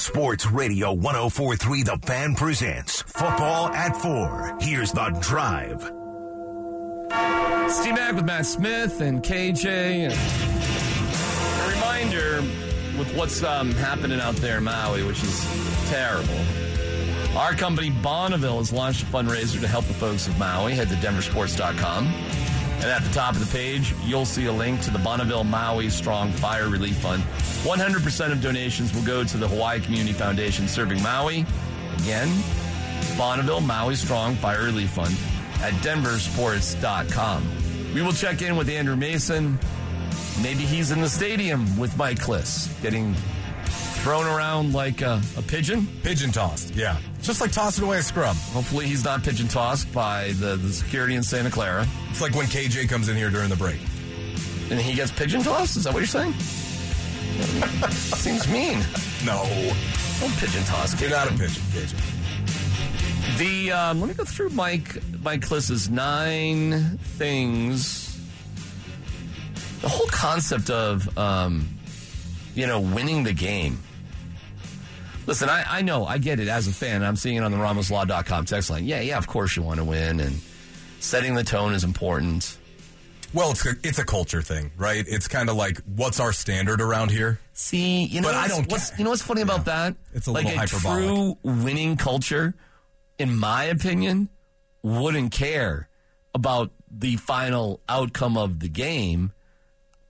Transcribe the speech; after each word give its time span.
Sports 0.00 0.46
Radio 0.46 0.92
1043 0.92 1.82
The 1.82 1.96
Fan 2.04 2.34
presents 2.34 3.02
Football 3.02 3.68
at 3.68 3.96
4. 3.96 4.58
Here's 4.60 4.92
the 4.92 5.08
drive. 5.20 5.80
Steve 7.72 7.94
Mack 7.94 8.14
with 8.14 8.24
Matt 8.24 8.44
Smith 8.44 9.00
and 9.00 9.22
KJ. 9.22 9.64
And 9.64 10.12
a 11.62 11.74
reminder 11.74 12.42
with 12.98 13.16
what's 13.16 13.42
um, 13.42 13.72
happening 13.72 14.20
out 14.20 14.36
there 14.36 14.58
in 14.58 14.64
Maui, 14.64 15.02
which 15.02 15.22
is 15.22 15.88
terrible. 15.88 16.34
Our 17.36 17.54
company, 17.54 17.90
Bonneville, 17.90 18.58
has 18.58 18.72
launched 18.72 19.02
a 19.02 19.06
fundraiser 19.06 19.60
to 19.60 19.68
help 19.68 19.86
the 19.86 19.94
folks 19.94 20.26
of 20.26 20.38
Maui. 20.38 20.74
Head 20.74 20.88
to 20.88 20.94
denversports.com. 20.96 22.06
And 22.76 22.84
at 22.84 23.02
the 23.02 23.12
top 23.12 23.34
of 23.34 23.40
the 23.40 23.52
page, 23.52 23.94
you'll 24.04 24.26
see 24.26 24.46
a 24.46 24.52
link 24.52 24.80
to 24.82 24.90
the 24.90 24.98
Bonneville 24.98 25.44
Maui 25.44 25.88
Strong 25.88 26.32
Fire 26.32 26.68
Relief 26.68 26.98
Fund. 26.98 27.22
100% 27.64 28.32
of 28.32 28.40
donations 28.40 28.94
will 28.94 29.02
go 29.02 29.24
to 29.24 29.36
the 29.36 29.48
Hawaii 29.48 29.80
Community 29.80 30.12
Foundation 30.12 30.68
serving 30.68 31.02
Maui. 31.02 31.44
Again, 31.98 32.28
Bonneville 33.16 33.62
Maui 33.62 33.96
Strong 33.96 34.36
Fire 34.36 34.64
Relief 34.64 34.90
Fund 34.90 35.16
at 35.62 35.72
denversports.com. 35.82 37.94
We 37.94 38.02
will 38.02 38.12
check 38.12 38.42
in 38.42 38.56
with 38.56 38.68
Andrew 38.68 38.96
Mason. 38.96 39.58
Maybe 40.42 40.64
he's 40.64 40.90
in 40.90 41.00
the 41.00 41.08
stadium 41.08 41.78
with 41.78 41.96
Mike 41.96 42.18
Klis, 42.18 42.70
getting 42.82 43.14
thrown 44.06 44.26
around 44.28 44.72
like 44.72 45.02
a, 45.02 45.20
a 45.36 45.42
pigeon. 45.42 45.84
Pigeon 46.04 46.30
tossed, 46.30 46.72
yeah. 46.76 46.96
Just 47.22 47.40
like 47.40 47.50
tossing 47.50 47.82
away 47.82 47.98
a 47.98 48.02
scrub. 48.02 48.36
Hopefully, 48.52 48.86
he's 48.86 49.04
not 49.04 49.24
pigeon 49.24 49.48
tossed 49.48 49.92
by 49.92 50.28
the, 50.34 50.54
the 50.54 50.68
security 50.68 51.16
in 51.16 51.24
Santa 51.24 51.50
Clara. 51.50 51.84
It's 52.10 52.20
like 52.20 52.32
when 52.36 52.46
KJ 52.46 52.88
comes 52.88 53.08
in 53.08 53.16
here 53.16 53.30
during 53.30 53.48
the 53.48 53.56
break. 53.56 53.80
And 54.70 54.78
he 54.78 54.94
gets 54.94 55.10
pigeon 55.10 55.42
tossed? 55.42 55.76
Is 55.76 55.82
that 55.82 55.92
what 55.92 55.98
you're 55.98 56.06
saying? 56.06 56.32
Seems 57.90 58.46
mean. 58.46 58.78
No. 59.24 59.42
Don't 60.20 60.32
pigeon 60.36 60.62
toss. 60.66 61.00
You're 61.00 61.10
not 61.10 61.26
a 61.26 61.32
pigeon, 61.32 61.64
KJ. 61.72 63.38
The 63.38 63.72
um, 63.72 63.98
let 63.98 64.08
me 64.08 64.14
go 64.14 64.22
through 64.24 64.50
Mike 64.50 65.02
Mike 65.20 65.40
Klis's 65.40 65.90
nine 65.90 66.96
things. 66.98 68.20
The 69.80 69.88
whole 69.88 70.06
concept 70.06 70.70
of 70.70 71.18
um, 71.18 71.66
you 72.54 72.68
know 72.68 72.78
winning 72.78 73.24
the 73.24 73.32
game. 73.32 73.80
Listen, 75.26 75.48
I, 75.48 75.64
I 75.68 75.82
know, 75.82 76.06
I 76.06 76.18
get 76.18 76.38
it 76.40 76.48
as 76.48 76.68
a 76.68 76.72
fan. 76.72 77.02
I'm 77.02 77.16
seeing 77.16 77.36
it 77.36 77.42
on 77.42 77.50
the 77.50 77.56
RamosLaw.com 77.58 78.44
text 78.44 78.70
line. 78.70 78.84
Yeah, 78.86 79.00
yeah, 79.00 79.18
of 79.18 79.26
course 79.26 79.56
you 79.56 79.62
want 79.62 79.78
to 79.78 79.84
win, 79.84 80.20
and 80.20 80.40
setting 81.00 81.34
the 81.34 81.42
tone 81.42 81.72
is 81.74 81.82
important. 81.82 82.56
Well, 83.34 83.50
it's 83.50 83.66
a, 83.66 83.70
it's 83.82 83.98
a 83.98 84.04
culture 84.04 84.40
thing, 84.40 84.70
right? 84.76 85.04
It's 85.06 85.26
kind 85.26 85.50
of 85.50 85.56
like 85.56 85.78
what's 85.84 86.20
our 86.20 86.32
standard 86.32 86.80
around 86.80 87.10
here. 87.10 87.40
See, 87.54 88.04
you 88.04 88.20
know, 88.20 88.28
But 88.28 88.34
I 88.36 88.42
what's- 88.42 88.54
don't 88.56 88.70
what's, 88.70 88.98
you 88.98 89.04
know 89.04 89.10
what's 89.10 89.22
funny 89.22 89.42
about 89.42 89.64
that? 89.64 89.96
It's 90.14 90.28
a 90.28 90.32
like 90.32 90.44
little 90.44 90.58
a 90.58 90.60
hyperbolic. 90.60 91.04
true 91.04 91.38
winning 91.42 91.96
culture, 91.96 92.54
in 93.18 93.36
my 93.36 93.64
opinion, 93.64 94.28
wouldn't 94.82 95.32
care 95.32 95.88
about 96.34 96.70
the 96.88 97.16
final 97.16 97.80
outcome 97.88 98.36
of 98.38 98.60
the 98.60 98.68
game. 98.68 99.32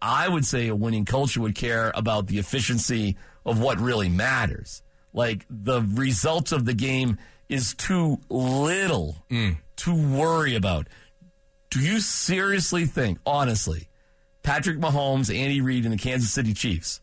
I 0.02 0.28
would 0.28 0.44
say 0.44 0.68
a 0.68 0.76
winning 0.76 1.06
culture 1.06 1.40
would 1.40 1.54
care 1.54 1.90
about 1.94 2.26
the 2.26 2.38
efficiency 2.38 3.16
of 3.46 3.58
what 3.58 3.80
really 3.80 4.10
matters. 4.10 4.82
Like 5.16 5.44
the 5.50 5.80
results 5.82 6.52
of 6.52 6.64
the 6.66 6.74
game 6.74 7.18
is 7.48 7.74
too 7.74 8.18
little 8.28 9.24
Mm. 9.30 9.56
to 9.78 9.94
worry 9.94 10.54
about. 10.54 10.86
Do 11.70 11.80
you 11.80 11.98
seriously 12.00 12.84
think, 12.86 13.18
honestly, 13.26 13.88
Patrick 14.44 14.78
Mahomes, 14.78 15.34
Andy 15.34 15.60
Reid, 15.60 15.84
and 15.84 15.92
the 15.94 15.98
Kansas 15.98 16.30
City 16.32 16.54
Chiefs 16.54 17.00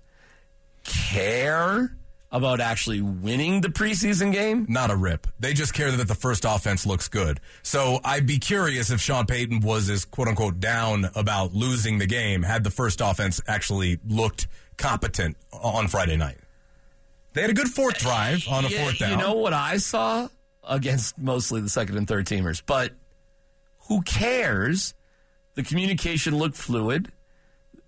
care 0.83 1.95
about 2.31 2.59
actually 2.59 3.01
winning 3.01 3.61
the 3.61 3.67
preseason 3.69 4.31
game? 4.31 4.65
Not 4.69 4.89
a 4.91 4.95
rip. 4.95 5.27
They 5.39 5.53
just 5.53 5.73
care 5.73 5.91
that 5.91 6.07
the 6.07 6.15
first 6.15 6.45
offense 6.47 6.85
looks 6.85 7.07
good. 7.07 7.39
So 7.61 7.99
I'd 8.03 8.25
be 8.25 8.39
curious 8.39 8.89
if 8.91 8.99
Sean 9.01 9.25
Payton 9.25 9.59
was 9.61 9.89
as 9.89 10.05
quote 10.05 10.27
unquote 10.27 10.59
down 10.59 11.09
about 11.15 11.53
losing 11.53 11.97
the 11.99 12.07
game 12.07 12.43
had 12.43 12.63
the 12.63 12.71
first 12.71 13.01
offense 13.01 13.41
actually 13.47 13.99
looked 14.07 14.47
competent 14.77 15.37
on 15.51 15.87
Friday 15.87 16.17
night. 16.17 16.37
They 17.33 17.41
had 17.41 17.49
a 17.49 17.53
good 17.53 17.69
fourth 17.69 17.97
drive 17.97 18.47
on 18.47 18.65
a 18.65 18.69
Yeah, 18.69 18.83
fourth 18.83 18.99
down. 18.99 19.11
You 19.11 19.17
know 19.17 19.33
what 19.33 19.53
I 19.53 19.77
saw 19.77 20.29
against 20.67 21.17
mostly 21.17 21.61
the 21.61 21.69
second 21.69 21.97
and 21.97 22.07
third 22.07 22.25
teamers, 22.25 22.61
but 22.65 22.91
who 23.87 24.01
cares? 24.03 24.93
The 25.55 25.63
communication 25.63 26.37
looked 26.37 26.55
fluid. 26.57 27.11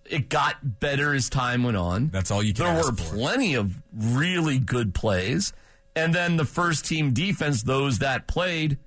It 0.05 0.29
got 0.29 0.79
better 0.79 1.13
as 1.16 1.29
time 1.29 1.63
went 1.63 1.78
on. 1.78 2.09
That's 2.09 2.29
all 2.29 2.44
you 2.44 2.53
can 2.53 2.66
There 2.66 2.75
were 2.84 2.91
for. 2.91 3.16
plenty 3.16 3.55
of 3.55 3.81
really 3.94 4.59
good 4.59 4.94
plays. 4.94 5.51
And 5.95 6.13
then 6.13 6.38
the 6.38 6.45
first 6.45 6.85
team 6.85 7.11
defense, 7.13 7.63
those 7.63 8.00
that 8.00 8.28
played, 8.28 8.78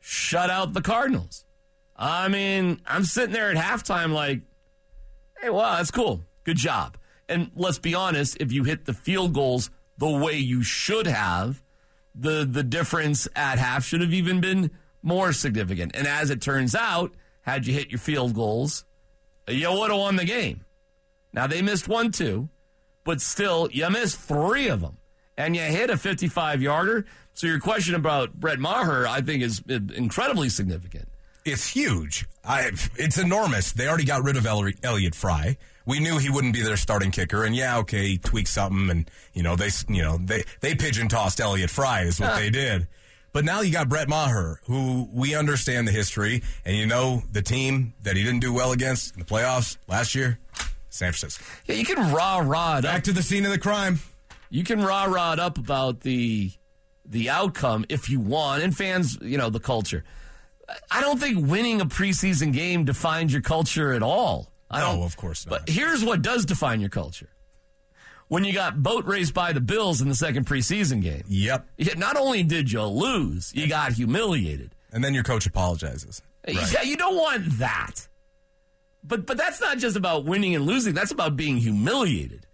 shut 0.00 0.50
out 0.50 0.74
the 0.74 0.82
Cardinals. 0.82 1.44
I 1.96 2.28
mean, 2.28 2.80
I'm 2.86 3.02
sitting 3.04 3.32
there 3.32 3.50
at 3.50 3.56
halftime 3.56 4.12
like, 4.12 4.42
hey, 5.40 5.50
wow, 5.50 5.76
that's 5.76 5.90
cool. 5.90 6.22
Good 6.44 6.56
job. 6.58 6.96
And 7.28 7.50
let's 7.54 7.78
be 7.78 7.94
honest, 7.94 8.36
if 8.40 8.52
you 8.52 8.64
hit 8.64 8.86
the 8.86 8.94
field 8.94 9.34
goals 9.34 9.70
the 9.98 10.08
way 10.08 10.36
you 10.36 10.62
should 10.62 11.06
have, 11.06 11.62
the 12.14 12.44
the 12.50 12.62
difference 12.62 13.28
at 13.36 13.58
half 13.58 13.84
should 13.84 14.00
have 14.00 14.14
even 14.14 14.40
been 14.40 14.70
more 15.02 15.32
significant. 15.32 15.94
And 15.94 16.06
as 16.06 16.30
it 16.30 16.40
turns 16.40 16.74
out, 16.74 17.12
had 17.42 17.66
you 17.66 17.74
hit 17.74 17.90
your 17.90 17.98
field 17.98 18.34
goals, 18.34 18.84
you 19.46 19.70
would 19.70 19.90
have 19.90 20.00
won 20.00 20.16
the 20.16 20.24
game. 20.24 20.64
Now 21.32 21.46
they 21.46 21.62
missed 21.62 21.88
one 21.88 22.10
too, 22.10 22.48
but 23.04 23.20
still 23.20 23.68
you 23.72 23.88
missed 23.90 24.18
three 24.18 24.68
of 24.68 24.80
them, 24.80 24.98
and 25.36 25.54
you 25.54 25.62
hit 25.62 25.90
a 25.90 25.96
55 25.96 26.62
yarder. 26.62 27.04
So 27.32 27.46
your 27.46 27.60
question 27.60 27.94
about 27.94 28.34
Brett 28.34 28.58
Maher, 28.58 29.06
I 29.06 29.20
think, 29.20 29.42
is 29.42 29.62
incredibly 29.68 30.48
significant. 30.48 31.08
It's 31.44 31.68
huge. 31.68 32.26
I, 32.44 32.72
it's 32.96 33.16
enormous. 33.16 33.72
They 33.72 33.86
already 33.86 34.04
got 34.04 34.24
rid 34.24 34.36
of 34.36 34.44
El- 34.44 34.72
Elliott 34.82 35.14
Fry. 35.14 35.56
We 35.88 36.00
knew 36.00 36.18
he 36.18 36.28
wouldn't 36.28 36.52
be 36.52 36.60
their 36.60 36.76
starting 36.76 37.10
kicker, 37.10 37.44
and 37.44 37.56
yeah, 37.56 37.78
okay, 37.78 38.06
he 38.08 38.18
tweaked 38.18 38.50
something, 38.50 38.90
and 38.90 39.10
you 39.32 39.42
know 39.42 39.56
they, 39.56 39.70
you 39.88 40.02
know 40.02 40.18
they 40.18 40.44
they 40.60 40.74
pigeon 40.74 41.08
tossed 41.08 41.40
Elliott 41.40 41.70
Fry 41.70 42.02
is 42.02 42.20
what 42.20 42.36
they 42.36 42.50
did. 42.50 42.86
But 43.32 43.46
now 43.46 43.62
you 43.62 43.72
got 43.72 43.88
Brett 43.88 44.06
Maher, 44.06 44.60
who 44.64 45.08
we 45.12 45.34
understand 45.34 45.88
the 45.88 45.92
history, 45.92 46.42
and 46.66 46.76
you 46.76 46.86
know 46.86 47.22
the 47.32 47.40
team 47.40 47.94
that 48.02 48.16
he 48.16 48.22
didn't 48.22 48.40
do 48.40 48.52
well 48.52 48.72
against 48.72 49.14
in 49.14 49.20
the 49.20 49.24
playoffs 49.24 49.78
last 49.88 50.14
year, 50.14 50.38
San 50.90 51.12
Francisco. 51.12 51.42
Yeah, 51.64 51.76
you 51.76 51.86
can 51.86 52.12
rah 52.12 52.38
rah 52.44 52.78
it 52.78 52.84
up. 52.84 52.92
Back 52.92 53.04
to 53.04 53.12
the 53.14 53.22
scene 53.22 53.46
of 53.46 53.50
the 53.50 53.58
crime. 53.58 53.98
you 54.50 54.64
can 54.64 54.82
rah 54.82 55.04
rah 55.04 55.36
up 55.38 55.56
about 55.56 56.00
the 56.00 56.52
the 57.06 57.30
outcome 57.30 57.86
if 57.88 58.10
you 58.10 58.20
want, 58.20 58.62
and 58.62 58.76
fans, 58.76 59.16
you 59.22 59.38
know, 59.38 59.48
the 59.48 59.60
culture. 59.60 60.04
I 60.90 61.00
don't 61.00 61.18
think 61.18 61.48
winning 61.48 61.80
a 61.80 61.86
preseason 61.86 62.52
game 62.52 62.84
defines 62.84 63.32
your 63.32 63.40
culture 63.40 63.94
at 63.94 64.02
all. 64.02 64.52
I 64.70 64.80
don't, 64.80 65.02
of 65.02 65.16
course 65.16 65.46
not. 65.46 65.50
But 65.50 65.68
here's 65.68 66.04
what 66.04 66.22
does 66.22 66.44
define 66.44 66.80
your 66.80 66.90
culture: 66.90 67.30
when 68.28 68.44
you 68.44 68.52
got 68.52 68.82
boat 68.82 69.04
raced 69.06 69.34
by 69.34 69.52
the 69.52 69.60
Bills 69.60 70.00
in 70.00 70.08
the 70.08 70.14
second 70.14 70.46
preseason 70.46 71.02
game. 71.02 71.22
Yep. 71.28 71.66
Not 71.96 72.16
only 72.16 72.42
did 72.42 72.70
you 72.70 72.82
lose, 72.82 73.52
you 73.54 73.68
got 73.68 73.92
humiliated. 73.92 74.74
And 74.92 75.04
then 75.04 75.14
your 75.14 75.22
coach 75.24 75.46
apologizes. 75.46 76.22
Yeah, 76.46 76.82
you 76.82 76.96
don't 76.96 77.16
want 77.16 77.58
that. 77.58 78.08
But 79.04 79.26
but 79.26 79.36
that's 79.36 79.60
not 79.60 79.78
just 79.78 79.96
about 79.96 80.24
winning 80.24 80.54
and 80.54 80.66
losing. 80.66 80.94
That's 80.94 81.12
about 81.12 81.36
being 81.36 81.58
humiliated. 81.58 82.46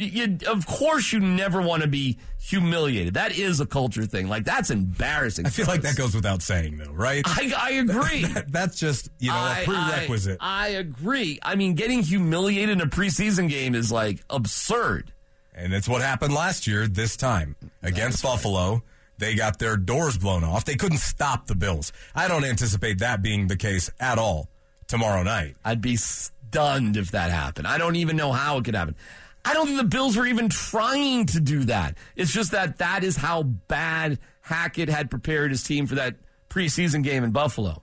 You, 0.00 0.38
of 0.48 0.66
course, 0.66 1.12
you 1.12 1.20
never 1.20 1.60
want 1.60 1.82
to 1.82 1.88
be 1.88 2.18
humiliated. 2.38 3.14
That 3.14 3.36
is 3.36 3.60
a 3.60 3.66
culture 3.66 4.06
thing. 4.06 4.28
Like 4.28 4.44
that's 4.44 4.70
embarrassing. 4.70 5.46
I 5.46 5.50
feel 5.50 5.66
like 5.66 5.82
that 5.82 5.96
goes 5.96 6.14
without 6.14 6.42
saying, 6.42 6.78
though, 6.78 6.92
right? 6.92 7.22
I, 7.26 7.52
I 7.56 7.70
agree. 7.72 8.24
That's 8.48 8.78
just 8.78 9.10
you 9.18 9.28
know 9.30 9.36
I- 9.36 9.60
a 9.60 9.64
prerequisite. 9.64 10.38
I, 10.40 10.64
I 10.64 10.68
agree. 10.68 11.38
I 11.42 11.54
mean, 11.54 11.74
getting 11.74 12.02
humiliated 12.02 12.70
in 12.70 12.80
a 12.80 12.86
preseason 12.86 13.48
game 13.48 13.74
is 13.74 13.92
like 13.92 14.20
absurd. 14.30 15.12
And 15.54 15.74
it's 15.74 15.88
what 15.88 16.00
happened 16.00 16.32
last 16.32 16.66
year, 16.66 16.86
this 16.86 17.16
time 17.16 17.56
against 17.82 18.22
Buffalo. 18.22 18.82
They 19.18 19.34
got 19.34 19.58
their 19.58 19.76
doors 19.76 20.16
blown 20.16 20.44
off. 20.44 20.64
They 20.64 20.76
couldn't 20.76 20.98
stop 20.98 21.46
the 21.46 21.54
Bills. 21.54 21.92
I 22.14 22.26
don't 22.26 22.44
anticipate 22.44 23.00
that 23.00 23.20
being 23.20 23.48
the 23.48 23.56
case 23.56 23.90
at 24.00 24.16
all 24.18 24.48
tomorrow 24.86 25.22
night. 25.22 25.56
I'd 25.62 25.82
be 25.82 25.96
stunned 25.96 26.96
if 26.96 27.10
that 27.10 27.30
happened. 27.30 27.66
I 27.66 27.76
don't 27.76 27.96
even 27.96 28.16
know 28.16 28.32
how 28.32 28.56
it 28.56 28.64
could 28.64 28.74
happen. 28.74 28.96
I 29.44 29.54
don't 29.54 29.66
think 29.66 29.78
the 29.78 29.84
Bills 29.84 30.16
were 30.16 30.26
even 30.26 30.48
trying 30.48 31.26
to 31.26 31.40
do 31.40 31.64
that. 31.64 31.96
It's 32.16 32.32
just 32.32 32.52
that 32.52 32.78
that 32.78 33.04
is 33.04 33.16
how 33.16 33.42
bad 33.42 34.18
Hackett 34.42 34.88
had 34.88 35.10
prepared 35.10 35.50
his 35.50 35.62
team 35.62 35.86
for 35.86 35.94
that 35.94 36.16
preseason 36.50 37.02
game 37.02 37.24
in 37.24 37.30
Buffalo. 37.30 37.82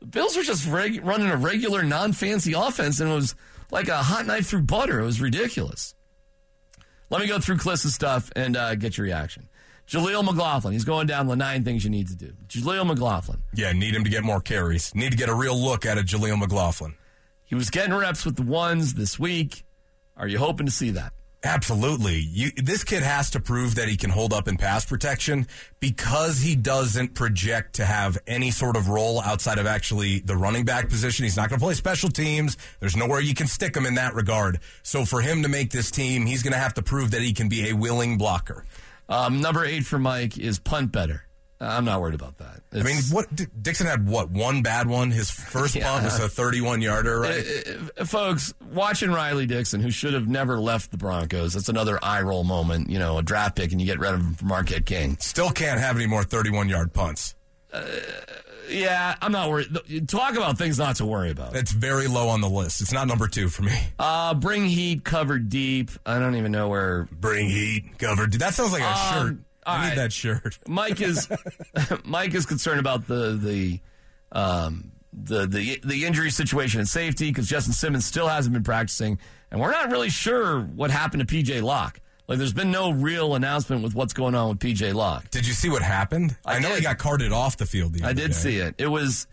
The 0.00 0.06
Bills 0.06 0.36
were 0.36 0.42
just 0.42 0.66
reg- 0.68 1.04
running 1.04 1.28
a 1.30 1.36
regular, 1.36 1.82
non 1.82 2.12
fancy 2.12 2.52
offense, 2.52 3.00
and 3.00 3.10
it 3.10 3.14
was 3.14 3.34
like 3.70 3.88
a 3.88 3.98
hot 3.98 4.26
knife 4.26 4.46
through 4.48 4.62
butter. 4.62 5.00
It 5.00 5.04
was 5.04 5.20
ridiculous. 5.20 5.94
Let 7.08 7.20
me 7.20 7.26
go 7.26 7.38
through 7.40 7.56
Klis's 7.58 7.94
stuff 7.94 8.30
and 8.36 8.56
uh, 8.56 8.74
get 8.76 8.96
your 8.96 9.04
reaction. 9.06 9.48
Jaleel 9.88 10.24
McLaughlin, 10.24 10.72
he's 10.72 10.84
going 10.84 11.08
down 11.08 11.26
the 11.26 11.34
nine 11.34 11.64
things 11.64 11.82
you 11.82 11.90
need 11.90 12.06
to 12.08 12.14
do. 12.14 12.32
Jaleel 12.46 12.86
McLaughlin, 12.86 13.42
Yeah, 13.52 13.72
need 13.72 13.94
him 13.94 14.04
to 14.04 14.10
get 14.10 14.22
more 14.22 14.40
carries. 14.40 14.94
Need 14.94 15.10
to 15.10 15.18
get 15.18 15.28
a 15.28 15.34
real 15.34 15.56
look 15.60 15.84
at 15.84 15.98
a 15.98 16.02
Jaleel 16.02 16.38
McLaughlin. 16.38 16.94
he 17.44 17.56
was 17.56 17.70
getting 17.70 17.92
reps 17.94 18.24
with 18.24 18.36
the 18.36 18.42
ones 18.42 18.94
this 18.94 19.18
week. 19.18 19.64
Are 20.20 20.28
you 20.28 20.36
hoping 20.36 20.66
to 20.66 20.72
see 20.72 20.90
that? 20.90 21.14
Absolutely. 21.42 22.16
You, 22.16 22.50
this 22.58 22.84
kid 22.84 23.02
has 23.02 23.30
to 23.30 23.40
prove 23.40 23.76
that 23.76 23.88
he 23.88 23.96
can 23.96 24.10
hold 24.10 24.34
up 24.34 24.48
in 24.48 24.58
pass 24.58 24.84
protection 24.84 25.46
because 25.80 26.40
he 26.40 26.54
doesn't 26.54 27.14
project 27.14 27.76
to 27.76 27.86
have 27.86 28.18
any 28.26 28.50
sort 28.50 28.76
of 28.76 28.90
role 28.90 29.22
outside 29.22 29.58
of 29.58 29.66
actually 29.66 30.18
the 30.18 30.36
running 30.36 30.66
back 30.66 30.90
position. 30.90 31.24
He's 31.24 31.38
not 31.38 31.48
going 31.48 31.58
to 31.58 31.64
play 31.64 31.72
special 31.72 32.10
teams. 32.10 32.58
There's 32.80 32.96
nowhere 32.96 33.20
you 33.20 33.34
can 33.34 33.46
stick 33.46 33.74
him 33.74 33.86
in 33.86 33.94
that 33.94 34.14
regard. 34.14 34.60
So 34.82 35.06
for 35.06 35.22
him 35.22 35.42
to 35.42 35.48
make 35.48 35.70
this 35.70 35.90
team, 35.90 36.26
he's 36.26 36.42
going 36.42 36.52
to 36.52 36.58
have 36.58 36.74
to 36.74 36.82
prove 36.82 37.12
that 37.12 37.22
he 37.22 37.32
can 37.32 37.48
be 37.48 37.70
a 37.70 37.72
willing 37.72 38.18
blocker. 38.18 38.66
Um, 39.08 39.40
number 39.40 39.64
eight 39.64 39.86
for 39.86 39.98
Mike 39.98 40.36
is 40.36 40.58
punt 40.58 40.92
better. 40.92 41.24
I'm 41.62 41.84
not 41.84 42.00
worried 42.00 42.14
about 42.14 42.38
that. 42.38 42.60
I 42.72 42.76
mean, 42.76 42.86
It's- 42.98 43.12
what 43.12 43.28
Dixon 43.62 43.86
had? 43.86 44.08
What 44.08 44.30
one 44.30 44.62
bad 44.62 44.86
one? 44.86 45.10
His 45.10 45.30
first 45.30 45.74
Yeah. 45.76 45.90
punt 45.90 46.04
was 46.04 46.18
a 46.18 46.28
31 46.28 46.80
yarder, 46.80 47.20
right? 47.20 47.44
Uh, 47.98 48.04
folks, 48.06 48.54
watching 48.72 49.10
Riley 49.10 49.44
Dixon, 49.46 49.80
who 49.80 49.90
should 49.90 50.14
have 50.14 50.26
never 50.26 50.58
left 50.58 50.90
the 50.90 50.96
Broncos, 50.96 51.52
that's 51.52 51.68
another 51.68 51.98
eye 52.02 52.22
roll 52.22 52.44
moment. 52.44 52.88
You 52.88 52.98
know, 52.98 53.18
a 53.18 53.22
draft 53.22 53.56
pick 53.56 53.72
and 53.72 53.80
you 53.80 53.86
get 53.86 53.98
rid 53.98 54.14
of 54.14 54.20
him 54.20 54.34
for 54.34 54.46
Marquette 54.46 54.86
King. 54.86 55.18
Still 55.20 55.50
can't 55.50 55.78
have 55.80 55.96
any 55.96 56.06
more 56.06 56.24
31 56.24 56.68
yard 56.70 56.94
punts. 56.94 57.34
Yeah, 58.68 59.16
I'm 59.20 59.32
not 59.32 59.50
worried. 59.50 59.68
Talk 60.08 60.36
about 60.36 60.56
things 60.56 60.78
not 60.78 60.96
to 60.96 61.04
worry 61.06 61.30
about. 61.30 61.52
That's 61.52 61.72
very 61.72 62.06
low 62.06 62.28
on 62.28 62.40
the 62.40 62.48
list. 62.48 62.80
It's 62.80 62.92
not 62.92 63.08
number 63.08 63.26
two 63.26 63.48
for 63.48 63.62
me. 63.64 63.76
Uh, 63.98 64.32
bring 64.34 64.64
heat 64.64 65.04
covered 65.04 65.48
deep. 65.48 65.90
I 66.06 66.20
don't 66.20 66.36
even 66.36 66.52
know 66.52 66.68
where 66.68 67.08
Bring 67.10 67.48
heat 67.48 67.98
covered. 67.98 68.32
That 68.34 68.54
sounds 68.54 68.72
like 68.72 68.82
a 68.82 68.86
Um, 68.88 69.12
shirt. 69.28 69.36
All 69.70 69.76
I 69.76 69.82
need 69.82 69.88
right. 69.88 69.96
that 69.96 70.12
shirt. 70.12 70.58
Mike 70.68 71.00
is 71.00 71.28
Mike 72.04 72.34
is 72.34 72.46
concerned 72.46 72.80
about 72.80 73.06
the 73.06 73.32
the 73.32 73.80
um, 74.32 74.92
the 75.12 75.46
the 75.46 75.80
the 75.84 76.04
injury 76.04 76.30
situation 76.30 76.80
and 76.80 76.88
safety 76.88 77.30
because 77.30 77.48
Justin 77.48 77.72
Simmons 77.72 78.06
still 78.06 78.28
hasn't 78.28 78.52
been 78.52 78.62
practicing, 78.64 79.18
and 79.50 79.60
we're 79.60 79.70
not 79.72 79.90
really 79.90 80.10
sure 80.10 80.60
what 80.60 80.90
happened 80.90 81.26
to 81.26 81.34
PJ 81.34 81.62
Locke. 81.62 82.00
Like, 82.28 82.38
there's 82.38 82.52
been 82.52 82.70
no 82.70 82.92
real 82.92 83.34
announcement 83.34 83.82
with 83.82 83.92
what's 83.96 84.12
going 84.12 84.36
on 84.36 84.50
with 84.50 84.60
PJ 84.60 84.94
Locke. 84.94 85.28
Did 85.30 85.48
you 85.48 85.52
see 85.52 85.68
what 85.68 85.82
happened? 85.82 86.36
I 86.46 86.60
know 86.60 86.68
he 86.76 86.80
got 86.80 86.96
carted 86.96 87.32
off 87.32 87.56
the 87.56 87.66
field. 87.66 87.94
The 87.94 88.04
I 88.06 88.12
did 88.12 88.28
day. 88.28 88.32
see 88.32 88.56
it. 88.58 88.76
It 88.78 88.86
was 88.86 89.26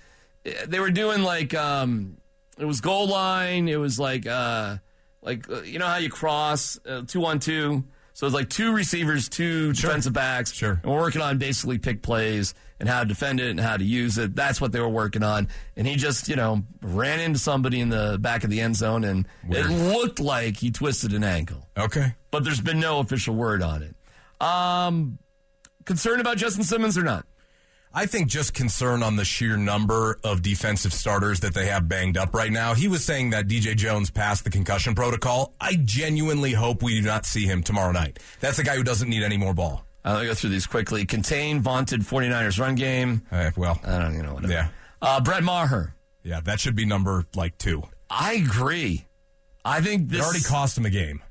they 0.65 0.79
were 0.79 0.89
doing 0.89 1.21
like 1.21 1.53
um, 1.53 2.17
it 2.57 2.65
was 2.65 2.81
goal 2.81 3.07
line. 3.07 3.67
It 3.67 3.79
was 3.79 3.99
like 3.99 4.25
uh, 4.25 4.77
like 5.21 5.49
uh, 5.49 5.61
you 5.61 5.77
know 5.79 5.85
how 5.85 5.97
you 5.97 6.09
cross 6.09 6.79
uh, 6.87 7.03
two 7.05 7.23
on 7.25 7.39
two. 7.39 7.83
So 8.17 8.25
it's 8.25 8.33
like 8.33 8.49
two 8.49 8.73
receivers, 8.73 9.29
two 9.29 9.73
defensive 9.73 10.11
backs. 10.11 10.51
Sure. 10.51 10.79
And 10.81 10.91
we're 10.91 11.01
working 11.01 11.21
on 11.21 11.37
basically 11.37 11.77
pick 11.77 12.01
plays 12.01 12.55
and 12.79 12.89
how 12.89 13.01
to 13.01 13.05
defend 13.07 13.39
it 13.39 13.51
and 13.51 13.59
how 13.59 13.77
to 13.77 13.83
use 13.83 14.17
it. 14.17 14.35
That's 14.35 14.59
what 14.59 14.71
they 14.71 14.79
were 14.79 14.89
working 14.89 15.21
on. 15.21 15.49
And 15.75 15.85
he 15.85 15.97
just, 15.97 16.27
you 16.27 16.35
know, 16.35 16.63
ran 16.81 17.19
into 17.19 17.37
somebody 17.37 17.79
in 17.79 17.89
the 17.89 18.17
back 18.19 18.43
of 18.43 18.49
the 18.49 18.59
end 18.59 18.75
zone 18.75 19.03
and 19.03 19.27
Weird. 19.47 19.67
it 19.67 19.69
looked 19.69 20.19
like 20.19 20.57
he 20.57 20.71
twisted 20.71 21.13
an 21.13 21.23
ankle. 21.23 21.67
Okay. 21.77 22.15
But 22.31 22.43
there's 22.43 22.59
been 22.59 22.79
no 22.79 23.01
official 23.01 23.35
word 23.35 23.61
on 23.61 23.83
it. 23.83 23.95
Um, 24.43 25.19
concerned 25.85 26.19
about 26.19 26.37
Justin 26.37 26.63
Simmons 26.63 26.97
or 26.97 27.03
not? 27.03 27.23
I 27.93 28.05
think 28.05 28.27
just 28.27 28.53
concern 28.53 29.01
on 29.01 29.15
the 29.15 29.25
sheer 29.25 29.57
number 29.57 30.19
of 30.23 30.41
defensive 30.41 30.93
starters 30.93 31.39
that 31.39 31.53
they 31.53 31.65
have 31.67 31.89
banged 31.89 32.15
up 32.17 32.33
right 32.35 32.51
now. 32.51 32.73
He 32.75 32.87
was 32.87 33.03
saying 33.03 33.31
that 33.31 33.47
DJ 33.47 33.75
Jones 33.75 34.11
passed 34.11 34.43
the 34.43 34.49
concussion 34.51 34.93
protocol. 34.93 35.53
I 35.59 35.75
genuinely 35.83 36.51
hope 36.53 36.83
we 36.83 36.99
do 36.99 37.05
not 37.07 37.25
see 37.25 37.45
him 37.45 37.63
tomorrow 37.63 37.91
night. 37.91 38.19
That's 38.39 38.59
a 38.59 38.63
guy 38.63 38.75
who 38.75 38.83
doesn't 38.83 39.09
need 39.09 39.23
any 39.23 39.37
more 39.37 39.53
ball. 39.53 39.83
I'll 40.05 40.23
go 40.23 40.33
through 40.35 40.51
these 40.51 40.67
quickly. 40.67 41.05
Contain 41.05 41.61
vaunted 41.61 42.01
49ers 42.01 42.59
run 42.59 42.75
game. 42.75 43.23
Uh, 43.31 43.51
well, 43.57 43.79
I 43.83 43.97
don't 43.99 44.13
you 44.15 44.23
know 44.23 44.35
whatever. 44.35 44.53
Yeah. 44.53 44.67
Uh, 45.01 45.19
Brett 45.21 45.43
Maher. 45.43 45.93
yeah, 46.23 46.39
that 46.41 46.59
should 46.59 46.75
be 46.75 46.85
number 46.85 47.25
like 47.35 47.57
two. 47.57 47.83
I 48.09 48.33
agree. 48.33 49.05
I 49.65 49.81
think 49.81 50.03
It 50.03 50.09
this 50.09 50.23
already 50.23 50.43
cost 50.43 50.77
him 50.77 50.85
a 50.85 50.89
game. 50.89 51.21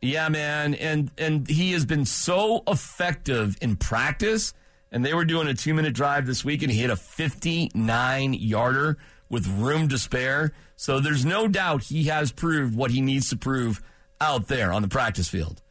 Yeah, 0.00 0.28
man, 0.28 0.74
and 0.74 1.10
and 1.18 1.48
he 1.48 1.72
has 1.72 1.84
been 1.84 2.04
so 2.06 2.62
effective 2.66 3.56
in 3.60 3.76
practice. 3.76 4.52
And 4.90 5.04
they 5.04 5.14
were 5.14 5.24
doing 5.24 5.48
a 5.48 5.54
two 5.54 5.74
minute 5.74 5.94
drive 5.94 6.26
this 6.26 6.44
week, 6.44 6.62
and 6.62 6.72
he 6.72 6.78
hit 6.80 6.90
a 6.90 6.96
59 6.96 8.34
yarder 8.34 8.96
with 9.28 9.46
room 9.46 9.88
to 9.88 9.98
spare. 9.98 10.52
So 10.76 11.00
there's 11.00 11.24
no 11.24 11.48
doubt 11.48 11.84
he 11.84 12.04
has 12.04 12.32
proved 12.32 12.74
what 12.74 12.90
he 12.90 13.00
needs 13.00 13.28
to 13.30 13.36
prove 13.36 13.82
out 14.20 14.48
there 14.48 14.72
on 14.72 14.82
the 14.82 14.88
practice 14.88 15.28
field. 15.28 15.62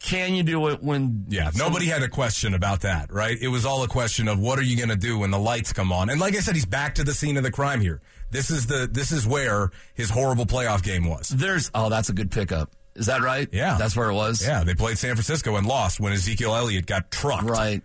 Can 0.00 0.34
you 0.34 0.42
do 0.42 0.68
it 0.68 0.82
when? 0.82 1.24
Yeah, 1.28 1.50
nobody 1.56 1.86
had 1.86 2.02
a 2.02 2.08
question 2.08 2.52
about 2.52 2.82
that, 2.82 3.10
right? 3.10 3.38
It 3.40 3.48
was 3.48 3.64
all 3.64 3.82
a 3.84 3.88
question 3.88 4.28
of 4.28 4.38
what 4.38 4.58
are 4.58 4.62
you 4.62 4.76
going 4.76 4.90
to 4.90 4.96
do 4.96 5.18
when 5.18 5.30
the 5.30 5.38
lights 5.38 5.72
come 5.72 5.92
on. 5.92 6.10
And 6.10 6.20
like 6.20 6.36
I 6.36 6.40
said, 6.40 6.54
he's 6.54 6.66
back 6.66 6.96
to 6.96 7.04
the 7.04 7.14
scene 7.14 7.38
of 7.38 7.42
the 7.42 7.50
crime 7.50 7.80
here. 7.80 8.02
This 8.30 8.50
is 8.50 8.66
the 8.66 8.86
this 8.90 9.12
is 9.12 9.26
where 9.26 9.70
his 9.94 10.10
horrible 10.10 10.44
playoff 10.44 10.82
game 10.82 11.08
was. 11.08 11.30
There's 11.30 11.70
oh, 11.74 11.88
that's 11.88 12.10
a 12.10 12.12
good 12.12 12.30
pickup. 12.30 12.70
Is 12.96 13.06
that 13.06 13.22
right? 13.22 13.48
Yeah. 13.52 13.76
that's 13.78 13.96
where 13.96 14.08
it 14.10 14.14
was. 14.14 14.46
Yeah, 14.46 14.62
they 14.64 14.74
played 14.74 14.98
San 14.98 15.14
Francisco 15.14 15.56
and 15.56 15.66
lost 15.66 15.98
when 16.00 16.12
Ezekiel 16.12 16.54
Elliott 16.54 16.86
got 16.86 17.10
trucked. 17.10 17.44
right. 17.44 17.82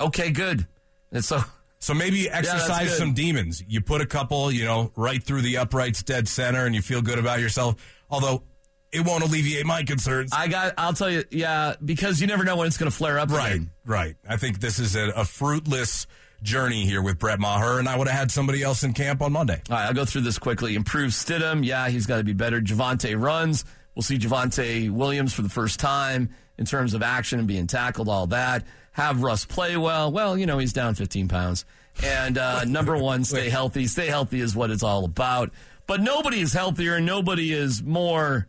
Okay, 0.00 0.30
good. 0.30 0.66
And 1.10 1.24
so 1.24 1.42
So 1.80 1.92
maybe 1.94 2.28
exercise 2.30 2.88
good. 2.90 2.98
some 2.98 3.14
demons. 3.14 3.62
You 3.66 3.80
put 3.80 4.00
a 4.00 4.06
couple, 4.06 4.52
you 4.52 4.64
know, 4.64 4.92
right 4.96 5.22
through 5.22 5.42
the 5.42 5.56
uprights, 5.58 6.02
dead 6.02 6.28
center, 6.28 6.66
and 6.66 6.74
you 6.74 6.82
feel 6.82 7.02
good 7.02 7.18
about 7.18 7.40
yourself. 7.40 7.74
Although 8.10 8.44
it 8.92 9.04
won't 9.04 9.22
alleviate 9.24 9.66
my 9.66 9.82
concerns. 9.82 10.30
I 10.32 10.48
got. 10.48 10.74
I'll 10.78 10.92
tell 10.92 11.10
you. 11.10 11.24
Yeah, 11.30 11.74
because 11.84 12.20
you 12.20 12.26
never 12.26 12.44
know 12.44 12.56
when 12.56 12.66
it's 12.68 12.78
going 12.78 12.90
to 12.90 12.96
flare 12.96 13.18
up. 13.18 13.30
right, 13.30 13.54
again. 13.56 13.70
right. 13.84 14.16
I 14.28 14.36
think 14.36 14.60
this 14.60 14.78
is 14.78 14.94
a, 14.96 15.08
a 15.10 15.24
fruitless 15.24 16.06
journey 16.42 16.84
here 16.86 17.02
with 17.02 17.18
Brett 17.18 17.38
Maher, 17.40 17.78
and 17.80 17.88
I 17.88 17.96
would 17.98 18.06
have 18.08 18.16
had 18.18 18.30
somebody 18.30 18.62
else 18.62 18.84
in 18.84 18.92
camp 18.94 19.20
on 19.20 19.32
Monday. 19.32 19.60
All 19.68 19.76
right, 19.76 19.86
I'll 19.86 19.94
go 19.94 20.04
through 20.04 20.22
this 20.22 20.38
quickly. 20.38 20.74
Improve 20.76 21.10
Stidham. 21.10 21.64
Yeah, 21.66 21.88
he's 21.88 22.06
got 22.06 22.18
to 22.18 22.24
be 22.24 22.32
better. 22.32 22.60
Javonte 22.60 23.20
runs. 23.20 23.64
We'll 23.98 24.04
see 24.04 24.16
Javonte 24.16 24.90
Williams 24.92 25.34
for 25.34 25.42
the 25.42 25.48
first 25.48 25.80
time 25.80 26.30
in 26.56 26.66
terms 26.66 26.94
of 26.94 27.02
action 27.02 27.40
and 27.40 27.48
being 27.48 27.66
tackled, 27.66 28.08
all 28.08 28.28
that. 28.28 28.62
Have 28.92 29.24
Russ 29.24 29.44
play 29.44 29.76
well. 29.76 30.12
Well, 30.12 30.38
you 30.38 30.46
know, 30.46 30.58
he's 30.58 30.72
down 30.72 30.94
15 30.94 31.26
pounds. 31.26 31.64
And 32.04 32.38
uh, 32.38 32.62
number 32.68 32.96
one, 32.96 33.24
stay 33.24 33.50
healthy. 33.50 33.88
Stay 33.88 34.06
healthy 34.06 34.38
is 34.38 34.54
what 34.54 34.70
it's 34.70 34.84
all 34.84 35.04
about. 35.04 35.50
But 35.88 36.00
nobody 36.00 36.38
is 36.38 36.52
healthier 36.52 36.94
and 36.94 37.06
nobody 37.06 37.52
is 37.52 37.82
more 37.82 38.46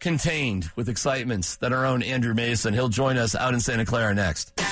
contained 0.00 0.68
with 0.76 0.90
excitements 0.90 1.56
than 1.56 1.72
our 1.72 1.86
own 1.86 2.02
Andrew 2.02 2.34
Mason. 2.34 2.74
He'll 2.74 2.90
join 2.90 3.16
us 3.16 3.34
out 3.34 3.54
in 3.54 3.60
Santa 3.60 3.86
Clara 3.86 4.14
next. 4.14 4.52
Knows 4.58 4.66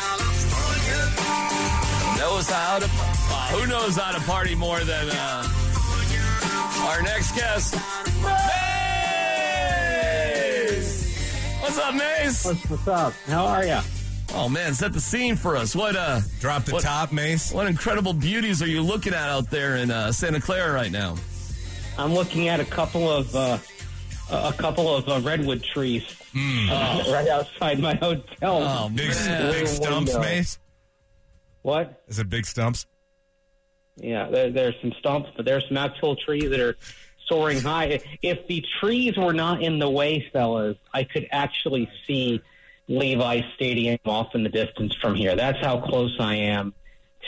how 2.51 2.81
to, 2.81 2.85
uh, 2.85 3.49
who 3.49 3.67
knows 3.67 3.97
how 3.97 4.13
to 4.13 4.21
party 4.27 4.55
more 4.55 4.81
than 4.81 5.09
uh, 5.11 5.49
our 6.87 7.01
next 7.01 7.35
guest, 7.35 7.75
What's 11.67 11.79
up, 11.79 11.95
Mase? 11.97 12.45
What's, 12.45 12.71
what's 12.71 12.87
up? 12.89 13.13
How 13.27 13.45
are 13.47 13.67
you? 13.67 13.79
Oh 14.35 14.49
man, 14.49 14.73
set 14.73 14.93
the 14.93 15.01
scene 15.01 15.35
for 15.35 15.57
us. 15.57 15.75
What 15.75 15.97
uh, 15.97 16.21
Drop 16.39 16.65
the 16.65 16.73
What- 16.75 16.85
top, 16.85 17.11
Mase. 17.13 17.53
what 17.53 17.67
incredible 17.67 18.13
beauties 18.13 18.63
are 18.63 18.69
you 18.69 18.83
looking 18.83 19.13
at 19.13 19.29
out 19.29 19.51
there 19.51 19.75
in 19.77 19.91
uh, 19.91 20.13
Santa 20.13 20.41
Clara 20.41 20.73
right 20.73 20.93
now? 20.93 21.17
I'm 21.99 22.15
looking 22.15 22.47
at 22.47 22.61
a 22.61 22.65
couple 22.65 23.11
of 23.11 23.35
uh, 23.35 23.59
a 24.31 24.53
couple 24.53 24.95
of 24.95 25.09
uh, 25.09 25.21
redwood 25.29 25.65
trees 25.65 26.05
uh, 26.37 27.03
right 27.11 27.27
outside 27.29 27.81
my 27.81 27.95
hotel. 27.97 28.63
Oh 28.63 28.89
Big, 28.95 29.09
man, 29.09 29.53
big 29.53 29.67
stumps, 29.67 30.13
window. 30.15 30.21
Mase. 30.29 30.59
What? 31.63 32.01
Is 32.07 32.21
it 32.21 32.29
big 32.31 32.47
stumps? 32.47 32.87
Yeah, 33.97 34.29
there, 34.31 34.51
there's 34.51 34.75
some 34.81 34.93
stumps, 35.01 35.31
but 35.37 35.45
there's 35.45 35.67
some 35.67 35.79
actual 35.79 36.15
trees 36.15 36.49
that 36.51 36.61
are 36.61 36.77
soaring 37.29 37.61
high. 37.61 38.01
If 38.23 38.47
the 38.47 38.65
trees 38.81 39.17
were 39.17 39.33
not 39.33 39.63
in 39.63 39.79
the 39.79 39.89
way, 39.91 40.27
fellas, 40.33 40.77
I 40.95 41.05
could 41.05 41.27
actually 41.33 41.89
see 42.07 42.41
Levi 42.89 43.41
Stadium 43.55 43.99
off 44.05 44.35
in 44.35 44.43
the 44.43 44.49
distance 44.49 44.95
from 45.01 45.15
here. 45.15 45.35
That's 45.37 45.59
how 45.65 45.81
close 45.81 46.17
I 46.21 46.35
am 46.37 46.73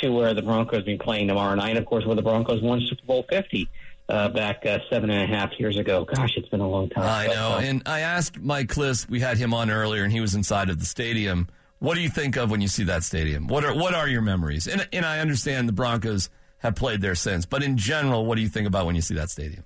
to 0.00 0.10
where 0.10 0.34
the 0.34 0.42
Broncos 0.42 0.78
will 0.78 0.84
be 0.84 0.96
playing 0.98 1.28
tomorrow 1.28 1.54
night. 1.56 1.76
Of 1.76 1.84
course, 1.86 2.04
where 2.06 2.14
the 2.16 2.22
Broncos 2.22 2.62
won 2.62 2.80
Super 2.86 3.04
Bowl 3.04 3.26
50 3.28 3.68
uh, 4.08 4.28
back 4.28 4.64
uh, 4.64 4.78
seven 4.88 5.10
and 5.10 5.30
a 5.30 5.36
half 5.36 5.50
years 5.58 5.76
ago. 5.76 6.04
Gosh, 6.04 6.36
it's 6.36 6.48
been 6.48 6.60
a 6.60 6.68
long 6.68 6.88
time. 6.90 7.02
I 7.04 7.26
But, 7.26 7.34
know. 7.34 7.52
uh, 7.56 7.60
And 7.60 7.82
I 7.86 8.00
asked 8.00 8.38
Mike 8.40 8.68
Klis, 8.68 9.08
we 9.08 9.20
had 9.20 9.36
him 9.38 9.52
on 9.52 9.70
earlier, 9.70 10.04
and 10.04 10.12
he 10.12 10.20
was 10.20 10.34
inside 10.34 10.70
of 10.70 10.78
the 10.78 10.86
stadium. 10.86 11.48
What 11.80 11.94
do 11.96 12.00
you 12.00 12.08
think 12.08 12.36
of 12.36 12.50
when 12.50 12.60
you 12.60 12.68
see 12.68 12.84
that 12.84 13.02
stadium? 13.04 13.46
What 13.48 13.64
are 13.64 13.72
what 13.74 13.94
are 13.94 14.08
your 14.08 14.22
memories? 14.22 14.66
And 14.66 14.88
and 14.92 15.04
I 15.06 15.20
understand 15.20 15.68
the 15.68 15.72
Broncos 15.72 16.28
have 16.58 16.74
played 16.74 17.00
there 17.00 17.14
since, 17.14 17.46
but 17.46 17.62
in 17.62 17.76
general, 17.76 18.26
what 18.26 18.34
do 18.34 18.42
you 18.42 18.48
think 18.48 18.66
about 18.66 18.84
when 18.86 18.96
you 18.96 19.02
see 19.02 19.14
that 19.14 19.30
stadium? 19.30 19.62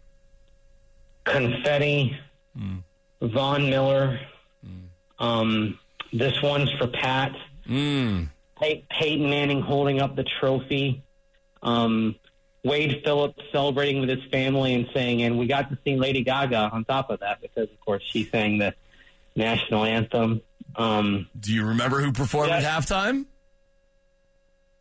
Confetti, 1.25 2.17
Von 3.21 3.71
Miller. 3.71 4.21
Um, 5.19 5.79
this 6.13 6.41
one's 6.43 6.71
for 6.73 6.89
Pat. 6.89 7.33
Mm. 7.69 8.29
Pey- 8.61 8.85
Peyton 8.91 9.31
Manning 9.31 9.61
holding 9.61 10.01
up 10.01 10.17
the 10.17 10.25
trophy. 10.25 11.03
Um, 11.63 12.17
Wade 12.65 13.03
Phillips 13.05 13.43
celebrating 13.53 14.01
with 14.01 14.09
his 14.09 14.23
family 14.31 14.75
and 14.75 14.87
saying, 14.95 15.23
and 15.23 15.39
we 15.39 15.47
got 15.47 15.71
to 15.71 15.79
see 15.85 15.97
Lady 15.97 16.23
Gaga 16.23 16.71
on 16.73 16.85
top 16.85 17.11
of 17.11 17.21
that 17.21 17.41
because, 17.41 17.69
of 17.71 17.81
course, 17.81 18.03
she 18.05 18.25
sang 18.25 18.59
the 18.59 18.75
national 19.37 19.85
anthem. 19.85 20.41
Um, 20.77 21.29
Do 21.39 21.53
you 21.53 21.65
remember 21.67 22.01
who 22.01 22.13
performed 22.13 22.51
Yeah. 22.51 22.59
at 22.59 22.65
halftime? 22.65 23.27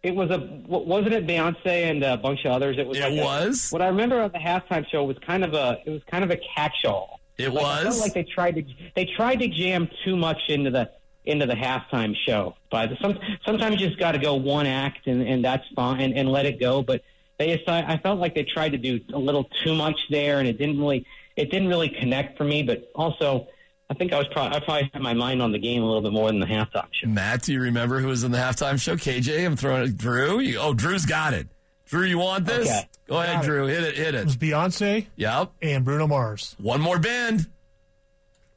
It 0.03 0.15
was 0.15 0.29
a 0.31 0.39
wasn't 0.67 1.13
it 1.13 1.27
Beyonce 1.27 1.65
and 1.89 2.03
a 2.03 2.17
bunch 2.17 2.45
of 2.45 2.51
others? 2.51 2.77
It 2.77 2.87
was. 2.87 2.97
It 2.97 3.01
like 3.03 3.13
a- 3.13 3.23
was? 3.23 3.69
what 3.69 3.81
I 3.81 3.87
remember 3.87 4.21
of 4.21 4.31
the 4.31 4.39
halftime 4.39 4.87
show 4.87 5.03
was 5.03 5.17
kind 5.19 5.43
of 5.43 5.53
a 5.53 5.79
it 5.85 5.89
was 5.91 6.01
kind 6.09 6.23
of 6.23 6.31
a 6.31 6.37
catch-all. 6.55 7.19
It 7.37 7.49
Like, 7.53 7.63
I 7.65 7.85
was. 7.85 7.95
felt 7.95 7.99
like 7.99 8.13
they 8.13 8.23
tried 8.23 8.55
to 8.55 8.63
they 8.95 9.05
tried 9.05 9.37
to 9.37 9.47
jam 9.47 9.89
too 10.03 10.15
much 10.15 10.41
into 10.49 10.71
the 10.71 10.89
into 11.25 11.45
the 11.45 11.53
halftime 11.53 12.15
show. 12.15 12.55
But 12.71 12.97
some 13.01 13.19
sometimes 13.45 13.79
you 13.79 13.87
just 13.87 13.99
got 13.99 14.13
to 14.13 14.17
go 14.19 14.35
one 14.35 14.65
act 14.65 15.05
and, 15.07 15.21
and 15.21 15.45
that's 15.45 15.67
fine 15.75 16.01
and, 16.01 16.17
and 16.17 16.31
let 16.31 16.45
it 16.45 16.59
go. 16.59 16.81
But 16.81 17.03
they 17.37 17.55
decided, 17.55 17.89
I 17.89 17.97
felt 17.97 18.19
like 18.19 18.35
they 18.35 18.43
tried 18.43 18.69
to 18.73 18.77
do 18.77 18.99
a 19.13 19.19
little 19.19 19.45
too 19.63 19.73
much 19.75 19.99
there, 20.09 20.39
and 20.39 20.47
it 20.47 20.57
didn't 20.57 20.79
really 20.79 21.05
it 21.35 21.51
didn't 21.51 21.67
really 21.69 21.89
connect 21.89 22.37
for 22.37 22.43
me. 22.43 22.63
But 22.63 22.89
also, 22.95 23.47
I 23.91 23.93
think 23.93 24.13
I 24.13 24.17
was 24.17 24.27
probably 24.29 24.55
I 24.55 24.59
probably 24.61 24.89
had 24.93 25.01
my 25.01 25.13
mind 25.13 25.41
on 25.41 25.51
the 25.51 25.59
game 25.59 25.83
a 25.83 25.85
little 25.85 26.01
bit 26.01 26.13
more 26.13 26.27
than 26.27 26.39
the 26.39 26.45
halftime 26.45 26.87
show. 26.91 27.07
Matt, 27.07 27.41
do 27.41 27.51
you 27.51 27.59
remember 27.59 27.99
who 27.99 28.07
was 28.07 28.23
in 28.23 28.31
the 28.31 28.37
halftime 28.37 28.79
show? 28.79 28.95
KJ, 28.95 29.45
I'm 29.45 29.57
throwing 29.57 29.83
it. 29.83 29.97
Drew? 29.97 30.39
You, 30.39 30.59
oh, 30.59 30.73
Drew's 30.73 31.05
got 31.05 31.33
it. 31.33 31.49
Drew, 31.87 32.03
you 32.05 32.17
want 32.17 32.45
this? 32.45 32.67
Okay. 32.69 32.87
Go 33.09 33.19
ahead, 33.21 33.43
it. 33.43 33.45
Drew. 33.45 33.65
Hit 33.67 33.83
it, 33.83 33.97
hit 33.97 34.15
It 34.15 34.25
was. 34.25 34.37
Beyonce 34.37 35.07
Yep. 35.17 35.51
and 35.61 35.83
Bruno 35.83 36.07
Mars. 36.07 36.55
One 36.57 36.79
more 36.79 36.99
band. 36.99 37.47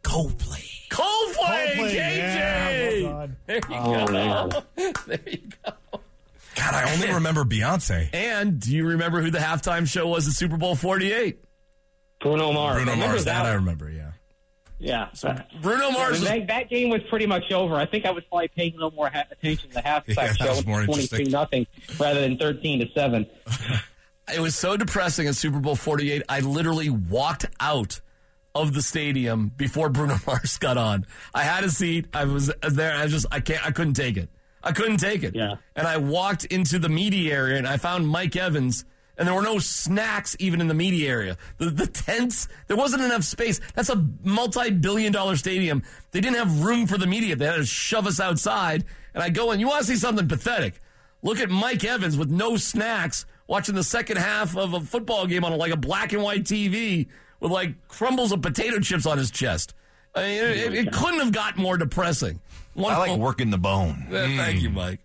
Coldplay. 0.05 0.71
Coldplay, 0.89 1.73
Coldplay, 1.73 1.91
KJ. 1.91 1.95
yeah, 1.97 3.03
well 3.03 3.13
done. 3.27 3.37
there 3.47 3.57
you 3.57 3.63
Oh, 3.77 4.07
go. 4.07 4.13
man. 4.13 4.51
there 5.09 5.19
you 5.27 5.39
go. 5.65 5.73
God, 6.55 6.75
I 6.75 6.93
only 6.95 7.13
remember 7.13 7.43
Beyonce. 7.45 8.11
And 8.15 8.61
do 8.61 8.71
you 8.73 8.87
remember 8.87 9.21
who 9.21 9.33
the 9.33 9.39
halftime 9.41 9.89
show 9.89 10.07
was 10.07 10.29
at 10.29 10.35
Super 10.35 10.57
Bowl 10.57 10.77
48? 10.77 11.41
Bruno 12.21 12.53
Mars. 12.53 12.77
Bruno 12.77 12.93
Remember 12.93 13.13
Mars. 13.15 13.25
That 13.25 13.45
I 13.47 13.55
remember. 13.55 13.91
Yeah. 13.91 14.04
Yeah. 14.79 15.09
Bruno 15.63 15.91
Mars 15.93 16.21
was 16.21 16.29
that, 16.29 16.47
that 16.49 16.69
game 16.69 16.91
was 16.91 17.01
pretty 17.09 17.27
much 17.27 17.51
over. 17.53 17.77
I 17.77 17.87
think 17.87 18.05
I 18.05 18.11
was 18.11 18.25
probably 18.25 18.49
paying 18.49 18.73
a 18.73 18.77
little 18.77 18.91
more 18.93 19.09
ha- 19.09 19.25
attention 19.31 19.69
to 19.71 19.75
the 19.77 19.81
halftime 19.83 20.17
Yeah, 20.17 20.33
show. 20.33 20.49
was 20.51 20.59
It 20.61 20.67
more 20.67 20.85
twenty 20.85 21.25
nothing 21.25 21.67
rather 21.99 22.21
than 22.21 22.37
thirteen 22.37 22.81
to 22.81 22.87
seven. 22.93 23.27
it 24.35 24.41
was 24.41 24.55
so 24.57 24.77
depressing 24.77 25.27
at 25.29 25.37
Super 25.37 25.61
Bowl 25.61 25.77
48. 25.77 26.23
I 26.29 26.41
literally 26.41 26.91
walked 26.91 27.47
out 27.61 28.01
of 28.55 28.73
the 28.75 28.83
stadium 28.83 29.49
before 29.57 29.89
Bruno 29.89 30.17
Mars 30.27 30.59
got 30.59 30.77
on. 30.77 31.07
I 31.35 31.43
had 31.43 31.65
a 31.65 31.71
seat. 31.71 32.07
I 32.13 32.25
was 32.25 32.53
there. 32.63 32.95
I 32.97 33.07
just 33.07 33.27
I 33.33 33.41
can't. 33.41 33.65
I 33.67 33.71
couldn't 33.71 33.95
take 33.95 34.17
it. 34.17 34.29
I 34.63 34.73
couldn't 34.73 34.97
take 34.99 35.23
it. 35.23 35.35
Yeah. 35.35 35.57
And 35.77 35.87
I 35.87 35.99
walked 35.99 36.45
into 36.47 36.79
the 36.79 36.89
media 36.89 37.35
area 37.35 37.59
and 37.59 37.67
I 37.67 37.77
found 37.77 38.09
Mike 38.09 38.35
Evans. 38.37 38.85
And 39.17 39.29
there 39.29 39.35
were 39.35 39.43
no 39.43 39.59
snacks 39.59 40.37
even 40.41 40.61
in 40.61 40.69
the 40.69 40.75
media 40.75 41.09
area. 41.09 41.37
The, 41.59 41.71
the 41.71 41.87
tents, 41.87 42.49
there 42.67 42.77
wasn't 42.77 43.03
enough 43.03 43.23
space. 43.23 43.61
That's 43.75 43.89
a 43.89 44.05
multi-billion 44.25 45.13
dollar 45.13 45.37
stadium. 45.37 45.85
They 46.11 46.21
didn't 46.21 46.37
have 46.37 46.65
room 46.65 46.87
for 46.87 46.99
the 46.99 47.07
media. 47.07 47.37
They 47.37 47.47
had 47.47 47.57
to 47.57 47.65
shove 47.65 48.07
us 48.07 48.19
outside. 48.19 48.85
And 49.15 49.23
I 49.23 49.31
go 49.31 49.53
in, 49.53 49.61
you 49.61 49.69
want 49.69 49.83
to 49.83 49.87
see 49.87 49.97
something 49.97 50.27
pathetic? 50.27 50.81
Look 51.23 51.39
at 51.39 51.49
Mike 51.49 51.85
Evans 51.85 52.17
with 52.17 52.31
no 52.31 52.57
snacks 52.57 53.25
watching 53.47 53.75
the 53.75 53.85
second 53.85 54.19
half 54.19 54.57
of 54.57 54.75
a 54.75 54.81
football 54.81 55.27
game 55.27 55.45
on 55.45 55.57
like 55.57 55.73
a 55.73 55.77
black 55.77 56.13
and 56.13 56.23
white 56.23 56.45
TV 56.45 57.07
with 57.41 57.53
like 57.53 57.89
crumbles 57.89 58.33
of 58.33 58.43
potato 58.43 58.81
chips 58.81 59.07
on 59.07 59.19
his 59.19 59.31
chest. 59.31 59.75
I 60.15 60.23
mean, 60.23 60.45
it, 60.45 60.57
it, 60.57 60.75
it 60.75 60.93
couldn't 60.93 61.21
have 61.21 61.33
got 61.33 61.57
more 61.57 61.77
depressing. 61.77 62.41
One 62.75 62.93
I 62.93 62.99
like 62.99 63.19
working 63.19 63.51
the 63.51 63.59
bone. 63.59 64.07
Uh, 64.09 64.13
Thank 64.37 64.63
you, 64.63 64.71
Mike. 64.71 65.01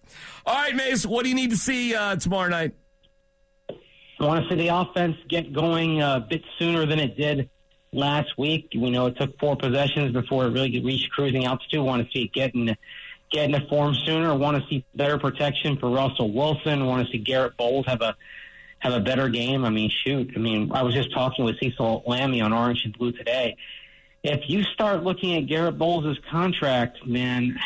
All 0.45 0.55
right, 0.55 0.75
Mase, 0.75 1.05
what 1.05 1.23
do 1.23 1.29
you 1.29 1.35
need 1.35 1.51
to 1.51 1.57
see 1.57 1.95
uh, 1.95 2.15
tomorrow 2.15 2.49
night? 2.49 2.73
I 4.19 4.25
want 4.25 4.43
to 4.43 4.49
see 4.49 4.55
the 4.55 4.67
offense 4.67 5.17
get 5.27 5.53
going 5.53 6.01
a 6.01 6.19
bit 6.19 6.43
sooner 6.57 6.85
than 6.85 6.99
it 6.99 7.15
did 7.15 7.49
last 7.93 8.37
week. 8.37 8.69
We 8.75 8.91
know 8.91 9.05
it 9.07 9.17
took 9.17 9.39
four 9.39 9.55
possessions 9.55 10.11
before 10.11 10.45
it 10.45 10.49
really 10.49 10.79
reached 10.81 11.11
cruising 11.11 11.45
altitude. 11.45 11.81
Want 11.81 12.05
to 12.05 12.11
see 12.11 12.25
it 12.25 12.33
getting 12.33 12.75
getting 13.31 13.55
a 13.55 13.65
form 13.67 13.95
sooner. 14.05 14.35
Want 14.35 14.61
to 14.61 14.67
see 14.69 14.83
better 14.93 15.17
protection 15.17 15.77
for 15.77 15.89
Russell 15.89 16.31
Wilson. 16.31 16.85
Want 16.85 17.05
to 17.05 17.11
see 17.11 17.19
Garrett 17.19 17.55
Bolles 17.55 17.85
have 17.85 18.01
a 18.01 18.15
have 18.79 18.93
a 18.93 18.99
better 18.99 19.29
game. 19.29 19.63
I 19.63 19.69
mean, 19.69 19.89
shoot. 19.89 20.31
I 20.35 20.39
mean, 20.39 20.71
I 20.73 20.83
was 20.83 20.93
just 20.93 21.13
talking 21.13 21.45
with 21.45 21.57
Cecil 21.59 22.03
Lammey 22.07 22.43
on 22.43 22.51
Orange 22.51 22.83
and 22.85 22.97
Blue 22.97 23.11
today. 23.11 23.55
If 24.23 24.49
you 24.49 24.63
start 24.63 25.03
looking 25.03 25.37
at 25.37 25.47
Garrett 25.47 25.77
Bolles' 25.77 26.17
contract, 26.29 27.05
man, 27.05 27.57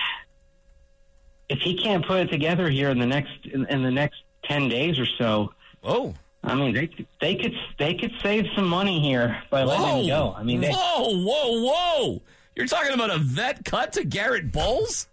if 1.50 1.60
he 1.60 1.75
can't 1.77 2.05
put 2.05 2.19
it 2.19 2.29
together 2.29 2.69
here 2.69 2.89
in 2.89 3.00
the 3.00 3.07
next 3.07 3.45
in, 3.45 3.65
in 3.65 3.81
the 3.81 3.91
next 3.91 4.22
ten 4.43 4.69
days 4.69 5.00
or 5.00 5.07
so, 5.07 5.51
Oh, 5.83 6.13
I 6.43 6.55
mean, 6.55 6.73
they 6.73 6.89
they 7.21 7.35
could 7.35 7.53
they 7.79 7.93
could 7.93 8.12
save 8.21 8.45
some 8.55 8.67
money 8.67 9.00
here 9.00 9.41
by 9.50 9.63
letting 9.63 9.83
whoa, 9.85 10.01
him 10.01 10.07
go. 10.07 10.35
I 10.38 10.43
mean, 10.43 10.62
they, 10.62 10.71
whoa, 10.71 11.09
whoa, 11.23 11.71
whoa! 11.71 12.21
You're 12.55 12.67
talking 12.67 12.93
about 12.93 13.12
a 13.12 13.17
vet 13.17 13.63
cut 13.63 13.93
to 13.93 14.03
Garrett 14.03 14.51
Bolles? 14.51 15.07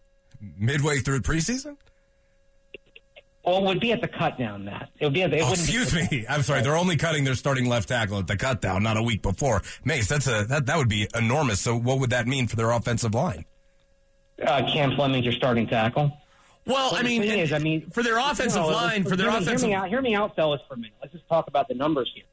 Midway 0.58 0.99
through 0.99 1.20
preseason. 1.20 1.76
well, 3.44 3.58
it 3.58 3.64
would 3.64 3.80
be 3.80 3.92
at 3.92 4.00
the 4.00 4.08
cut 4.08 4.38
down, 4.38 4.64
Matt. 4.64 4.88
It 4.99 5.04
would 5.04 5.14
be. 5.14 5.22
At, 5.22 5.32
it 5.32 5.42
Oh, 5.42 5.50
wouldn't 5.50 5.68
be- 5.68 5.76
excuse 5.76 6.10
me. 6.10 6.26
I'm 6.28 6.42
sorry. 6.42 6.62
They're 6.62 6.76
only 6.76 6.96
cutting 6.96 7.25
their 7.25 7.34
starting 7.34 7.66
left 7.68 7.88
tackle 7.88 8.18
at 8.18 8.26
the 8.26 8.37
cut 8.37 8.60
down, 8.60 8.82
not 8.82 8.96
a 8.96 9.02
week 9.02 9.22
before. 9.22 9.62
Mase, 9.84 10.08
that's 10.08 10.26
a 10.26 10.44
that, 10.49 10.66
that 10.66 10.76
would 10.78 10.88
be 10.88 11.06
enormous. 11.14 11.60
So 11.60 11.76
what 11.76 12.00
would 12.00 12.10
that 12.10 12.26
mean 12.26 12.49
for 12.49 12.56
their 12.56 12.70
offensive 12.70 13.14
line? 13.14 13.44
Uh, 14.44 14.62
Cam 14.72 14.96
Fleming's 14.96 15.25
your 15.25 15.34
starting 15.34 15.66
tackle. 15.68 16.10
Well, 16.67 16.95
I 16.95 16.99
the 17.02 17.09
mean, 17.09 17.23
is, 17.23 17.52
I 17.52 17.59
mean, 17.59 17.88
for 17.90 18.02
their 18.02 18.19
offensive 18.19 18.62
No, 18.62 18.69
line, 18.69 19.02
for 19.05 19.17
their 19.17 19.31
hear 19.31 19.40
me- 19.40 19.45
offensive. 19.47 19.69
Hear 19.69 19.69
me 19.71 19.75
out, 19.75 19.88
hear 19.88 20.02
me 20.02 20.14
out, 20.14 20.37
fellas, 20.37 20.61
for 20.69 20.75
a 20.75 20.76
minute. 20.76 20.93
Let's 21.00 21.12
just 21.12 21.26
talk 21.29 21.49
about 21.49 21.69
the 21.69 21.75
numbers 21.75 22.11
here. 22.14 22.25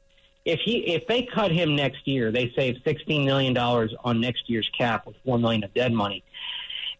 If 0.44 0.60
he 0.60 0.78
if 0.94 1.06
they 1.06 1.22
cut 1.24 1.50
him 1.50 1.74
next 1.76 2.06
year, 2.06 2.30
they 2.30 2.52
save 2.56 2.76
sixteen 2.84 3.24
million 3.24 3.52
dollars 3.54 3.94
on 4.04 4.20
next 4.20 4.48
year's 4.48 4.68
cap 4.70 5.06
with 5.06 5.16
four 5.24 5.38
million 5.38 5.64
of 5.64 5.74
dead 5.74 5.92
money. 5.92 6.22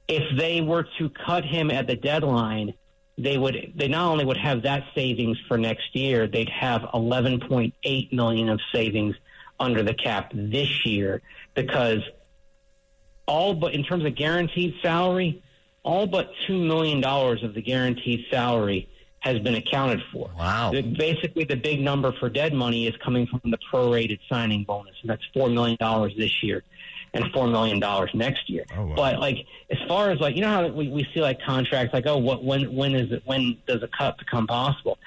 If 0.07 0.37
they 0.39 0.61
were 0.61 0.87
to 0.99 1.09
cut 1.11 1.45
him 1.45 1.71
at 1.71 1.87
the 1.87 1.97
deadline, 1.97 2.75
they 3.17 3.39
would 3.39 3.73
they 3.77 3.89
not 3.89 4.11
only 4.11 4.25
would 4.25 4.37
have 4.37 4.63
that 4.63 4.85
savings 4.95 5.39
for 5.47 5.57
next 5.57 5.95
year, 5.95 6.27
they'd 6.27 6.49
have 6.51 6.89
eleven 6.93 7.41
point 7.41 7.75
eight 7.85 8.13
million 8.13 8.49
of 8.49 8.61
savings 8.73 9.17
under 9.61 9.83
the 9.83 9.95
cap 9.95 10.31
this 10.35 10.85
year 10.85 11.23
because 11.55 12.03
all 13.27 13.55
but 13.55 13.73
in 13.75 13.83
terms 13.85 14.05
of 14.05 14.15
guaranteed 14.15 14.75
salary, 14.83 15.43
all 15.89 16.07
but 16.07 16.31
two 16.47 16.59
million 16.59 17.01
dollars 17.01 17.43
of 17.43 17.55
the 17.55 17.63
guaranteed 17.63 18.27
salary 18.31 18.87
has 19.21 19.39
been 19.39 19.55
accounted 19.55 20.01
for. 20.13 20.31
Wow. 20.39 20.71
The- 20.71 20.83
basically, 20.83 21.45
the 21.45 21.57
big 21.57 21.81
number 21.81 22.13
for 22.21 22.29
dead 22.29 22.53
money 22.53 22.87
is 22.87 22.95
coming 23.03 23.27
from 23.27 23.41
the 23.45 23.59
prorated 23.73 24.21
signing 24.29 24.65
bonus, 24.65 24.95
and 25.01 25.11
that's 25.11 25.25
four 25.33 25.49
million 25.49 25.79
dollars 25.81 26.13
this 26.17 26.43
year, 26.43 26.63
and 27.15 27.25
four 27.33 27.49
million 27.49 27.81
dollars 27.81 28.11
next 28.13 28.51
year. 28.51 28.67
Oh, 28.77 28.85
wow. 28.85 28.95
But 28.97 29.19
like, 29.19 29.47
as 29.71 29.79
far 29.89 30.11
as 30.11 30.21
like, 30.21 30.37
you 30.37 30.43
know 30.43 30.51
how 30.51 30.67
we, 30.69 30.89
we 30.89 31.09
see 31.15 31.23
like 31.23 31.41
contracts, 31.41 31.95
like, 31.95 32.07
oh, 32.07 32.19
what 32.19 32.45
when 32.45 32.75
when 32.77 32.95
is 32.95 33.11
it 33.11 33.23
when 33.25 33.57
does 33.67 33.83
a 33.83 33.89
cut 33.89 34.19
become 34.19 34.47
possible? 34.47 34.99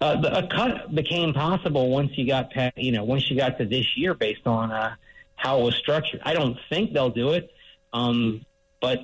Uh, 0.00 0.18
the, 0.18 0.38
a 0.38 0.46
cut 0.48 0.94
became 0.94 1.34
possible 1.34 1.90
once 1.90 2.16
you 2.16 2.26
got 2.26 2.50
past, 2.50 2.78
you 2.78 2.92
know, 2.92 3.04
once 3.04 3.30
you 3.30 3.36
got 3.36 3.58
to 3.58 3.66
this 3.66 3.94
year 3.94 4.14
based 4.14 4.46
on 4.46 4.72
uh, 4.72 4.94
how 5.36 5.60
it 5.60 5.64
was 5.64 5.76
structured. 5.76 6.22
I 6.24 6.32
don't 6.32 6.56
think 6.70 6.94
they'll 6.94 7.10
do 7.10 7.32
it, 7.32 7.52
um, 7.92 8.46
but 8.80 9.00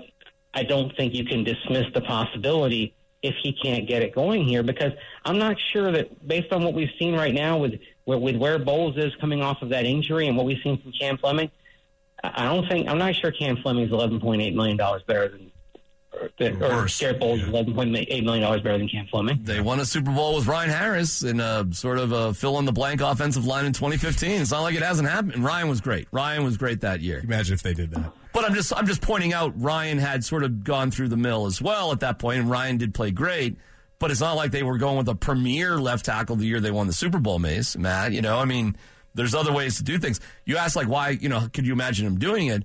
I 0.57 0.63
don't 0.63 0.97
think 0.97 1.13
you 1.15 1.25
can 1.25 1.45
dismiss 1.45 1.85
the 1.93 2.01
possibility 2.01 2.95
if 3.23 3.35
he 3.43 3.53
can't 3.53 3.87
get 3.87 4.03
it 4.03 4.15
going 4.15 4.49
here 4.49 4.63
because 4.63 4.93
I'm 5.25 5.39
not 5.39 5.57
sure 5.73 5.93
that 5.93 6.27
based 6.27 6.51
on 6.51 6.65
what 6.65 6.73
we've 6.73 6.91
seen 6.99 7.15
right 7.15 7.35
now 7.35 7.59
with 7.59 7.75
with, 8.07 8.23
with 8.23 8.37
where 8.37 8.59
Bolles 8.59 8.97
is 8.97 9.15
coming 9.21 9.43
off 9.43 9.61
of 9.61 9.69
that 9.69 9.85
injury 9.85 10.29
and 10.29 10.37
what 10.37 10.47
we've 10.47 10.61
seen 10.63 10.81
from 10.81 10.93
Cam 10.93 11.19
Fleming, 11.19 11.51
I 12.25 12.33
I 12.37 12.45
don't 12.45 12.67
think 12.69 12.89
I'm 12.89 12.97
not 12.97 13.15
sure 13.15 13.31
Cam 13.33 13.59
Fleming's 13.59 13.91
11.8 13.91 14.55
million 14.55 14.79
dollars 14.79 15.03
better 15.07 15.29
than. 15.29 15.53
Or, 16.19 16.31
or 16.41 16.59
Worse, 16.59 16.99
Garrett 16.99 17.21
Bolles 17.21 17.41
is 17.41 17.49
yeah. 17.49 17.63
11.8 17.63 18.25
million 18.25 18.43
dollars 18.43 18.63
better 18.63 18.79
than 18.79 18.89
Cam 18.89 19.07
Fleming. 19.11 19.41
They 19.43 19.61
won 19.61 19.81
a 19.81 19.85
Super 19.85 20.11
Bowl 20.11 20.37
with 20.37 20.47
Ryan 20.47 20.71
Harris 20.71 21.23
in 21.23 21.41
a 21.41 21.67
sort 21.73 21.99
of 21.99 22.11
a 22.13 22.33
fill 22.33 22.59
in 22.59 22.65
the 22.65 22.73
blank 22.73 23.03
offensive 23.03 23.45
line 23.45 23.67
in 23.67 23.75
2015. 23.75 24.41
It's 24.41 24.51
not 24.51 24.63
like 24.63 24.75
it 24.75 24.83
hasn't 24.83 25.11
happened. 25.11 25.45
Ryan 25.45 25.69
was 25.69 25.83
great. 25.83 26.09
Ryan 26.13 26.43
was 26.45 26.57
great 26.57 26.81
that 26.81 27.03
year. 27.03 27.21
Imagine 27.23 27.53
if 27.53 27.63
they 27.63 27.75
did 27.75 27.91
that. 27.91 28.15
But 28.37 28.45
I'm 28.45 28.53
just 28.53 28.71
I'm 28.77 28.87
just 28.87 29.01
pointing 29.01 29.33
out 29.33 29.55
Ryan 29.57 29.97
had 29.97 30.23
sort 30.23 30.45
of 30.45 30.63
gone 30.63 30.91
through 30.91 31.09
the 31.09 31.17
mill 31.17 31.47
as 31.47 31.63
well 31.63 31.91
at 31.91 32.01
that 32.01 32.19
point, 32.19 32.39
and 32.41 32.51
Ryan 32.51 32.77
did 32.77 32.93
play 32.93 33.11
great. 33.11 33.57
But 33.99 34.11
it's 34.11 34.21
not 34.21 34.37
like 34.37 34.51
they 34.51 34.63
were 34.63 34.77
going 34.77 34.99
with 34.99 35.09
a 35.09 35.15
premier 35.15 35.79
left 35.79 36.05
tackle 36.05 36.37
the 36.37 36.45
year 36.45 36.61
they 36.61 36.71
won 36.71 36.87
the 36.87 36.93
Super 36.93 37.19
Bowl, 37.19 37.39
Mase, 37.39 37.79
Matt. 37.79 38.13
You 38.13 38.21
know, 38.21 38.39
I 38.39 38.45
mean, 38.45 38.77
there's 39.15 39.35
other 39.35 39.55
ways 39.55 39.79
to 39.79 39.85
do 39.85 39.97
things. 39.99 40.21
You 40.45 40.59
ask 40.59 40.77
like 40.77 40.87
why, 40.87 41.17
you 41.19 41.31
know, 41.31 41.49
could 41.51 41.67
you 41.67 41.73
imagine 41.73 42.07
him 42.07 42.19
doing 42.19 42.49
it? 42.49 42.65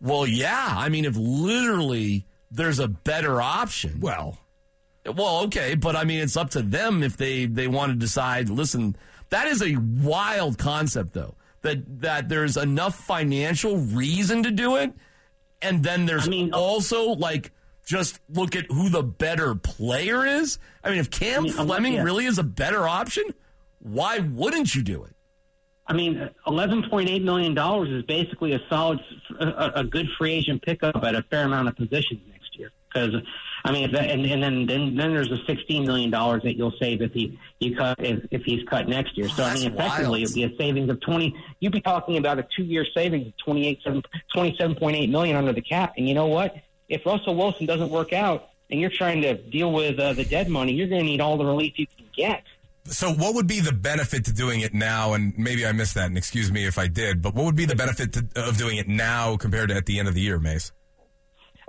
Well, 0.00 0.24
yeah. 0.24 0.68
I 0.70 0.88
mean, 0.88 1.04
if 1.04 1.16
literally 1.16 2.24
there's 2.52 2.78
a 2.78 2.86
better 2.86 3.42
option. 3.42 3.98
Well, 3.98 4.38
Well, 5.04 5.40
okay, 5.46 5.74
but 5.74 5.96
I 5.96 6.04
mean, 6.04 6.20
it's 6.20 6.36
up 6.36 6.50
to 6.50 6.62
them 6.62 7.02
if 7.02 7.16
they 7.16 7.46
they 7.46 7.66
want 7.66 7.90
to 7.90 7.98
decide. 7.98 8.48
Listen, 8.48 8.94
that 9.30 9.48
is 9.48 9.64
a 9.64 9.74
wild 9.74 10.58
concept, 10.58 11.12
though. 11.12 11.34
That 11.62 12.00
that 12.00 12.28
there's 12.28 12.56
enough 12.56 12.96
financial 12.96 13.78
reason 13.78 14.42
to 14.42 14.50
do 14.50 14.76
it, 14.76 14.92
and 15.60 15.82
then 15.82 16.06
there's 16.06 16.26
I 16.26 16.30
mean, 16.30 16.52
uh, 16.52 16.58
also 16.58 17.10
like 17.12 17.52
just 17.86 18.20
look 18.28 18.54
at 18.56 18.66
who 18.66 18.88
the 18.88 19.02
better 19.02 19.54
player 19.54 20.26
is. 20.26 20.58
I 20.84 20.90
mean, 20.90 20.98
if 20.98 21.10
Cam 21.10 21.44
I'm 21.44 21.50
Fleming 21.50 21.68
looking 21.68 21.96
at- 21.98 22.04
really 22.04 22.26
is 22.26 22.38
a 22.38 22.42
better 22.44 22.86
option, 22.88 23.24
why 23.78 24.18
wouldn't 24.18 24.74
you 24.74 24.82
do 24.82 25.04
it? 25.04 25.14
I 25.86 25.92
mean, 25.94 26.30
eleven 26.46 26.84
point 26.90 27.08
eight 27.08 27.22
million 27.22 27.54
dollars 27.54 27.88
is 27.90 28.02
basically 28.04 28.52
a 28.52 28.60
solid, 28.68 29.00
a, 29.40 29.72
a 29.76 29.84
good 29.84 30.06
free 30.18 30.32
agent 30.32 30.62
pickup 30.62 31.02
at 31.04 31.14
a 31.14 31.22
fair 31.24 31.44
amount 31.44 31.68
of 31.68 31.76
positions 31.76 32.20
next 32.28 32.42
next 32.52 32.58
year. 32.58 32.70
Because 32.92 33.14
I 33.64 33.72
mean, 33.72 33.94
and, 33.94 34.26
and 34.26 34.42
then 34.42 34.66
then 34.66 34.96
then 34.96 35.14
there's 35.14 35.28
the 35.28 35.38
sixteen 35.46 35.86
million 35.86 36.10
dollars 36.10 36.42
that 36.42 36.56
you'll 36.56 36.74
save 36.80 37.00
if 37.00 37.12
he 37.12 37.38
you 37.60 37.76
cut 37.76 37.96
if, 38.04 38.24
if 38.30 38.42
he's 38.42 38.66
cut 38.68 38.88
next 38.88 39.16
year. 39.16 39.28
So 39.28 39.44
I 39.44 39.54
mean, 39.54 39.72
effectively, 39.72 40.20
wild. 40.20 40.22
it'd 40.22 40.34
be 40.34 40.44
a 40.44 40.56
savings 40.56 40.90
of 40.90 41.00
twenty. 41.00 41.34
You'd 41.60 41.72
be 41.72 41.80
talking 41.80 42.16
about 42.16 42.38
a 42.38 42.46
two 42.56 42.64
year 42.64 42.84
savings 42.94 43.28
of 43.28 43.36
twenty 43.38 43.68
eight 43.68 43.80
seven 43.84 44.02
twenty 44.34 44.56
seven 44.58 44.74
point 44.74 44.96
eight 44.96 45.10
million 45.10 45.36
under 45.36 45.52
the 45.52 45.62
cap. 45.62 45.94
And 45.96 46.08
you 46.08 46.14
know 46.14 46.26
what? 46.26 46.56
If 46.88 47.06
Russell 47.06 47.36
Wilson 47.36 47.66
doesn't 47.66 47.90
work 47.90 48.12
out, 48.12 48.48
and 48.72 48.80
you're 48.80 48.90
trying 48.90 49.22
to 49.22 49.34
deal 49.34 49.70
with 49.70 49.98
uh, 49.98 50.14
the 50.14 50.24
dead 50.24 50.48
money, 50.48 50.72
you're 50.72 50.88
going 50.88 51.02
to 51.02 51.06
need 51.06 51.20
all 51.20 51.36
the 51.36 51.44
relief 51.44 51.74
you 51.76 51.86
can 51.86 52.06
get. 52.16 52.42
So, 52.84 53.12
what 53.12 53.36
would 53.36 53.46
be 53.46 53.60
the 53.60 53.72
benefit 53.72 54.24
to 54.24 54.32
doing 54.32 54.60
it 54.60 54.74
now? 54.74 55.12
And 55.12 55.38
maybe 55.38 55.64
I 55.64 55.70
missed 55.70 55.94
that, 55.94 56.06
and 56.06 56.18
excuse 56.18 56.50
me 56.50 56.66
if 56.66 56.78
I 56.78 56.88
did. 56.88 57.22
But 57.22 57.34
what 57.34 57.44
would 57.44 57.54
be 57.54 57.64
the 57.64 57.76
benefit 57.76 58.12
to, 58.14 58.26
of 58.34 58.58
doing 58.58 58.76
it 58.76 58.88
now 58.88 59.36
compared 59.36 59.68
to 59.68 59.76
at 59.76 59.86
the 59.86 60.00
end 60.00 60.08
of 60.08 60.14
the 60.14 60.20
year, 60.20 60.40
Mase? 60.40 60.72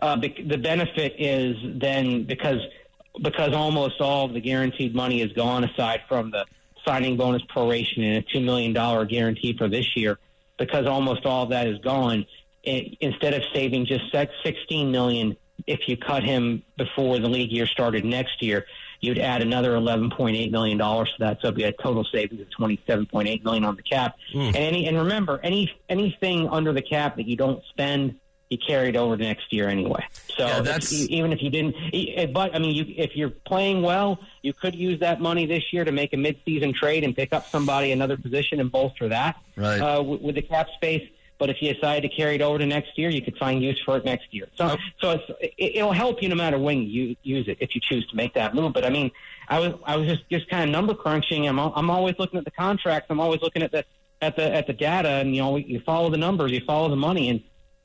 Uh, 0.03 0.17
the 0.17 0.57
benefit 0.57 1.15
is 1.17 1.55
then 1.79 2.25
because 2.25 2.59
because 3.21 3.53
almost 3.53 4.01
all 4.01 4.25
of 4.25 4.33
the 4.33 4.41
guaranteed 4.41 4.93
money 4.93 5.21
is 5.21 5.31
gone 5.31 5.63
aside 5.63 6.01
from 6.09 6.29
the 6.29 6.45
signing 6.85 7.15
bonus 7.15 7.41
proration 7.43 7.99
and 7.99 8.17
a 8.17 8.21
two 8.21 8.41
million 8.41 8.73
dollar 8.73 9.05
guarantee 9.05 9.55
for 9.57 9.69
this 9.69 9.95
year. 9.95 10.19
Because 10.57 10.87
almost 10.87 11.25
all 11.25 11.43
of 11.43 11.49
that 11.51 11.67
is 11.67 11.79
gone, 11.79 12.25
it, 12.63 12.97
instead 12.99 13.33
of 13.33 13.43
saving 13.53 13.85
just 13.85 14.03
sixteen 14.43 14.91
million, 14.91 15.37
if 15.67 15.87
you 15.87 15.95
cut 15.95 16.21
him 16.21 16.63
before 16.77 17.17
the 17.19 17.29
league 17.29 17.53
year 17.53 17.65
started 17.65 18.03
next 18.03 18.41
year, 18.41 18.65
you'd 18.99 19.19
add 19.19 19.41
another 19.41 19.73
eleven 19.73 20.09
point 20.09 20.35
eight 20.35 20.51
million 20.51 20.77
dollars 20.77 21.13
to 21.13 21.19
that. 21.19 21.39
So 21.39 21.47
it'd 21.47 21.55
be 21.55 21.63
a 21.63 21.71
total 21.71 22.03
savings 22.03 22.41
of 22.41 22.49
twenty 22.49 22.77
seven 22.85 23.05
point 23.05 23.29
eight 23.29 23.41
million 23.45 23.63
on 23.63 23.77
the 23.77 23.83
cap. 23.83 24.17
And 24.47 24.55
any 24.57 24.85
and 24.85 24.97
remember, 24.97 25.39
any 25.43 25.71
anything 25.87 26.49
under 26.49 26.73
the 26.73 26.81
cap 26.81 27.15
that 27.15 27.25
you 27.25 27.37
don't 27.37 27.63
spend 27.69 28.19
you 28.53 28.57
carry 28.65 28.89
it 28.89 28.95
over 28.95 29.17
to 29.17 29.23
next 29.23 29.51
year 29.51 29.67
anyway. 29.67 30.03
So 30.37 30.45
Yeah, 30.47 30.59
if- 30.59 30.65
that's- 30.65 30.93
even 31.09 31.33
if 31.33 31.41
you 31.41 31.49
didn't, 31.49 31.75
but 32.33 32.55
I 32.55 32.59
mean, 32.59 32.73
you, 32.75 32.85
if 32.97 33.15
you're 33.15 33.29
playing 33.29 33.81
well, 33.81 34.19
you 34.41 34.53
could 34.53 34.75
use 34.75 34.99
that 35.01 35.19
money 35.21 35.45
this 35.45 35.63
year 35.73 35.83
to 35.83 35.91
make 35.91 36.13
a 36.13 36.17
midseason 36.17 36.73
trade 36.73 37.03
and 37.03 37.15
pick 37.15 37.33
up 37.33 37.47
somebody 37.47 37.91
another 37.91 38.17
position 38.17 38.59
and 38.59 38.71
bolster 38.71 39.09
that 39.09 39.35
Right. 39.55 39.79
uh, 39.79 40.01
with, 40.01 40.21
with 40.21 40.35
the 40.35 40.41
cap 40.41 40.67
space. 40.75 41.07
But 41.39 41.49
if 41.49 41.57
you 41.61 41.73
decide 41.73 42.03
to 42.03 42.09
carry 42.09 42.35
it 42.35 42.41
over 42.41 42.57
to 42.59 42.65
next 42.65 42.97
year, 42.97 43.09
you 43.09 43.21
could 43.21 43.35
find 43.37 43.61
use 43.61 43.81
for 43.83 43.97
it 43.97 44.05
next 44.05 44.27
year. 44.33 44.47
So, 44.55 44.63
Oh. 44.71 44.77
so 45.01 45.09
it's, 45.11 45.53
it, 45.57 45.75
it'll 45.77 45.91
help 45.91 46.21
you 46.23 46.29
no 46.29 46.35
matter 46.35 46.57
when 46.59 46.83
you 46.83 47.15
use 47.23 47.47
it 47.47 47.57
if 47.59 47.75
you 47.75 47.81
choose 47.81 48.07
to 48.11 48.15
make 48.15 48.33
that 48.35 48.53
move. 48.55 48.71
But 48.73 48.85
I 48.85 48.89
mean, 48.89 49.11
I 49.49 49.59
was 49.59 49.73
I 49.85 49.97
was 49.97 50.07
just 50.07 50.23
just 50.31 50.47
kind 50.49 50.63
of 50.63 50.69
number 50.69 50.93
crunching. 50.93 51.47
I'm 51.47 51.59
I'm 51.59 51.89
always 51.89 52.15
looking 52.19 52.37
at 52.37 52.45
the 52.45 52.51
contracts. 52.51 53.07
I'm 53.09 53.19
always 53.19 53.41
looking 53.41 53.61
at 53.63 53.71
the 53.71 53.83
at 54.21 54.35
the 54.37 54.53
at 54.55 54.67
the 54.67 54.73
data, 54.73 55.09
and 55.09 55.35
you 55.35 55.41
know 55.41 55.57
you 55.57 55.81
follow 55.81 56.09
the 56.09 56.17
numbers, 56.17 56.51
you 56.51 56.61
follow 56.65 56.87
the 56.87 56.95
money, 56.95 57.27
and 57.29 57.41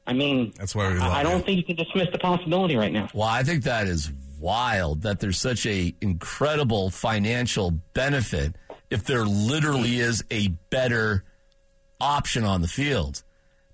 I 0.08 0.14
mean, 0.14 0.52
That's 0.56 0.74
why 0.74 0.88
we 0.88 0.98
love 0.98 1.12
I, 1.12 1.20
I 1.20 1.22
don't 1.22 1.38
you. 1.38 1.44
think 1.44 1.56
you 1.58 1.64
can 1.64 1.76
dismiss 1.76 2.08
the 2.10 2.18
possibility 2.18 2.76
right 2.76 2.90
now. 2.92 3.08
Well, 3.12 3.28
I 3.28 3.42
think 3.42 3.64
that 3.64 3.86
is 3.86 4.10
wild 4.40 5.02
that 5.02 5.20
there's 5.20 5.38
such 5.38 5.66
a 5.66 5.94
incredible 6.00 6.90
financial 6.90 7.72
benefit 7.92 8.54
if 8.90 9.04
there 9.04 9.24
literally 9.24 9.98
is 9.98 10.24
a 10.30 10.48
better 10.70 11.24
option 12.00 12.44
on 12.44 12.62
the 12.62 12.68
field. 12.68 13.22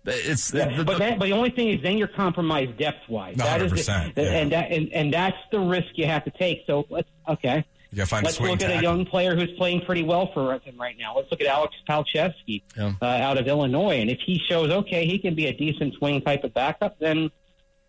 But 0.03 0.17
It's 0.17 0.51
the- 0.51 0.67
the- 0.77 0.85
but 0.85 0.99
that, 0.99 1.19
but 1.19 1.27
the 1.27 1.33
only 1.33 1.51
thing 1.51 1.69
is, 1.69 1.83
then 1.83 1.97
you're 1.97 2.09
compromised 2.09 2.77
depth 2.79 3.09
wise. 3.09 3.37
That 3.37 3.63
is 3.63 3.73
100%, 3.73 4.15
the, 4.17 4.23
yeah. 4.23 4.29
and 4.33 4.53
that 4.53 4.71
and, 4.71 4.93
and 4.93 5.13
that's 5.15 5.37
the 5.51 5.61
risk 5.61 5.87
you 5.95 6.07
have 6.07 6.25
to 6.25 6.31
take. 6.31 6.65
So 6.67 6.85
let's 6.91 7.09
okay. 7.29 7.65
You 7.95 7.99
gotta 7.99 8.09
find 8.09 8.25
Let's 8.25 8.39
swing 8.39 8.51
look 8.51 8.63
at 8.63 8.77
a 8.77 8.83
young 8.83 9.07
player 9.07 9.37
who's 9.37 9.53
playing 9.53 9.83
pretty 9.83 10.03
well 10.03 10.33
for 10.35 10.53
him 10.59 10.75
right 10.81 10.97
now. 10.99 11.15
Let's 11.15 11.31
look 11.31 11.41
at 11.41 11.47
Alex 11.47 11.77
Palczewski 11.89 12.63
Yeah. 12.77 12.95
uh, 13.01 13.05
out 13.05 13.39
of 13.39 13.47
Illinois, 13.47 14.01
and 14.01 14.11
if 14.11 14.19
he 14.27 14.41
shows 14.49 14.71
okay, 14.73 15.07
he 15.07 15.17
can 15.21 15.37
be 15.37 15.47
a 15.47 15.53
decent 15.53 15.95
swing 15.95 16.21
type 16.21 16.43
of 16.43 16.53
backup. 16.53 16.99
Then 16.99 17.19
you 17.19 17.31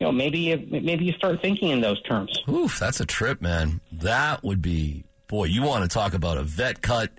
know 0.02 0.12
maybe 0.12 0.38
you, 0.38 0.68
maybe 0.70 1.06
you 1.06 1.14
start 1.14 1.42
thinking 1.42 1.70
in 1.70 1.82
those 1.82 2.00
terms. 2.04 2.40
Oof, 2.48 2.78
that's 2.78 3.00
a 3.00 3.06
trip, 3.08 3.42
man. 3.42 3.82
That 3.92 4.44
would 4.44 4.62
be 4.62 5.06
boy. 5.28 5.46
You 5.46 5.64
want 5.64 5.82
to 5.82 5.90
talk 5.90 6.14
about 6.14 6.38
a 6.38 6.44
vet 6.44 6.84
cut 6.84 7.10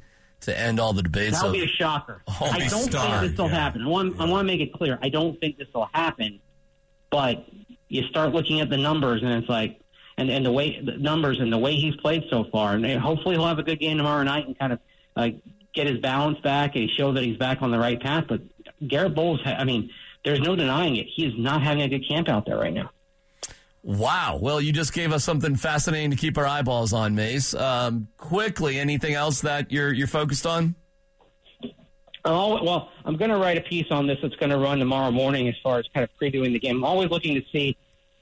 to 0.42 0.56
end 0.56 0.78
all 0.78 0.92
the 0.92 1.02
debates? 1.02 1.32
That'll 1.32 1.48
of- 1.48 1.54
be 1.54 1.64
a 1.64 1.66
shocker. 1.66 2.22
Oh, 2.40 2.44
I 2.52 2.68
don't 2.68 2.68
star, 2.92 3.18
think 3.20 3.32
this 3.32 3.38
will 3.38 3.48
yeah. 3.48 3.54
happen. 3.54 3.82
I 3.82 3.88
want, 3.88 4.20
I 4.20 4.26
want 4.26 4.46
to 4.46 4.52
make 4.52 4.60
it 4.60 4.72
clear. 4.74 4.96
I 5.02 5.08
don't 5.08 5.40
think 5.40 5.56
this 5.58 5.66
will 5.74 5.88
happen. 5.92 6.38
But 7.10 7.46
you 7.88 8.02
start 8.04 8.32
looking 8.32 8.60
at 8.60 8.68
the 8.68 8.76
numbers, 8.76 9.22
and 9.24 9.32
it's 9.32 9.48
like, 9.48 9.80
and, 10.18 10.30
and 10.30 10.44
the 10.44 10.52
way 10.52 10.80
the 10.80 10.92
numbers 10.92 11.40
and 11.40 11.52
the 11.52 11.58
way 11.58 11.74
he's 11.74 11.96
played 11.96 12.24
so 12.30 12.44
far, 12.44 12.74
and 12.74 13.00
hopefully 13.00 13.34
he'll 13.34 13.46
have 13.46 13.58
a 13.58 13.62
good 13.62 13.80
game 13.80 13.96
tomorrow 13.96 14.22
night 14.22 14.46
and 14.46 14.58
kind 14.58 14.72
of 14.72 14.78
uh, 15.16 15.28
get 15.74 15.86
his 15.86 15.98
balance 15.98 16.38
back 16.40 16.74
and 16.74 16.90
show 16.90 17.12
that 17.12 17.22
he's 17.22 17.36
back 17.36 17.62
on 17.62 17.70
the 17.70 17.78
right 17.78 18.00
path. 18.00 18.24
But 18.28 18.40
Garrett 18.86 19.14
Bolles, 19.14 19.40
ha- 19.42 19.56
I 19.58 19.64
mean, 19.64 19.90
there's 20.24 20.40
no 20.40 20.56
denying 20.56 20.96
it. 20.96 21.06
He 21.14 21.26
is 21.26 21.34
not 21.36 21.62
having 21.62 21.82
a 21.82 21.88
good 21.88 22.06
camp 22.08 22.28
out 22.28 22.46
there 22.46 22.58
right 22.58 22.72
now. 22.72 22.90
Wow. 23.82 24.40
Well, 24.42 24.60
you 24.60 24.72
just 24.72 24.92
gave 24.92 25.12
us 25.12 25.22
something 25.22 25.54
fascinating 25.54 26.10
to 26.10 26.16
keep 26.16 26.36
our 26.38 26.46
eyeballs 26.46 26.92
on, 26.92 27.14
Mase. 27.14 27.54
Um, 27.54 28.08
quickly, 28.16 28.80
anything 28.80 29.14
else 29.14 29.42
that 29.42 29.70
you're 29.70 29.92
you're 29.92 30.08
focused 30.08 30.44
on? 30.44 30.74
Oh, 32.24 32.60
well, 32.64 32.90
I'm 33.04 33.16
going 33.16 33.30
to 33.30 33.36
write 33.36 33.56
a 33.56 33.60
piece 33.60 33.86
on 33.92 34.08
this 34.08 34.18
that's 34.20 34.34
going 34.34 34.50
to 34.50 34.58
run 34.58 34.80
tomorrow 34.80 35.12
morning 35.12 35.46
as 35.46 35.54
far 35.62 35.78
as 35.78 35.86
kind 35.94 36.02
of 36.02 36.10
previewing 36.20 36.52
the 36.52 36.58
game. 36.58 36.78
I'm 36.78 36.84
always 36.84 37.08
looking 37.10 37.36
to 37.36 37.42
see 37.52 37.76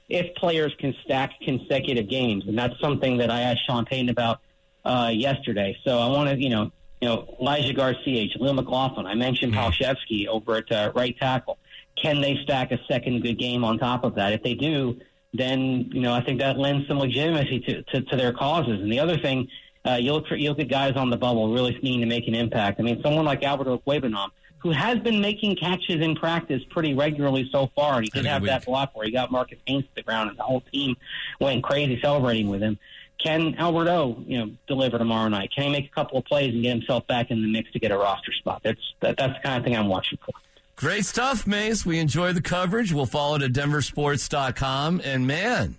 if 0.09 0.35
players 0.35 0.73
can 0.79 0.93
stack 1.03 1.31
consecutive 1.41 2.07
games, 2.07 2.47
and 2.47 2.57
that's 2.57 2.79
something 2.79 3.17
that 3.17 3.31
I 3.31 3.41
asked 3.41 3.65
Sean 3.65 3.85
Payton 3.85 4.09
about 4.09 4.39
uh, 4.83 5.11
yesterday. 5.13 5.77
So 5.83 5.99
I 5.99 6.07
want 6.07 6.29
to, 6.29 6.41
you 6.41 6.49
know, 6.49 6.71
you 7.01 7.09
know, 7.09 7.35
Elijah 7.39 7.73
Garcia, 7.73 8.29
Jaleel 8.29 8.55
McLaughlin. 8.55 9.05
I 9.05 9.15
mentioned 9.15 9.53
Palczewski 9.53 10.27
over 10.27 10.55
at 10.55 10.71
uh, 10.71 10.91
right 10.95 11.17
tackle. 11.17 11.57
Can 12.01 12.21
they 12.21 12.37
stack 12.43 12.71
a 12.71 12.79
second 12.87 13.21
good 13.21 13.37
game 13.37 13.63
on 13.63 13.77
top 13.77 14.03
of 14.03 14.15
that? 14.15 14.33
If 14.33 14.43
they 14.43 14.53
do, 14.53 14.99
then 15.33 15.89
you 15.91 16.01
know 16.01 16.13
I 16.13 16.21
think 16.23 16.39
that 16.39 16.57
lends 16.57 16.87
some 16.87 16.99
legitimacy 16.99 17.59
to, 17.61 17.83
to, 17.83 18.01
to 18.01 18.15
their 18.15 18.33
causes. 18.33 18.81
And 18.81 18.91
the 18.91 18.99
other 18.99 19.17
thing, 19.17 19.47
uh, 19.85 19.95
you 19.95 20.13
look 20.13 20.27
for 20.27 20.35
you 20.35 20.49
look 20.49 20.59
at 20.59 20.67
guys 20.67 20.95
on 20.95 21.09
the 21.09 21.17
bubble 21.17 21.53
really 21.53 21.77
needing 21.81 22.01
to 22.01 22.05
make 22.05 22.27
an 22.27 22.35
impact. 22.35 22.79
I 22.79 22.83
mean, 22.83 23.01
someone 23.01 23.25
like 23.25 23.43
Alberto 23.43 23.81
Cuebanam, 23.85 24.29
who 24.59 24.71
has 24.71 24.99
been 24.99 25.21
making 25.21 25.55
catches 25.57 26.01
in 26.01 26.15
practice 26.15 26.61
pretty 26.71 26.93
regularly 26.93 27.47
so 27.51 27.69
far, 27.75 27.97
and 27.97 28.03
he 28.03 28.09
did 28.09 28.25
have 28.25 28.41
week. 28.41 28.49
that 28.49 28.65
block 28.65 28.95
where 28.95 29.05
he 29.05 29.11
got 29.11 29.31
Marcus 29.31 29.59
Haynes 29.67 29.83
to 29.83 29.89
the 29.95 30.01
ground, 30.01 30.29
and 30.29 30.39
the 30.39 30.43
whole 30.43 30.61
team 30.61 30.95
went 31.39 31.63
crazy 31.63 31.99
celebrating 32.01 32.49
with 32.49 32.61
him. 32.61 32.79
Can 33.23 33.55
Alberto, 33.57 34.21
you 34.27 34.37
know, 34.39 34.51
deliver 34.67 34.97
tomorrow 34.97 35.29
night? 35.29 35.51
Can 35.55 35.65
he 35.65 35.69
make 35.69 35.85
a 35.85 35.93
couple 35.93 36.17
of 36.17 36.25
plays 36.25 36.53
and 36.53 36.63
get 36.63 36.77
himself 36.77 37.07
back 37.07 37.31
in 37.31 37.41
the 37.41 37.47
mix 37.47 37.71
to 37.71 37.79
get 37.79 37.91
a 37.91 37.97
roster 37.97 38.33
spot? 38.33 38.61
That's 38.63 38.81
that, 39.01 39.17
that's 39.17 39.33
the 39.33 39.39
kind 39.43 39.57
of 39.57 39.63
thing 39.63 39.75
I'm 39.75 39.87
watching 39.87 40.17
for. 40.25 40.33
Great 40.75 41.05
stuff, 41.05 41.47
Mase. 41.47 41.85
We 41.85 41.99
enjoy 41.99 42.33
the 42.33 42.41
coverage. 42.41 42.91
We'll 42.91 43.05
follow 43.05 43.37
it 43.37 43.41
at 43.43 43.53
denversports.com. 43.53 45.01
And 45.05 45.25
man, 45.25 45.77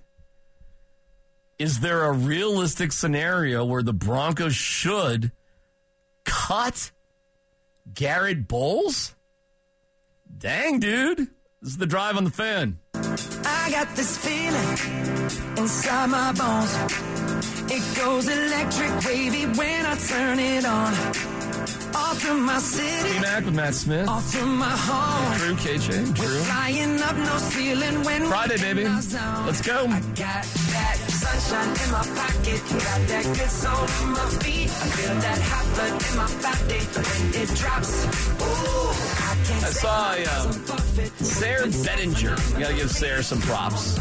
is 1.59 1.81
there 1.81 2.05
a 2.05 2.12
realistic 2.12 2.92
scenario 2.92 3.64
where 3.64 3.83
the 3.83 3.92
Broncos 3.92 4.55
should 4.55 5.33
cut 6.25 6.90
Garrett 7.92 8.47
Bolles? 8.47 9.14
Dang, 10.38 10.81
dude. 10.81 11.19
This 11.62 11.71
is 11.71 11.77
the 11.79 11.87
drive 11.87 12.16
on 12.16 12.25
the 12.25 12.31
fan. 12.31 12.79
I 12.95 13.71
got 13.71 13.97
this 13.97 14.19
feeling 14.19 15.57
inside 15.57 16.11
my 16.11 16.33
bones. 16.33 16.75
It 17.73 17.97
goes 17.97 18.29
electric 18.29 19.05
wavy 19.05 19.47
when 19.59 19.87
I 19.87 19.97
turn 19.97 20.38
it 20.38 20.64
on. 20.64 21.36
Off 21.94 22.18
from 22.20 22.42
my 22.44 22.59
city, 22.59 23.12
T-Mac 23.14 23.44
with 23.44 23.55
Matt 23.55 23.75
Smith. 23.75 24.09
off 24.09 24.25
from 24.33 24.57
my 24.59 24.70
home. 24.70 25.38
Drew, 25.38 25.55
KJ, 25.57 26.14
Drew. 26.14 26.40
Flying 26.40 27.01
up 27.03 27.16
no 27.16 27.38
ceiling 27.38 28.03
when 28.05 28.27
Friday, 28.27 28.57
baby. 28.59 28.85
in 28.85 28.92
our 28.92 29.01
zone. 29.03 29.46
Let's 29.46 29.61
go. 29.62 29.87
I 29.87 30.01
got 30.01 30.44
that 30.44 30.96
sunshine 31.09 31.68
in 31.68 31.90
my 31.92 32.05
pocket, 32.20 32.61
got 32.70 33.09
that 33.09 33.25
good 33.25 33.51
soul 33.51 33.85
in 34.03 34.11
my 34.12 34.29
feet. 34.42 34.70
I 34.70 34.87
feel 34.96 35.14
that 35.14 35.40
hot 35.42 35.66
blood 35.75 35.94
in 36.07 36.16
my 36.16 36.29
body 36.42 36.81
when 36.94 37.42
it 37.42 37.49
drops. 37.57 38.05
Ooh, 38.40 38.90
I 39.22 39.37
can't 39.46 39.64
I 39.64 39.70
saw 39.70 40.44
um, 40.44 40.53
Sarah 41.25 41.66
Bettinger. 41.85 42.37
You 42.55 42.61
got 42.61 42.70
to 42.70 42.77
give 42.77 42.90
Sarah 42.90 43.22
some 43.22 43.40
props. 43.40 43.99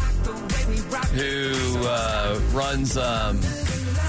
Who 1.14 1.52
uh, 1.86 2.40
runs 2.52 2.96
um, 2.96 3.40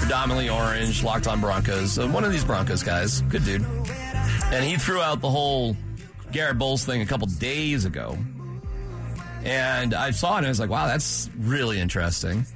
predominantly 0.08 0.48
orange, 0.48 1.04
locked 1.04 1.26
on 1.26 1.38
Broncos. 1.38 1.98
Uh, 1.98 2.08
one 2.08 2.24
of 2.24 2.32
these 2.32 2.42
Broncos 2.42 2.82
guys, 2.82 3.20
good 3.20 3.44
dude. 3.44 3.62
And 4.50 4.64
he 4.64 4.76
threw 4.76 5.02
out 5.02 5.20
the 5.20 5.28
whole 5.28 5.76
Garrett 6.32 6.58
Bolles 6.58 6.82
thing 6.82 7.02
a 7.02 7.06
couple 7.06 7.26
days 7.26 7.84
ago. 7.84 8.16
And 9.44 9.92
I 9.92 10.12
saw 10.12 10.36
it 10.36 10.38
and 10.38 10.46
I 10.46 10.48
was 10.48 10.60
like, 10.60 10.70
wow, 10.70 10.86
that's 10.86 11.28
really 11.36 11.78
interesting. 11.78 12.46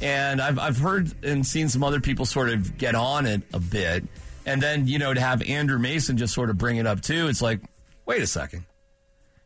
And 0.00 0.40
I've, 0.40 0.58
I've 0.58 0.78
heard 0.78 1.12
and 1.22 1.46
seen 1.46 1.68
some 1.68 1.84
other 1.84 2.00
people 2.00 2.24
sort 2.24 2.48
of 2.48 2.78
get 2.78 2.94
on 2.94 3.26
it 3.26 3.42
a 3.52 3.60
bit. 3.60 4.04
And 4.46 4.62
then, 4.62 4.86
you 4.86 4.98
know, 4.98 5.12
to 5.12 5.20
have 5.20 5.42
Andrew 5.42 5.78
Mason 5.78 6.16
just 6.16 6.32
sort 6.32 6.48
of 6.48 6.56
bring 6.56 6.78
it 6.78 6.86
up 6.86 7.02
too, 7.02 7.28
it's 7.28 7.42
like, 7.42 7.60
wait 8.06 8.22
a 8.22 8.26
second. 8.26 8.64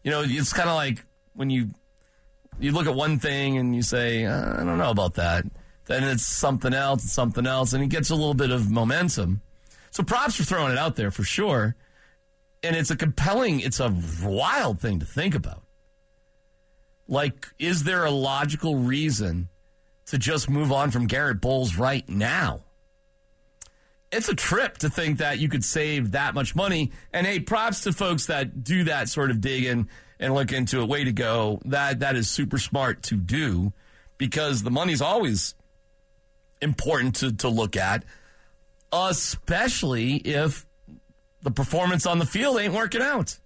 You 0.04 0.12
know, 0.12 0.22
it's 0.24 0.52
kind 0.52 0.68
of 0.68 0.76
like 0.76 1.02
when 1.34 1.50
you 1.50 1.70
you 2.60 2.70
look 2.70 2.86
at 2.86 2.94
one 2.94 3.18
thing 3.18 3.58
and 3.58 3.74
you 3.74 3.82
say, 3.82 4.24
uh, 4.24 4.52
I 4.54 4.62
don't 4.62 4.78
know 4.78 4.90
about 4.92 5.14
that. 5.14 5.44
Then 5.86 6.04
it's 6.04 6.24
something 6.24 6.74
else, 6.74 7.02
and 7.02 7.10
something 7.10 7.46
else, 7.46 7.72
and 7.72 7.82
it 7.82 7.88
gets 7.88 8.10
a 8.10 8.14
little 8.14 8.34
bit 8.34 8.50
of 8.50 8.70
momentum. 8.70 9.42
So 9.90 10.02
props 10.02 10.36
for 10.36 10.44
throwing 10.44 10.72
it 10.72 10.78
out 10.78 10.96
there 10.96 11.10
for 11.10 11.24
sure. 11.24 11.74
And 12.62 12.76
it's 12.76 12.90
a 12.90 12.96
compelling, 12.96 13.60
it's 13.60 13.80
a 13.80 13.94
wild 14.22 14.80
thing 14.80 14.98
to 14.98 15.06
think 15.06 15.34
about. 15.34 15.62
Like, 17.08 17.48
is 17.58 17.84
there 17.84 18.04
a 18.04 18.10
logical 18.10 18.76
reason 18.76 19.48
to 20.06 20.18
just 20.18 20.48
move 20.48 20.72
on 20.72 20.90
from 20.90 21.06
Garrett 21.06 21.40
Bolles 21.40 21.76
right 21.76 22.08
now. 22.08 22.60
It's 24.12 24.28
a 24.28 24.34
trip 24.34 24.78
to 24.78 24.88
think 24.88 25.18
that 25.18 25.40
you 25.40 25.48
could 25.48 25.64
save 25.64 26.12
that 26.12 26.32
much 26.32 26.54
money. 26.54 26.92
And 27.12 27.26
hey, 27.26 27.40
props 27.40 27.82
to 27.82 27.92
folks 27.92 28.26
that 28.26 28.62
do 28.62 28.84
that 28.84 29.08
sort 29.08 29.30
of 29.30 29.40
digging 29.40 29.88
and 30.18 30.32
look 30.32 30.52
into 30.52 30.80
a 30.80 30.86
Way 30.86 31.04
to 31.04 31.12
go. 31.12 31.60
That 31.64 32.00
that 32.00 32.16
is 32.16 32.30
super 32.30 32.58
smart 32.58 33.02
to 33.04 33.16
do 33.16 33.72
because 34.16 34.62
the 34.62 34.70
money's 34.70 35.02
always 35.02 35.54
important 36.60 37.16
to, 37.16 37.32
to 37.36 37.48
look 37.48 37.76
at, 37.76 38.04
especially 38.92 40.16
if 40.16 40.66
the 41.42 41.50
performance 41.50 42.06
on 42.06 42.18
the 42.18 42.26
field 42.26 42.58
ain't 42.58 42.74
working 42.74 43.02
out. 43.02 43.38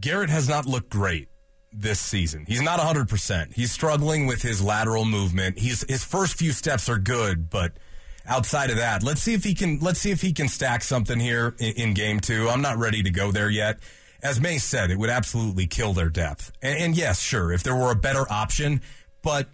Garrett 0.00 0.30
has 0.30 0.48
not 0.48 0.66
looked 0.66 0.90
great 0.90 1.28
this 1.72 2.00
season. 2.00 2.44
He's 2.46 2.62
not 2.62 2.80
100%. 2.80 3.52
He's 3.54 3.72
struggling 3.72 4.26
with 4.26 4.42
his 4.42 4.62
lateral 4.62 5.04
movement. 5.04 5.58
He's 5.58 5.84
his 5.88 6.04
first 6.04 6.36
few 6.36 6.52
steps 6.52 6.88
are 6.88 6.98
good, 6.98 7.50
but 7.50 7.72
outside 8.26 8.70
of 8.70 8.76
that, 8.76 9.02
let's 9.02 9.22
see 9.22 9.34
if 9.34 9.44
he 9.44 9.54
can 9.54 9.78
let's 9.80 9.98
see 10.00 10.10
if 10.10 10.20
he 10.20 10.32
can 10.32 10.48
stack 10.48 10.82
something 10.82 11.18
here 11.18 11.54
in, 11.58 11.72
in 11.74 11.94
game 11.94 12.20
2. 12.20 12.48
I'm 12.48 12.62
not 12.62 12.78
ready 12.78 13.02
to 13.02 13.10
go 13.10 13.32
there 13.32 13.50
yet. 13.50 13.78
As 14.22 14.40
May 14.40 14.58
said, 14.58 14.90
it 14.90 14.98
would 14.98 15.10
absolutely 15.10 15.66
kill 15.66 15.94
their 15.94 16.08
depth. 16.08 16.52
And, 16.62 16.78
and 16.78 16.96
yes, 16.96 17.20
sure, 17.20 17.52
if 17.52 17.62
there 17.62 17.74
were 17.74 17.90
a 17.90 17.96
better 17.96 18.30
option, 18.30 18.82
but 19.22 19.48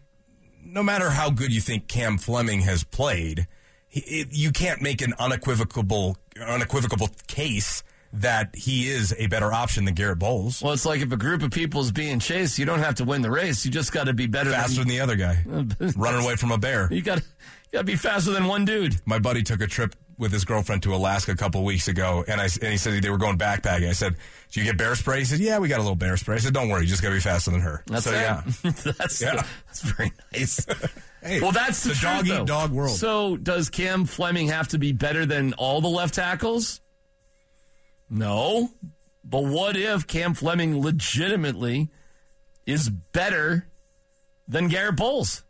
no 0.68 0.83
matter 0.83 1.11
how 1.11 1.31
good 1.31 1.52
you 1.52 1.61
think 1.61 1.88
Cam 1.88 2.18
Fleming 2.18 2.61
has 2.61 2.85
played, 2.85 3.46
he, 3.88 4.00
it, 4.00 4.28
you 4.31 4.52
can't 4.52 4.83
make 4.83 5.00
an 5.02 5.14
unequivocal 5.18 6.16
unequivocal 6.40 7.09
case 7.26 7.83
that 8.12 8.55
he 8.55 8.88
is 8.88 9.14
a 9.18 9.27
better 9.27 9.53
option 9.53 9.85
than 9.85 9.94
Garrett 9.94 10.18
Bolles. 10.18 10.62
Well, 10.62 10.73
it's 10.73 10.87
like 10.87 11.01
if 11.01 11.12
a 11.12 11.16
group 11.16 11.42
of 11.42 11.51
people 11.51 11.81
is 11.83 11.92
being 11.92 12.18
chased, 12.21 12.59
you 12.59 12.64
don't 12.64 12.79
have 12.81 12.97
to 12.97 13.05
win 13.05 13.23
the 13.23 13.31
race. 13.31 13.64
You 13.64 13.71
just 13.71 13.92
got 13.92 14.05
to 14.05 14.14
be 14.14 14.27
better 14.27 14.51
faster 14.51 14.77
than, 14.85 14.88
than 14.88 14.97
the 14.97 15.01
other 15.01 15.16
guy, 15.16 15.44
running 15.97 16.25
away 16.25 16.37
from 16.37 16.51
a 16.53 16.59
bear. 16.59 16.88
You 16.90 17.03
got 17.03 17.21
got 17.73 17.81
to 17.81 17.85
be 17.85 17.97
faster 17.97 18.31
than 18.31 18.47
one 18.47 18.64
dude. 18.64 18.97
My 19.05 19.18
buddy 19.18 19.42
took 19.42 19.61
a 19.61 19.66
trip 19.66 19.94
with 20.16 20.33
his 20.33 20.44
girlfriend 20.44 20.83
to 20.83 20.92
Alaska 20.97 21.31
a 21.31 21.37
couple 21.37 21.62
weeks 21.64 21.87
ago, 21.87 22.25
and 22.27 22.40
I 22.40 22.44
and 22.61 22.73
he 22.73 22.77
said 22.77 23.01
they 23.03 23.11
were 23.11 23.18
going 23.18 23.38
backpacking. 23.38 23.88
I 23.88 23.92
said, 23.92 24.16
"Do 24.51 24.61
you 24.61 24.66
get 24.66 24.77
bear 24.79 24.94
spray?" 24.97 25.18
He 25.21 25.25
said, 25.27 25.38
"Yeah, 25.38 25.59
we 25.59 25.68
got 25.68 25.77
a 25.79 25.83
little 25.83 25.94
bear 25.94 26.16
spray." 26.16 26.37
I 26.37 26.38
said, 26.38 26.55
"Don't 26.55 26.68
worry, 26.71 26.83
you 26.83 26.88
just 26.88 27.03
got 27.03 27.11
to 27.11 27.14
be 27.14 27.21
faster 27.21 27.51
than 27.51 27.61
her." 27.61 27.85
That's 27.87 28.05
so 28.05 28.12
yeah, 28.12 28.42
that's 28.62 29.21
Yeah. 29.21 29.44
that's 29.66 29.83
very 29.83 30.12
nice. 30.33 30.66
Hey, 31.21 31.40
well, 31.40 31.51
that's 31.51 31.83
the 31.83 31.90
it's 31.90 31.99
a 32.05 32.23
truth, 32.23 32.27
eat 32.42 32.47
dog 32.47 32.71
world. 32.71 32.97
So, 32.97 33.37
does 33.37 33.71
Cam 33.71 34.05
Fleming 34.05 34.47
have 34.47 34.68
to 34.68 34.79
be 34.79 34.92
better 34.92 35.27
than 35.27 35.53
all 35.55 35.81
the 35.81 35.88
left 35.88 36.14
tackles? 36.14 36.81
No. 38.11 38.71
But 39.25 39.44
what 39.44 39.77
if 39.77 40.07
Cam 40.07 40.35
Fleming 40.35 40.81
legitimately 40.81 41.90
is 42.66 42.88
better 42.88 43.66
than 44.47 44.68
Garrett 44.68 44.97
Bolles? 44.97 45.42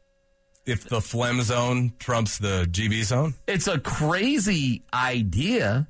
if 0.66 0.84
the 0.84 1.00
phlegm 1.00 1.40
zone 1.40 1.94
trumps 1.98 2.36
the 2.36 2.66
GB 2.70 3.02
zone, 3.02 3.32
It's 3.46 3.66
a 3.66 3.78
crazy 3.78 4.82
idea, 4.92 5.88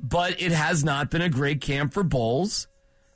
but 0.00 0.40
it 0.40 0.52
has 0.52 0.84
not 0.84 1.10
been 1.10 1.22
a 1.22 1.28
great 1.28 1.60
camp 1.60 1.92
for 1.92 2.04
Bolles. 2.04 2.68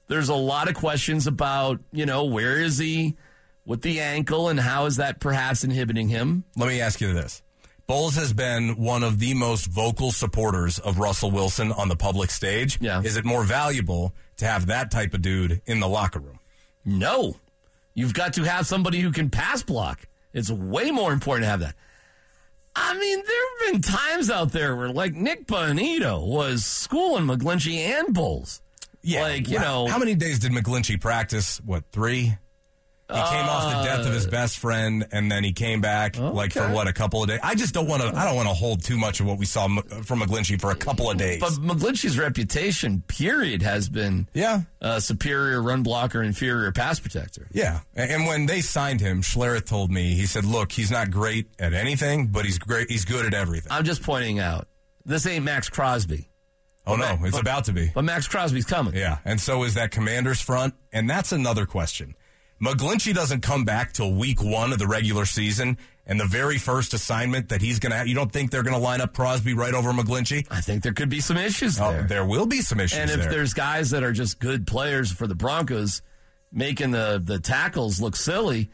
There's 0.09 0.29
a 0.29 0.35
lot 0.35 0.69
of 0.69 0.75
questions 0.75 1.29
about, 1.29 1.79
you 1.93 2.05
know, 2.05 2.25
where 2.25 2.59
is 2.61 2.79
he 2.79 3.17
with 3.65 3.83
the 3.83 4.01
ankle 4.01 4.49
and 4.49 4.59
how 4.59 4.87
is 4.87 4.97
that 4.97 5.21
perhaps 5.21 5.63
inhibiting 5.63 6.09
him? 6.09 6.45
let 6.57 6.67
me 6.69 6.81
ask 6.81 7.01
you 7.01 7.13
this. 7.13 7.41
Bolles 7.87 8.14
has 8.16 8.33
been 8.33 8.77
one 8.77 9.03
of 9.03 9.18
the 9.18 9.35
most 9.35 9.66
vocal 9.66 10.12
supporters 10.12 10.79
of 10.79 10.99
Russell 10.99 11.31
Wilson 11.31 11.73
on 11.73 11.88
the 11.88 11.97
public 11.97 12.31
stage. 12.31 12.79
Yeah. 12.81 13.03
Is 13.03 13.16
it 13.16 13.25
more 13.25 13.45
valuable 13.45 14.14
to 14.38 14.47
have 14.47 14.66
that 14.66 14.90
type 14.90 15.14
of 15.14 15.23
dude 15.23 15.61
in 15.66 15.81
the 15.81 15.88
locker 15.88 16.21
room? 16.21 16.38
No. 16.85 17.37
You've 17.95 18.14
got 18.14 18.35
to 18.35 18.45
have 18.45 18.66
somebody 18.66 19.01
who 19.01 19.11
can 19.12 19.29
pass 19.31 19.62
block. 19.62 20.01
It's 20.33 20.51
way 20.51 20.90
more 20.90 21.12
important 21.12 21.45
to 21.45 21.51
have 21.51 21.61
that. 21.61 21.75
I 22.75 22.97
mean, 22.99 23.23
there 23.27 23.66
have 23.66 23.73
been 23.73 23.83
times 23.83 24.31
out 24.31 24.53
there 24.53 24.75
where, 24.75 24.88
like, 24.88 25.12
Nik 25.14 25.47
Bonitto 25.47 26.27
was 26.27 26.64
schooling 26.64 27.27
McGlinchey 27.27 27.77
and 27.77 28.14
Bolles. 28.14 28.62
Yeah. 29.03 29.23
Like, 29.23 29.49
you 29.49 29.57
Wow. 29.59 29.62
know, 29.62 29.87
How 29.88 29.99
many 29.99 30.14
days 30.14 30.38
did 30.38 30.53
McGlinchey 30.53 30.99
practice? 30.99 31.61
What, 31.66 31.85
three? 31.92 32.38
He 33.14 33.20
came 33.31 33.46
off 33.46 33.72
the 33.83 33.88
death 33.88 34.07
of 34.07 34.12
his 34.12 34.27
best 34.27 34.59
friend, 34.59 35.07
and 35.12 35.31
then 35.31 35.44
he 35.44 35.53
came 35.53 35.81
back 35.81 36.16
like 36.18 36.53
for 36.53 36.61
Uh, 36.61 36.64
okay. 36.64 36.75
what 36.75 36.88
a 36.88 36.92
couple 36.92 37.22
of 37.22 37.29
days. 37.29 37.40
I 37.42 37.55
just 37.55 37.75
don't 37.75 37.87
want 37.87 38.03
to. 38.03 38.09
I 38.16 38.25
don't 38.25 38.37
want 38.37 38.48
to 38.48 38.55
hold 38.55 38.83
too 38.83 38.96
much 38.98 39.20
of 39.20 39.27
what 39.27 39.38
we 39.38 39.44
saw 39.46 39.64
M- 39.64 39.83
from 40.05 40.20
McGlinchey 40.20 40.61
for 40.61 40.70
a 40.70 40.75
couple 40.75 41.11
of 41.11 41.16
days. 41.18 41.40
But 41.40 41.53
McGlinchey's 41.53 42.18
reputation, 42.18 43.03
period, 43.09 43.62
has 43.62 43.88
been 43.88 44.29
yeah, 44.35 44.62
uh, 44.81 45.01
superior 45.01 45.61
run 45.62 45.83
blocker, 45.83 46.22
inferior 46.22 46.72
pass 46.72 46.98
protector. 47.01 47.46
yeah. 47.53 47.81
And 47.94 48.11
and 48.11 48.27
when 48.27 48.46
they 48.46 48.61
signed 48.61 49.01
him, 49.01 49.22
Schlereth 49.22 49.66
told 49.66 49.90
me 49.90 50.14
he 50.14 50.27
said, 50.27 50.44
"Look, 50.44 50.72
he's 50.72 50.90
not 50.90 51.11
great 51.11 51.46
at 51.59 51.75
anything, 51.75 52.29
but 52.29 52.44
he's 52.44 52.59
great. 52.59 52.90
He's 52.90 53.05
good 53.05 53.27
at 53.27 53.35
everything." 53.35 53.70
I'm 53.72 53.85
just 53.85 54.03
pointing 54.03 54.38
out 54.38 54.66
this 55.05 55.27
ain't 55.27 55.44
Maxx 55.44 55.68
Crosby, 55.68 56.29
oh 56.87 56.96
no, 56.96 57.18
it's 57.25 57.37
about 57.38 57.64
to 57.64 57.72
be. 57.72 57.90
but 57.94 58.05
Maxx 58.05 58.29
Crosby's 58.29 58.64
coming. 58.64 58.94
Yeah, 58.94 59.18
and 59.25 59.40
so 59.40 59.64
is 59.64 59.75
that 59.75 59.90
Commanders 59.90 60.40
front, 60.40 60.75
and 60.92 61.09
that's 61.11 61.33
another 61.33 61.66
question. 61.66 62.14
McGlinchey 62.62 63.12
doesn't 63.12 63.40
come 63.40 63.64
back 63.64 63.92
till 63.92 64.12
week 64.12 64.42
one 64.42 64.72
of 64.72 64.79
the 64.79 64.87
regular 64.87 65.27
season, 65.27 65.77
and 66.07 66.20
the 66.20 66.27
very 66.27 66.59
first 66.59 66.94
assignment 66.94 67.48
that 67.48 67.61
he's 67.61 67.79
going 67.81 67.90
to 67.90 67.96
have, 67.96 68.07
you 68.07 68.14
don't 68.14 68.33
think 68.33 68.51
they're 68.51 68.62
going 68.62 68.77
to 68.77 68.81
line 68.81 69.01
up 69.01 69.12
Crosby 69.14 69.53
right 69.55 69.75
over 69.75 69.92
McGlinchey? 69.92 70.46
I 70.51 70.61
think 70.61 70.83
there 70.85 70.92
could 70.92 71.09
be 71.09 71.20
some 71.20 71.37
issues 71.37 71.81
Oh, 71.81 71.90
there. 71.92 72.03
there 72.05 72.25
will 72.25 72.46
be 72.46 72.61
some 72.61 72.79
issues 72.79 72.98
and 72.98 73.11
if 73.11 73.20
there. 73.20 73.31
there's 73.31 73.53
guys 73.55 73.90
that 73.90 74.03
are 74.05 74.12
just 74.12 74.38
good 74.38 74.66
players 74.66 75.11
for 75.11 75.27
the 75.27 75.35
Broncos 75.35 76.03
making 76.53 76.90
the, 76.92 77.20
the 77.25 77.38
tackles 77.40 78.01
look 78.01 78.14
silly, 78.14 78.70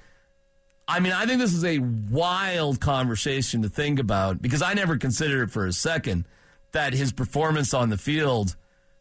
I 0.87 1.01
mean, 1.01 1.13
I 1.13 1.25
think 1.27 1.39
this 1.41 1.53
is 1.55 1.65
a 1.65 1.79
wild 1.79 2.81
conversation 2.81 3.63
to 3.63 3.69
think 3.69 3.99
about 3.99 4.41
because 4.43 4.63
I 4.63 4.75
never 4.75 4.97
considered 4.99 5.45
it 5.45 5.51
for 5.51 5.65
a 5.67 5.73
second 5.73 6.27
that 6.73 6.93
his 6.93 7.13
performance 7.13 7.73
on 7.73 7.89
the 7.91 7.99
field 7.99 8.57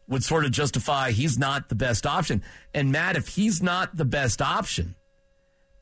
would 0.08 0.24
sort 0.24 0.44
of 0.44 0.50
justify 0.50 1.10
he's 1.10 1.38
not 1.38 1.68
the 1.68 1.74
best 1.74 2.06
option. 2.06 2.42
And 2.74 2.90
Matt, 2.90 3.16
if 3.16 3.28
he's 3.28 3.62
not 3.62 3.96
the 3.96 4.04
best 4.06 4.40
option 4.42 4.94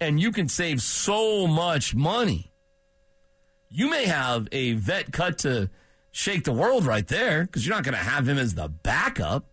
and 0.01 0.21
you 0.21 0.33
can 0.33 0.49
save 0.49 0.83
so 0.83 1.47
much 1.47 1.95
money, 1.95 2.51
you 3.71 3.89
may 3.89 4.07
have 4.07 4.49
a 4.53 4.73
vet 4.75 5.13
cut 5.13 5.39
to 5.39 5.71
shake 6.11 6.45
the 6.45 6.53
world 6.53 6.85
right 6.85 7.07
there 7.07 7.45
because 7.45 7.67
you're 7.67 7.75
not 7.77 7.85
going 7.85 7.95
to 7.97 8.01
have 8.03 8.29
him 8.29 8.39
as 8.39 8.55
the 8.55 8.69
backup. 8.69 9.45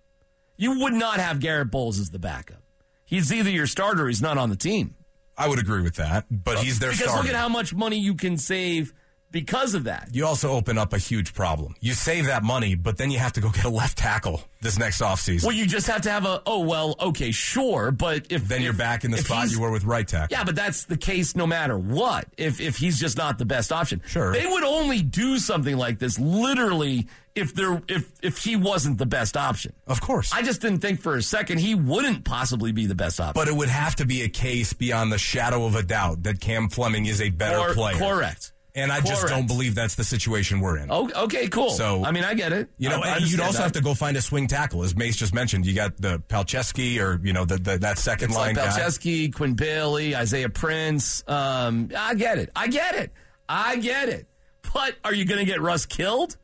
You 0.57 0.79
would 0.81 0.93
not 0.93 1.19
have 1.19 1.39
Garrett 1.39 1.71
Bolles 1.71 1.99
as 1.99 2.09
the 2.11 2.19
backup. 2.19 2.61
He's 3.05 3.31
either 3.33 3.49
your 3.49 3.67
starter 3.67 4.05
or 4.05 4.07
he's 4.07 4.21
not 4.21 4.37
on 4.37 4.49
the 4.49 4.55
team. 4.55 4.95
I 5.37 5.47
would 5.47 5.59
agree 5.59 5.81
with 5.81 5.95
that, 5.95 6.25
but 6.29 6.57
uh, 6.57 6.61
he's 6.61 6.79
their 6.79 6.91
Because 6.91 7.05
starter. 7.09 7.23
look 7.27 7.33
at 7.33 7.39
how 7.39 7.49
much 7.49 7.73
money 7.73 7.97
you 7.99 8.15
can 8.15 8.37
save 8.37 8.93
because 9.33 9.73
of 9.73 9.83
that. 9.83 10.07
you 10.13 10.25
also 10.25 10.51
open 10.51 10.77
up 10.77 10.93
a 10.93 10.97
huge 10.97 11.33
problem. 11.33 11.75
You 11.81 11.91
save 11.93 12.27
that 12.27 12.43
money, 12.43 12.75
but 12.75 12.97
then 12.97 13.11
you 13.11 13.19
have 13.19 13.33
to 13.33 13.41
go 13.41 13.49
get 13.49 13.65
a 13.65 13.69
left 13.69 13.97
tackle 13.97 14.41
this 14.61 14.79
next 14.79 15.01
offseason. 15.01 15.43
Well, 15.43 15.51
you 15.55 15.65
just 15.65 15.87
have 15.87 16.03
to 16.03 16.09
have 16.11 16.25
a, 16.25 16.41
oh, 16.45 16.59
well, 16.61 16.95
okay, 17.01 17.31
sure, 17.31 17.91
but 17.91 18.27
if. 18.29 18.47
then 18.47 18.59
if- 18.59 18.63
you're 18.63 18.71
back 18.73 19.03
in 19.03 19.11
the 19.11 19.17
spot 19.17 19.51
you 19.51 19.59
were 19.59 19.71
with 19.71 19.83
right 19.83 20.07
tackle. 20.07 20.29
Yeah, 20.37 20.45
but 20.45 20.55
that's 20.55 20.85
the 20.85 20.95
case 20.95 21.35
no 21.35 21.45
matter 21.45 21.77
what. 21.77 22.27
If 22.37 22.61
if 22.61 22.77
he's 22.77 22.97
just 22.97 23.17
not 23.17 23.37
the 23.37 23.45
best 23.45 23.73
option, 23.73 24.01
Sure. 24.07 24.31
they 24.31 24.45
would 24.47 24.63
only 24.63 25.01
do 25.01 25.37
something 25.39 25.75
like 25.75 25.99
this 25.99 26.17
literally 26.19 27.07
if 27.35 27.53
there 27.55 27.81
if 27.89 28.09
if 28.21 28.37
he 28.37 28.55
wasn't 28.55 28.99
the 28.99 29.05
best 29.07 29.35
option. 29.35 29.73
Of 29.87 29.99
course. 29.99 30.31
I 30.33 30.43
just 30.43 30.61
didn't 30.61 30.79
think 30.79 31.01
for 31.01 31.15
a 31.17 31.21
second 31.23 31.57
he 31.57 31.73
wouldn't 31.75 32.23
possibly 32.23 32.71
be 32.71 32.85
the 32.85 32.95
best 32.95 33.19
option. 33.19 33.33
but 33.35 33.47
it 33.49 33.55
would 33.55 33.69
have 33.69 33.95
to 33.97 34.05
be 34.05 34.21
a 34.21 34.29
case 34.29 34.71
beyond 34.71 35.11
the 35.11 35.17
shadow 35.17 35.65
of 35.65 35.75
a 35.75 35.83
doubt 35.83 36.23
that 36.23 36.39
Cam 36.39 36.69
Fleming 36.69 37.05
is 37.07 37.19
a 37.21 37.31
better 37.31 37.57
Cor- 37.57 37.73
player. 37.73 37.97
correct. 37.97 38.52
And 38.75 38.91
I 38.91 39.01
just 39.01 39.21
Correct. 39.21 39.29
don't 39.29 39.45
believe 39.47 39.75
that's 39.75 39.93
the 39.93 40.03
situation 40.03 40.59
we're 40.59 40.77
in. 40.77 40.87
Oh, 40.89 41.07
okay, 41.25 41.47
cool. 41.47 41.69
So- 41.69 42.03
I 42.03 42.11
mean, 42.11 42.23
I 42.23 42.33
get 42.33 42.51
it. 42.53 42.69
You 42.79 42.89
know, 42.89 43.01
I- 43.01 43.09
I 43.09 43.17
and 43.17 43.21
you'd 43.29 43.39
understand 43.39 43.41
also 43.41 43.57
that. 43.59 43.63
have 43.65 43.71
to 43.73 43.81
go 43.81 43.93
find 43.93 44.17
a 44.17 44.21
swing 44.21 44.47
tackle, 44.47 44.81
as 44.83 44.95
Mase 44.95 45.15
just 45.15 45.31
mentioned. 45.31 45.67
You 45.67 45.75
got 45.75 45.95
the 46.01 46.19
Palczewski 46.27 46.99
or 46.99 47.19
you 47.23 47.33
know 47.33 47.45
the, 47.45 47.57
the, 47.57 47.77
that 47.77 47.99
second 47.99 48.29
It's 48.31 48.35
line 48.37 48.55
like 48.55 48.65
guy. 48.65 48.79
Belcheski, 48.79 49.31
Quinn 49.31 49.53
Bailey, 49.53 50.15
Isaiah 50.15 50.49
Prince. 50.49 51.23
Um, 51.27 51.89
I 51.95 52.15
get 52.15 52.39
it. 52.39 52.49
I 52.55 52.67
get 52.67 52.95
it. 52.95 53.11
I 53.47 53.75
get 53.75 54.09
it. 54.09 54.25
But 54.73 54.95
are 55.03 55.13
you 55.13 55.25
going 55.25 55.39
to 55.39 55.45
get 55.45 55.61
Russ 55.61 55.85
killed? 55.85 56.35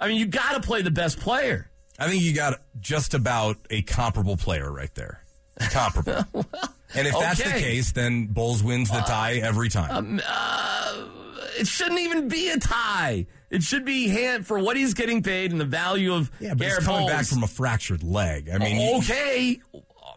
I 0.00 0.08
mean, 0.08 0.18
you 0.18 0.26
got 0.26 0.54
to 0.60 0.66
play 0.66 0.82
the 0.82 0.90
best 0.90 1.20
player. 1.20 1.70
I 2.00 2.08
think 2.08 2.20
you 2.22 2.34
got 2.34 2.60
just 2.80 3.14
about 3.14 3.58
a 3.70 3.82
comparable 3.82 4.36
player 4.36 4.72
right 4.72 4.92
there. 4.96 5.22
Comparable. 5.70 6.24
and 6.94 7.06
if 7.06 7.18
that's 7.18 7.42
the 7.42 7.50
case, 7.50 7.92
then 7.92 8.26
Bulls 8.26 8.62
wins 8.62 8.90
the 8.90 8.98
uh, 8.98 9.04
tie 9.04 9.34
every 9.34 9.68
time. 9.68 9.90
Um, 9.90 10.20
uh, 10.26 11.04
it 11.58 11.66
shouldn't 11.66 12.00
even 12.00 12.28
be 12.28 12.50
a 12.50 12.58
tie. 12.58 13.26
It 13.50 13.62
should 13.62 13.84
be 13.84 14.08
hand 14.08 14.46
for 14.46 14.58
what 14.58 14.76
he's 14.76 14.94
getting 14.94 15.22
paid 15.22 15.52
and 15.52 15.60
the 15.60 15.64
value 15.64 16.12
of 16.14 16.30
yeah, 16.40 16.50
but 16.50 16.58
Garrett 16.60 16.78
he's 16.78 16.86
coming 16.86 17.06
back 17.06 17.26
from 17.26 17.42
a 17.42 17.46
fractured 17.46 18.02
leg. 18.02 18.50
I 18.52 18.58
mean, 18.58 18.80
you- 18.80 18.98
okay, 18.98 19.60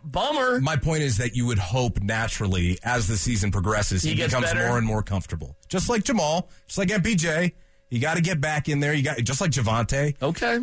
bummer. 0.03 0.59
my 0.59 0.75
point 0.75 1.03
is 1.03 1.17
that 1.17 1.35
you 1.35 1.45
would 1.45 1.59
hope 1.59 2.01
naturally 2.01 2.79
as 2.83 3.07
the 3.07 3.17
season 3.17 3.51
progresses, 3.51 4.01
he, 4.03 4.09
He 4.15 4.23
becomes 4.23 4.45
better? 4.47 4.67
more 4.67 4.77
and 4.77 4.85
more 4.87 5.03
comfortable. 5.03 5.55
Just 5.69 5.89
like 5.89 6.03
Jamal, 6.03 6.49
just 6.67 6.77
like 6.77 6.89
MPJ. 6.89 7.53
You 7.91 7.99
got 7.99 8.17
to 8.17 8.21
get 8.21 8.39
back 8.39 8.69
in 8.69 8.79
there. 8.81 8.93
You 8.93 9.03
got 9.03 9.17
just 9.19 9.41
like 9.41 9.51
Javonte. 9.51 10.21
Okay. 10.21 10.59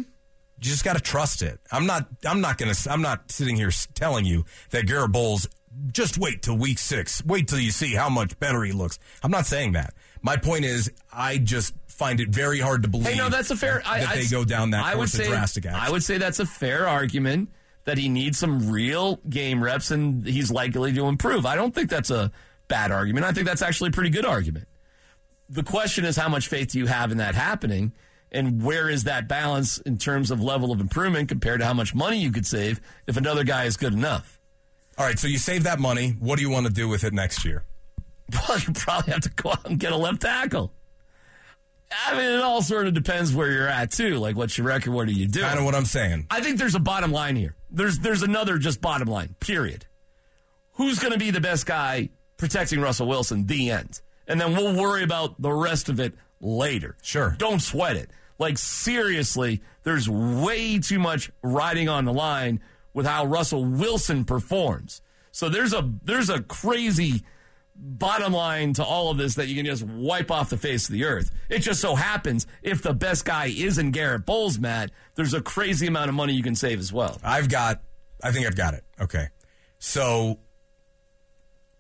You 0.59 0.71
just 0.71 0.85
got 0.85 0.95
to 0.95 1.03
trust 1.03 1.43
it. 1.43 1.61
I'm 1.71 1.87
not. 1.87 2.09
I'm 2.25 2.41
not 2.41 2.59
gonna. 2.59 2.75
I'm 2.89 3.03
not 3.03 3.31
sitting 3.31 3.57
here 3.57 3.71
telling 3.95 4.25
you 4.25 4.45
that 4.71 4.87
Garrett 4.87 5.13
Bolles 5.13 5.49
just 5.93 6.17
wait 6.19 6.43
till 6.43 6.57
week 6.57 6.79
six. 6.79 7.25
Wait 7.25 7.49
till 7.49 7.59
you 7.59 7.71
see 7.71 7.95
how 7.95 8.09
much 8.09 8.39
better 8.39 8.63
he 8.63 8.73
looks. 8.73 8.99
I'm 9.23 9.31
not 9.31 9.47
saying 9.47 9.73
that. 9.73 9.95
My 10.23 10.37
point 10.37 10.65
is, 10.65 10.91
I 11.13 11.39
just 11.39 11.75
find 11.89 12.21
it 12.21 12.31
very 12.31 12.59
hard 12.59 12.83
to 12.83 12.89
believe. 12.89 13.09
Hey, 13.09 13.17
no, 13.17 13.29
that's 13.29 13.51
a 13.51 13.57
fair. 13.57 13.83
that, 13.85 13.87
I, 13.87 14.01
that 14.01 14.09
I'd 14.11 14.19
they 14.19 14.27
go 14.27 14.45
down 14.45 14.71
that 14.71 14.85
I 14.85 14.95
course 14.95 15.13
would 15.13 15.21
of 15.21 15.27
say, 15.27 15.31
drastic 15.31 15.67
action. 15.67 15.81
I 15.81 15.91
would 15.91 16.03
say 16.03 16.19
that's 16.19 16.41
a 16.41 16.47
fair 16.47 16.89
argument 16.89 17.51
that 17.85 17.99
he 17.99 18.09
needs 18.09 18.39
some 18.39 18.71
real 18.71 19.21
game 19.29 19.63
reps 19.63 19.91
and 19.91 20.27
he's 20.27 20.51
likely 20.51 20.93
to 20.93 21.07
improve. 21.07 21.47
I 21.47 21.55
don't 21.55 21.75
think 21.75 21.89
that's 21.89 22.11
a 22.11 22.33
bad 22.69 22.91
argument. 22.91 23.25
I 23.27 23.33
think 23.33 23.47
that's 23.47 23.63
actually 23.63 23.89
a 23.89 23.93
pretty 23.93 24.11
good 24.11 24.27
argument. 24.27 24.69
The 25.49 25.63
question 25.63 26.05
is, 26.05 26.17
how 26.17 26.29
much 26.29 26.49
faith 26.49 26.73
do 26.73 26.79
you 26.79 26.87
have 26.87 27.13
in 27.13 27.19
that 27.19 27.35
happening? 27.37 27.93
And 28.33 28.63
where 28.63 28.89
is 28.89 29.05
that 29.05 29.29
balance 29.29 29.79
in 29.79 29.99
terms 29.99 30.31
of 30.31 30.41
level 30.41 30.73
of 30.73 30.81
improvement 30.81 31.29
compared 31.29 31.61
to 31.61 31.67
how 31.67 31.75
much 31.75 31.95
money 31.95 32.19
you 32.19 32.33
could 32.33 32.47
save 32.47 32.81
if 33.07 33.17
another 33.17 33.45
guy 33.45 33.65
is 33.65 33.77
good 33.77 33.93
enough? 33.93 34.39
All 34.99 35.07
right, 35.07 35.19
so 35.19 35.29
you 35.29 35.39
save 35.39 35.65
that 35.65 35.79
money. 35.79 36.17
What 36.19 36.37
do 36.37 36.43
you 36.43 36.51
want 36.51 36.67
to 36.67 36.73
do 36.73 36.89
with 36.89 37.05
it 37.05 37.13
next 37.13 37.45
year? 37.45 37.65
Well, 38.33 38.59
you 38.67 38.73
probably 38.73 39.13
have 39.13 39.23
to 39.23 39.31
go 39.31 39.51
out 39.51 39.69
and 39.69 39.79
get 39.79 39.93
a 39.93 39.97
left 39.97 40.23
tackle. 40.23 40.73
I 42.07 42.17
mean, 42.17 42.31
it 42.31 42.43
all 42.43 42.63
sort 42.63 42.89
of 42.89 42.95
depends 42.95 43.33
where 43.33 43.51
you're 43.51 43.69
at 43.69 43.93
too. 43.93 44.17
Like, 44.17 44.37
what's 44.37 44.59
your 44.59 44.67
record? 44.67 44.93
What 44.93 45.07
are 45.09 45.13
you 45.13 45.29
doing? 45.29 45.47
Kind 45.47 45.59
of 45.59 45.65
what 45.65 45.75
I'm 45.75 45.85
saying. 45.85 46.27
I 46.31 46.41
think 46.41 46.59
there's 46.59 46.75
a 46.75 46.81
bottom 46.81 47.13
line 47.13 47.37
here. 47.37 47.55
There's 47.71 47.99
there's 48.01 48.23
another 48.23 48.59
just 48.59 48.81
bottom 48.81 49.09
line. 49.09 49.37
Period. 49.39 49.87
Who's 50.73 50.99
going 50.99 51.13
to 51.13 51.19
be 51.19 51.31
the 51.31 51.41
best 51.41 51.65
guy 51.65 52.11
protecting 52.39 52.81
Russell 52.81 53.07
Wilson? 53.07 53.47
The 53.47 53.71
end. 53.71 54.01
And 54.27 54.41
then 54.41 54.55
we'll 54.55 54.75
worry 54.75 55.05
about 55.05 55.41
the 55.41 55.53
rest 55.53 55.89
of 55.89 56.01
it 56.01 56.15
later. 56.41 56.97
Sure. 57.03 57.35
Don't 57.39 57.61
sweat 57.61 57.97
it. 57.97 58.11
Like 58.39 58.59
seriously, 58.59 59.63
there's 59.83 60.09
way 60.09 60.79
too 60.79 60.99
much 60.99 61.31
riding 61.43 61.89
on 61.89 62.05
the 62.05 62.13
line 62.13 62.61
with 62.93 63.07
how 63.07 63.25
Russell 63.27 63.65
Wilson 63.65 64.25
performs. 64.25 65.01
So 65.33 65.49
there's 65.49 65.73
a 65.73 65.91
there's 66.03 66.31
a 66.31 66.43
crazy 66.43 67.23
bottom 67.79 68.33
line 68.33 68.73
to 68.75 68.85
all 68.85 69.11
of 69.11 69.19
this 69.19 69.35
that 69.35 69.49
you 69.49 69.55
can 69.55 69.67
just 69.67 69.83
wipe 69.83 70.31
off 70.31 70.51
the 70.51 70.57
face 70.57 70.89
of 70.89 70.93
the 70.93 71.05
earth. 71.05 71.31
It 71.49 71.59
just 71.61 71.81
so 71.81 71.95
happens 71.95 72.47
if 72.63 72.83
the 72.83 72.95
best 72.95 73.25
guy 73.25 73.47
isn't 73.47 73.91
Garrett 73.91 74.25
Bolles, 74.25 74.59
Matt, 74.59 74.91
there's 75.15 75.35
a 75.35 75.43
crazy 75.43 75.87
amount 75.87 76.09
of 76.09 76.15
money 76.15 76.33
you 76.33 76.43
can 76.43 76.55
save 76.55 76.79
as 76.79 76.93
well. 76.93 77.19
I've 77.23 77.49
got. 77.49 77.83
I 78.23 78.33
think 78.33 78.47
I've 78.47 78.57
got 78.57 78.75
it. 78.75 78.85
Okay. 79.01 79.29
So, 79.79 80.39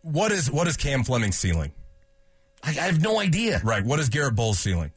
what 0.02 0.32
is 0.32 0.50
what 0.50 0.68
is 0.68 0.76
Cam 0.76 1.02
Fleming's 1.02 1.38
ceiling? 1.38 1.72
I, 2.62 2.70
I 2.70 2.72
have 2.72 3.02
no 3.02 3.18
idea. 3.20 3.60
Right. 3.64 3.84
What 3.84 4.00
is 4.00 4.08
Garrett 4.08 4.34
Bolles' 4.34 4.58
ceiling? 4.58 4.92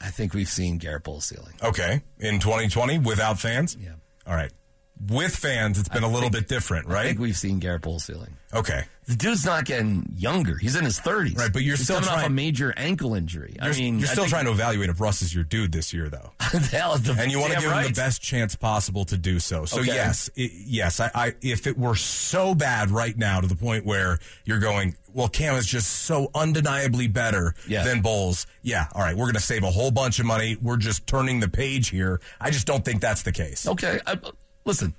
I 0.00 0.10
think 0.10 0.34
we've 0.34 0.48
seen 0.48 0.78
Garrett 0.78 1.04
Bolles 1.04 1.24
ceiling. 1.24 1.54
Okay. 1.62 2.02
In 2.18 2.38
2020 2.38 2.98
without 3.00 3.38
fans. 3.38 3.76
Yeah. 3.80 3.94
All 4.26 4.34
right. 4.34 4.52
With 5.10 5.36
fans, 5.36 5.78
it's 5.78 5.90
been 5.90 6.04
a 6.04 6.08
little 6.10 6.30
bit 6.30 6.48
different, 6.48 6.86
right? 6.88 7.00
I 7.04 7.08
think 7.08 7.18
we've 7.20 7.36
seen 7.36 7.58
Garrett 7.58 7.82
Bolles 7.82 8.04
ceiling. 8.04 8.34
Okay. 8.54 8.84
The 9.04 9.14
dude's 9.14 9.44
not 9.44 9.66
getting 9.66 10.06
younger. 10.16 10.56
He's 10.56 10.74
in 10.74 10.84
his 10.84 10.98
30s. 10.98 11.36
Right, 11.36 11.52
but 11.52 11.62
you're 11.62 11.76
He's 11.76 11.84
still 11.84 12.00
coming 12.00 12.10
off 12.10 12.26
a 12.26 12.30
major 12.30 12.72
ankle 12.76 13.14
injury. 13.14 13.56
I 13.60 13.70
mean, 13.72 13.98
you're 13.98 14.08
still 14.08 14.24
think- 14.24 14.30
trying 14.30 14.46
to 14.46 14.52
evaluate 14.52 14.88
if 14.88 14.98
Russ 15.00 15.20
is 15.20 15.34
your 15.34 15.44
dude 15.44 15.70
this 15.70 15.92
year, 15.92 16.08
though. 16.08 16.32
Hell, 16.40 16.96
the 16.96 17.14
and 17.18 17.30
you 17.30 17.38
want 17.38 17.52
to 17.52 17.60
give 17.60 17.70
him 17.70 17.82
the 17.84 17.92
best 17.92 18.22
chance 18.22 18.56
possible 18.56 19.04
to 19.04 19.18
do 19.18 19.38
so. 19.38 19.64
So 19.66 19.80
Okay. 19.80 19.94
yes, 19.94 20.30
it, 20.34 20.50
yes, 20.54 20.98
I, 20.98 21.10
I 21.14 21.34
if 21.42 21.66
it 21.66 21.76
were 21.78 21.94
so 21.94 22.54
bad 22.54 22.90
right 22.90 23.16
now 23.16 23.40
to 23.42 23.46
the 23.46 23.54
point 23.56 23.84
where 23.84 24.18
you're 24.46 24.58
going, 24.60 24.96
well, 25.12 25.28
Cam 25.28 25.54
is 25.56 25.66
just 25.66 25.88
so 25.90 26.30
undeniably 26.34 27.06
better 27.06 27.54
Yeah. 27.68 27.84
than 27.84 28.00
Bolles. 28.00 28.46
Yeah, 28.62 28.86
all 28.92 29.02
right, 29.02 29.14
we're 29.16 29.26
going 29.26 29.34
to 29.34 29.40
save 29.40 29.62
a 29.62 29.70
whole 29.70 29.90
bunch 29.90 30.18
of 30.18 30.26
money. 30.26 30.56
We're 30.60 30.78
just 30.78 31.06
turning 31.06 31.40
the 31.40 31.48
page 31.48 31.90
here. 31.90 32.20
I 32.40 32.50
just 32.50 32.66
don't 32.66 32.84
think 32.84 33.02
that's 33.02 33.22
the 33.22 33.32
case. 33.32 33.68
Okay, 33.68 34.00
I, 34.06 34.18
listen, 34.66 34.94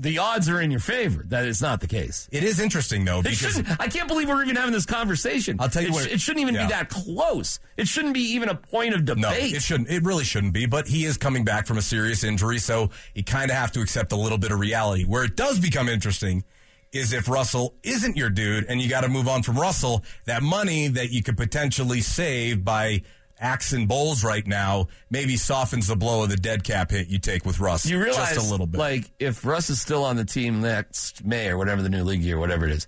the 0.00 0.18
odds 0.18 0.48
are 0.48 0.60
in 0.60 0.70
your 0.70 0.80
favor 0.80 1.24
that 1.28 1.44
it's 1.44 1.60
not 1.60 1.80
the 1.82 1.86
case. 1.86 2.26
It 2.32 2.42
is 2.42 2.58
interesting 2.58 3.04
though 3.04 3.18
It 3.20 3.24
because 3.26 3.62
I 3.78 3.86
can't 3.86 4.08
believe 4.08 4.28
we're 4.28 4.42
even 4.42 4.56
having 4.56 4.72
this 4.72 4.86
conversation. 4.86 5.58
I'll 5.60 5.68
tell 5.68 5.82
you 5.82 5.88
it, 5.88 5.92
what- 5.92 6.08
sh- 6.08 6.12
it 6.14 6.20
shouldn't 6.20 6.40
even 6.40 6.54
yeah. 6.54 6.66
be 6.66 6.72
that 6.72 6.88
close. 6.88 7.60
It 7.76 7.86
shouldn't 7.86 8.14
be 8.14 8.22
even 8.32 8.48
a 8.48 8.54
point 8.54 8.94
of 8.94 9.04
debate. 9.04 9.20
No, 9.22 9.30
it 9.30 9.62
shouldn't. 9.62 9.90
It 9.90 10.02
really 10.02 10.24
shouldn't 10.24 10.54
be. 10.54 10.64
But 10.64 10.88
he 10.88 11.04
is 11.04 11.18
coming 11.18 11.44
back 11.44 11.66
from 11.66 11.76
a 11.76 11.82
serious 11.82 12.24
injury, 12.24 12.58
so 12.58 12.90
you 13.14 13.22
kind 13.22 13.50
of 13.50 13.56
have 13.58 13.72
to 13.72 13.82
accept 13.82 14.12
a 14.12 14.16
little 14.16 14.38
bit 14.38 14.50
of 14.52 14.58
reality. 14.58 15.04
Where 15.04 15.22
it 15.22 15.36
does 15.36 15.60
become 15.60 15.88
interesting 15.88 16.44
is 16.92 17.12
if 17.12 17.28
Russell 17.28 17.74
isn't 17.82 18.16
your 18.16 18.30
dude, 18.30 18.64
and 18.64 18.80
you 18.80 18.88
got 18.88 19.02
to 19.02 19.08
move 19.08 19.28
on 19.28 19.42
from 19.42 19.58
Russell. 19.58 20.02
That 20.24 20.42
money 20.42 20.88
that 20.88 21.10
you 21.10 21.22
could 21.22 21.36
potentially 21.36 22.00
save 22.00 22.64
by 22.64 23.02
axing 23.40 23.86
Bolles 23.86 24.22
right 24.22 24.46
now 24.46 24.86
maybe 25.10 25.36
softens 25.36 25.86
the 25.86 25.96
blow 25.96 26.22
of 26.24 26.28
the 26.30 26.36
dead 26.36 26.62
cap 26.64 26.90
hit 26.90 27.08
you 27.08 27.18
take 27.18 27.44
with 27.44 27.58
Russ. 27.60 27.86
You 27.86 28.00
realize, 28.02 28.34
just 28.34 28.46
a 28.46 28.50
little 28.50 28.66
bit. 28.66 28.78
like, 28.78 29.10
if 29.18 29.44
Russ 29.44 29.70
is 29.70 29.80
still 29.80 30.04
on 30.04 30.16
the 30.16 30.24
team 30.24 30.60
next 30.60 31.24
May 31.24 31.48
or 31.48 31.56
whatever 31.56 31.82
the 31.82 31.88
new 31.88 32.04
league 32.04 32.20
year, 32.22 32.38
whatever 32.38 32.66
it 32.66 32.72
is, 32.72 32.86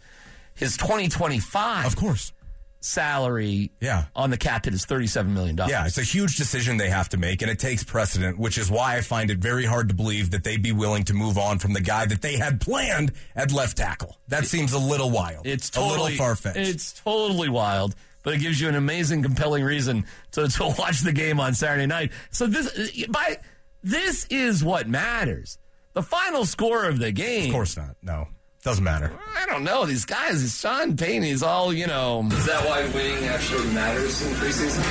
his 0.54 0.76
2025 0.76 1.86
of 1.86 1.96
course. 1.96 2.32
salary 2.80 3.70
Yeah. 3.80 4.04
on 4.14 4.30
the 4.30 4.36
cap 4.36 4.64
hit 4.64 4.74
is 4.74 4.84
$37 4.84 5.28
million. 5.28 5.56
Yeah, 5.56 5.86
it's 5.86 5.98
a 5.98 6.02
huge 6.02 6.36
decision 6.36 6.76
they 6.76 6.90
have 6.90 7.08
to 7.10 7.16
make, 7.16 7.40
and 7.42 7.50
it 7.50 7.58
takes 7.58 7.84
precedent, 7.84 8.38
which 8.38 8.58
is 8.58 8.70
why 8.70 8.96
I 8.96 9.00
find 9.00 9.30
it 9.30 9.38
very 9.38 9.64
hard 9.64 9.88
to 9.88 9.94
believe 9.94 10.30
that 10.32 10.44
they'd 10.44 10.62
be 10.62 10.72
willing 10.72 11.04
to 11.04 11.14
move 11.14 11.38
on 11.38 11.58
from 11.58 11.72
the 11.72 11.80
guy 11.80 12.06
that 12.06 12.20
they 12.22 12.36
had 12.36 12.60
planned 12.60 13.12
at 13.36 13.52
left 13.52 13.76
tackle. 13.76 14.18
That 14.28 14.44
seems 14.46 14.72
a 14.72 14.78
little 14.78 15.10
wild. 15.10 15.46
It's 15.46 15.68
a 15.68 15.72
totally 15.72 16.10
little 16.12 16.16
far 16.18 16.36
fetched. 16.36 16.56
It's 16.58 16.92
totally 16.92 17.48
wild, 17.48 17.94
but 18.22 18.34
it 18.34 18.38
gives 18.38 18.60
you 18.60 18.68
an 18.68 18.74
amazing, 18.74 19.22
compelling 19.22 19.64
reason 19.64 20.04
to, 20.32 20.48
to 20.48 20.64
watch 20.78 21.00
the 21.00 21.12
game 21.12 21.40
on 21.40 21.54
Saturday 21.54 21.86
night. 21.86 22.12
So 22.30 22.46
this, 22.46 23.06
by 23.06 23.38
this 23.82 24.26
is 24.26 24.62
what 24.64 24.88
matters. 24.88 25.58
The 25.94 26.02
final 26.02 26.44
score 26.46 26.84
of 26.88 26.98
the 26.98 27.12
game. 27.12 27.46
Of 27.46 27.52
course 27.52 27.76
not. 27.76 27.96
No, 28.02 28.28
doesn't 28.64 28.82
matter. 28.84 29.12
I 29.36 29.44
don't 29.46 29.64
know. 29.64 29.84
These 29.84 30.04
guys, 30.06 30.58
Sean 30.58 30.96
Payne, 30.96 31.22
he's 31.22 31.42
all, 31.42 31.72
you 31.72 31.86
know. 31.86 32.26
Is 32.30 32.46
that 32.46 32.64
why 32.66 32.86
winning 32.94 33.24
actually 33.26 33.68
matters 33.72 34.22
in 34.22 34.32
preseason? 34.34 34.82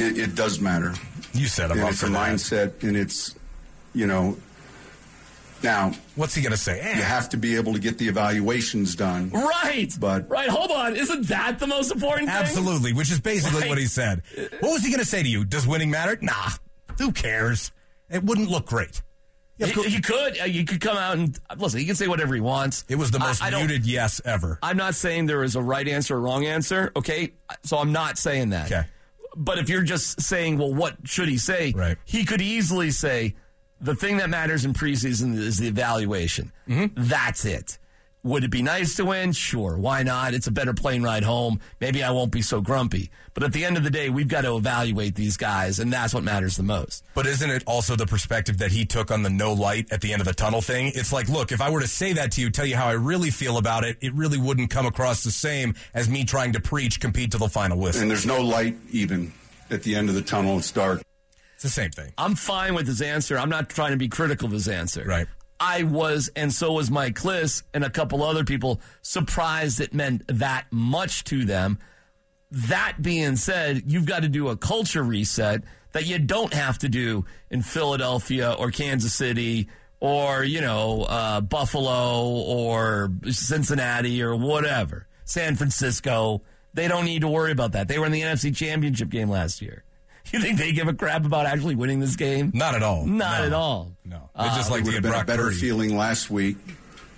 It, 0.00 0.18
it 0.18 0.34
does 0.34 0.60
matter. 0.60 0.94
You 1.32 1.46
set 1.46 1.70
him 1.70 1.78
and 1.78 1.86
up 1.86 1.92
it's 1.92 2.02
a 2.02 2.06
that. 2.06 2.12
mindset, 2.12 2.82
and 2.82 2.96
it's, 2.96 3.34
you 3.94 4.06
know, 4.06 4.36
now 5.66 5.92
What's 6.14 6.34
he 6.34 6.42
gonna 6.42 6.56
say? 6.56 6.80
Eh, 6.80 6.96
you 6.96 7.02
have 7.02 7.28
to 7.30 7.36
be 7.36 7.56
able 7.56 7.72
to 7.74 7.78
get 7.78 7.98
the 7.98 8.08
evaluations 8.08 8.94
done. 8.94 9.30
Right. 9.30 9.92
But- 10.00 10.28
right. 10.30 10.48
Hold 10.48 10.70
on. 10.70 10.96
Isn't 10.96 11.26
that 11.28 11.58
the 11.58 11.66
most 11.66 11.90
important 11.92 12.28
thing? 12.28 12.36
Absolutely, 12.38 12.92
which 12.92 13.10
is 13.12 13.20
basically 13.20 13.60
Right. 13.62 13.68
what 13.68 13.78
he 13.78 13.86
said. 13.86 14.22
What 14.60 14.72
was 14.72 14.82
he 14.84 14.90
gonna 14.90 15.04
say 15.04 15.22
to 15.22 15.28
you? 15.28 15.44
Does 15.44 15.66
winning 15.66 15.90
matter? 15.90 16.16
Nah. 16.22 16.50
Who 16.98 17.12
cares? 17.12 17.72
It 18.08 18.22
wouldn't 18.24 18.48
look 18.50 18.66
great. 18.66 19.02
Yeah, 19.58 19.66
He, 19.68 19.82
he 19.88 20.00
could. 20.02 20.38
Uh, 20.38 20.44
he 20.44 20.64
could 20.64 20.80
come 20.82 20.96
out 20.98 21.16
and 21.16 21.38
listen. 21.56 21.80
He 21.80 21.86
can 21.86 21.94
say 21.96 22.08
whatever 22.08 22.34
he 22.34 22.40
wants. 22.42 22.84
it 22.88 22.96
was 22.96 23.10
the 23.10 23.18
most 23.18 23.42
I 23.42 23.48
don't- 23.50 23.66
muted 23.66 23.86
yes 23.86 24.20
ever. 24.24 24.58
I'm 24.62 24.76
not 24.76 24.94
saying 24.94 25.26
there 25.26 25.42
is 25.42 25.56
a 25.56 25.62
right 25.62 25.86
answer 25.88 26.16
or 26.16 26.20
wrong 26.20 26.44
answer, 26.44 26.92
okay? 26.94 27.32
So 27.64 27.78
I'm 27.78 27.90
not 27.92 28.18
saying 28.18 28.50
that. 28.50 28.66
Okay. 28.70 28.86
But 29.34 29.58
if 29.58 29.68
you're 29.68 29.82
just 29.82 30.20
saying, 30.22 30.56
well, 30.58 30.72
what 30.72 30.96
should 31.04 31.28
he 31.28 31.36
say? 31.38 31.72
Right. 31.76 31.96
He 32.04 32.24
could 32.24 32.40
easily 32.42 32.90
say, 32.90 33.34
the 33.80 33.94
thing 33.94 34.18
that 34.18 34.30
matters 34.30 34.64
in 34.64 34.72
preseason 34.72 35.36
is 35.36 35.58
the 35.58 35.68
evaluation. 35.68 36.52
Mm-hmm. 36.68 37.02
That's 37.08 37.44
it. 37.44 37.78
Would 38.22 38.42
it 38.42 38.50
be 38.50 38.62
nice 38.62 38.96
to 38.96 39.04
win? 39.04 39.30
Sure. 39.30 39.78
Why 39.78 40.02
not? 40.02 40.34
It's 40.34 40.48
a 40.48 40.50
better 40.50 40.74
plane 40.74 41.04
ride 41.04 41.22
home. 41.22 41.60
Maybe 41.80 42.02
I 42.02 42.10
won't 42.10 42.32
be 42.32 42.42
so 42.42 42.60
grumpy. 42.60 43.10
But 43.34 43.44
at 43.44 43.52
the 43.52 43.64
end 43.64 43.76
of 43.76 43.84
the 43.84 43.90
day, 43.90 44.10
we've 44.10 44.26
got 44.26 44.40
to 44.40 44.56
evaluate 44.56 45.14
these 45.14 45.36
guys, 45.36 45.78
and 45.78 45.92
that's 45.92 46.12
what 46.12 46.24
matters 46.24 46.56
the 46.56 46.64
most. 46.64 47.04
But 47.14 47.26
isn't 47.26 47.48
it 47.48 47.62
also 47.68 47.94
the 47.94 48.06
perspective 48.06 48.58
that 48.58 48.72
he 48.72 48.84
took 48.84 49.12
on 49.12 49.22
the 49.22 49.30
no 49.30 49.52
light 49.52 49.92
at 49.92 50.00
the 50.00 50.12
end 50.12 50.20
of 50.20 50.26
the 50.26 50.34
tunnel 50.34 50.60
thing? 50.60 50.90
It's 50.96 51.12
like, 51.12 51.28
look, 51.28 51.52
if 51.52 51.60
I 51.60 51.70
were 51.70 51.80
to 51.80 51.86
say 51.86 52.14
that 52.14 52.32
to 52.32 52.40
you, 52.40 52.50
tell 52.50 52.66
you 52.66 52.74
how 52.74 52.88
I 52.88 52.94
really 52.94 53.30
feel 53.30 53.58
about 53.58 53.84
it, 53.84 53.96
it 54.00 54.12
really 54.12 54.38
wouldn't 54.38 54.70
come 54.70 54.86
across 54.86 55.22
the 55.22 55.30
same 55.30 55.76
as 55.94 56.08
me 56.08 56.24
trying 56.24 56.52
to 56.54 56.60
preach, 56.60 56.98
compete 56.98 57.30
to 57.30 57.38
the 57.38 57.48
final 57.48 57.78
whistle. 57.78 58.02
And 58.02 58.10
there's 58.10 58.26
no 58.26 58.40
light 58.40 58.74
even 58.90 59.34
at 59.70 59.84
the 59.84 59.94
end 59.94 60.08
of 60.08 60.16
the 60.16 60.22
tunnel. 60.22 60.58
It's 60.58 60.72
dark. 60.72 61.00
It's 61.56 61.62
the 61.62 61.70
same 61.70 61.90
thing. 61.90 62.12
I'm 62.18 62.34
fine 62.34 62.74
with 62.74 62.86
his 62.86 63.00
answer. 63.00 63.38
I'm 63.38 63.48
not 63.48 63.70
trying 63.70 63.92
to 63.92 63.96
be 63.96 64.08
critical 64.08 64.44
of 64.44 64.52
his 64.52 64.68
answer. 64.68 65.04
Right. 65.04 65.26
I 65.58 65.84
was, 65.84 66.28
and 66.36 66.52
so 66.52 66.74
was 66.74 66.90
Mike 66.90 67.14
Klis 67.14 67.62
and 67.72 67.82
a 67.82 67.88
couple 67.88 68.22
other 68.22 68.44
people, 68.44 68.78
surprised 69.00 69.80
it 69.80 69.94
meant 69.94 70.22
that 70.28 70.66
much 70.70 71.24
to 71.24 71.46
them. 71.46 71.78
That 72.50 73.00
being 73.00 73.36
said, 73.36 73.84
you've 73.86 74.04
got 74.04 74.20
to 74.20 74.28
do 74.28 74.48
a 74.48 74.56
culture 74.56 75.02
reset 75.02 75.62
that 75.92 76.04
you 76.04 76.18
don't 76.18 76.52
have 76.52 76.76
to 76.80 76.90
do 76.90 77.24
in 77.50 77.62
Philadelphia 77.62 78.52
or 78.52 78.70
Kansas 78.70 79.14
City 79.14 79.68
or, 79.98 80.44
you 80.44 80.60
know, 80.60 81.04
uh, 81.04 81.40
Buffalo 81.40 82.28
or 82.28 83.10
Cincinnati 83.30 84.22
or 84.22 84.36
whatever, 84.36 85.06
San 85.24 85.56
Francisco. 85.56 86.42
They 86.74 86.86
don't 86.86 87.06
need 87.06 87.22
to 87.22 87.28
worry 87.28 87.52
about 87.52 87.72
that. 87.72 87.88
They 87.88 87.98
were 87.98 88.04
in 88.04 88.12
the 88.12 88.20
NFC 88.20 88.54
Championship 88.54 89.08
game 89.08 89.30
last 89.30 89.62
year. 89.62 89.84
You 90.32 90.40
think 90.40 90.58
they 90.58 90.72
give 90.72 90.88
a 90.88 90.92
crap 90.94 91.24
about 91.24 91.46
actually 91.46 91.76
winning 91.76 92.00
this 92.00 92.16
game? 92.16 92.50
Not 92.54 92.74
at 92.74 92.82
all. 92.82 93.06
Not 93.06 93.40
No. 93.40 93.46
at 93.46 93.52
all. 93.52 93.92
No. 94.04 94.30
They 94.36 94.42
uh, 94.42 94.56
just 94.56 94.70
like 94.70 94.80
It 94.80 94.84
to 94.84 94.90
would 94.90 95.02
get 95.02 95.04
have 95.04 95.12
been 95.12 95.20
a 95.22 95.24
better 95.24 95.44
Purdy. 95.48 95.56
feeling 95.56 95.96
last 95.96 96.30
week. 96.30 96.56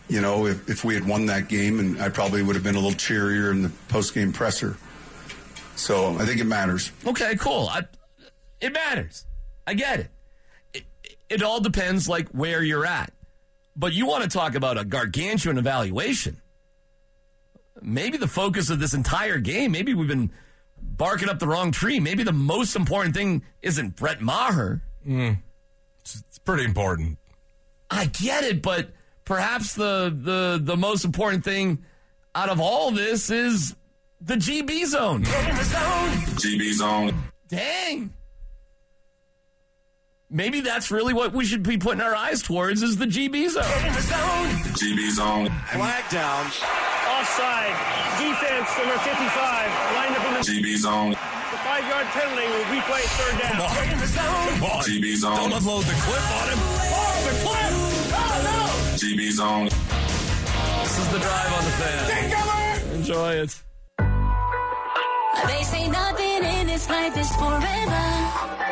You 0.09 0.21
know, 0.21 0.47
if, 0.47 0.68
if 0.71 0.85
we 0.85 0.94
had 0.94 1.07
won 1.07 1.27
that 1.27 1.49
game, 1.49 1.81
and 1.81 2.01
I 2.01 2.09
probably 2.11 2.42
would 2.42 2.55
have 2.57 2.62
been 2.64 2.75
a 2.77 2.79
little 2.81 2.97
cheerier 2.99 3.51
in 3.51 3.62
the 3.62 3.71
post 3.88 4.14
game 4.14 4.33
presser. 4.33 4.77
So 5.77 6.16
I 6.18 6.25
think 6.25 6.40
it 6.40 6.44
matters. 6.44 6.90
Okay, 7.07 7.37
cool. 7.37 7.68
I, 7.71 7.83
it 8.61 8.73
matters. 8.73 9.25
I 9.66 9.75
get 9.75 10.01
it. 10.01 10.11
it. 10.75 10.85
It 11.29 11.42
all 11.42 11.61
depends, 11.61 12.09
like 12.09 12.29
where 12.31 12.62
you're 12.62 12.87
at. 12.87 13.12
But 13.77 13.92
you 13.92 14.07
want 14.07 14.25
to 14.25 14.31
talk 14.31 14.55
about 14.55 14.77
a 14.79 14.85
gargantuan 14.85 15.57
evaluation. 15.59 16.40
Maybe 17.81 18.16
the 18.18 18.27
focus 18.29 18.71
of 18.71 18.81
this 18.81 18.92
entire 18.94 19.38
game, 19.38 19.71
maybe 19.73 19.94
we've 19.94 20.09
been 20.09 20.33
barking 20.83 21.29
up 21.29 21.38
the 21.38 21.47
wrong 21.47 21.71
tree. 21.71 22.01
Maybe 22.01 22.23
the 22.23 22.33
most 22.33 22.77
important 22.77 23.14
thing 23.14 23.43
isn't 23.62 23.97
Brett 23.97 24.21
Maher. 24.21 24.83
Hmm. 25.05 25.33
It's 26.01 26.38
pretty 26.45 26.64
important. 26.64 27.19
I 27.91 28.07
get 28.07 28.45
it, 28.45 28.62
but 28.62 28.91
perhaps 29.25 29.75
the 29.75 30.12
the 30.14 30.59
the 30.62 30.77
most 30.77 31.05
important 31.05 31.45
thing 31.45 31.85
out 32.35 32.49
of 32.49 32.61
all 32.61 32.91
this 32.91 33.31
is 33.31 33.75
the 34.21 34.35
GB 34.35 34.87
zone. 34.87 35.25
GB 35.25 36.73
zone. 36.73 37.14
Dang. 37.49 38.12
Maybe 40.31 40.61
that's 40.61 40.91
really 40.91 41.14
what 41.14 41.33
we 41.33 41.47
should 41.47 41.62
be 41.62 41.79
putting 41.79 42.03
our 42.03 42.14
eyes 42.14 42.43
towards 42.43 42.83
is 42.83 42.99
the 42.99 43.07
GB 43.07 43.49
zone. 43.49 43.62
GB 43.64 45.11
zone. 45.12 45.51
Flag 45.73 46.05
down. 46.11 46.51
Offside. 47.38 47.70
Defense 48.18 48.68
number 48.79 48.98
55 48.98 49.94
lined 49.94 50.16
up 50.16 50.27
in 50.27 50.35
the 50.35 50.40
GB 50.40 50.77
zone. 50.77 51.11
The 51.11 51.16
five 51.62 51.87
yard 51.87 52.07
penalty 52.07 52.46
will 52.48 52.64
replay 52.64 53.03
third 53.14 53.38
down. 53.38 53.53
Come 53.53 54.64
on. 54.64 54.83
GB 54.83 55.16
zone. 55.16 55.37
Don't 55.37 55.53
unload 55.53 55.85
the 55.85 55.94
clip 56.03 56.31
on 56.35 56.48
him. 56.48 56.59
Oh, 56.59 57.22
the 57.24 57.35
clip! 57.46 57.72
Oh, 58.18 58.42
no! 58.42 58.98
GB 58.98 59.31
zone. 59.31 59.68
This 60.83 60.98
is 60.98 61.09
the 61.12 61.18
drive 61.20 61.53
on 61.53 61.64
the 61.64 61.70
fan. 61.70 62.94
Enjoy 62.94 63.33
it. 63.35 63.62
They 65.46 65.62
say 65.62 65.87
nothing 65.87 66.42
in 66.42 66.66
this 66.66 66.88
life 66.88 67.16
is 67.16 67.31
forever. 67.37 68.68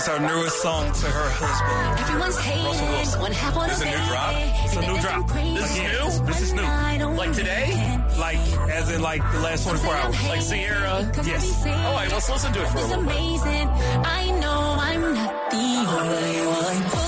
Is 0.00 0.06
her 0.06 0.18
newest 0.18 0.62
song 0.62 0.92
to 0.92 1.06
her 1.08 1.28
husband. 1.28 2.00
Everyone's 2.00 2.38
hating, 2.38 3.20
one 3.20 3.32
half 3.32 3.54
on 3.54 3.68
This 3.68 3.82
a 3.82 3.84
a 3.84 3.90
new 3.90 4.06
drop? 4.08 4.32
It's 4.64 4.76
a 4.76 4.80
new 4.80 4.98
drop. 4.98 5.28
This 5.28 5.76
is 5.76 5.78
new? 5.78 6.26
This 6.26 6.40
is 6.40 6.52
new. 6.54 7.16
Like 7.20 7.32
today? 7.34 7.68
Like, 8.18 8.38
as 8.70 8.90
in, 8.92 9.02
like, 9.02 9.20
the 9.30 9.40
last 9.40 9.64
24 9.64 9.94
hours. 9.94 10.24
Like 10.26 10.40
Ciara? 10.40 11.12
Yes. 11.26 11.66
All 11.66 11.92
right, 11.92 12.10
let's 12.10 12.30
listen 12.30 12.50
to 12.50 12.62
it 12.62 12.68
for 12.68 12.78
a 12.78 12.80
little 12.80 13.04
bit. 13.04 13.12
amazing. 13.12 13.68
I 13.68 14.30
know 14.40 14.76
I'm 14.80 15.02
not 15.12 15.50
the 15.50 15.66
only 15.92 16.46
one. 16.46 16.99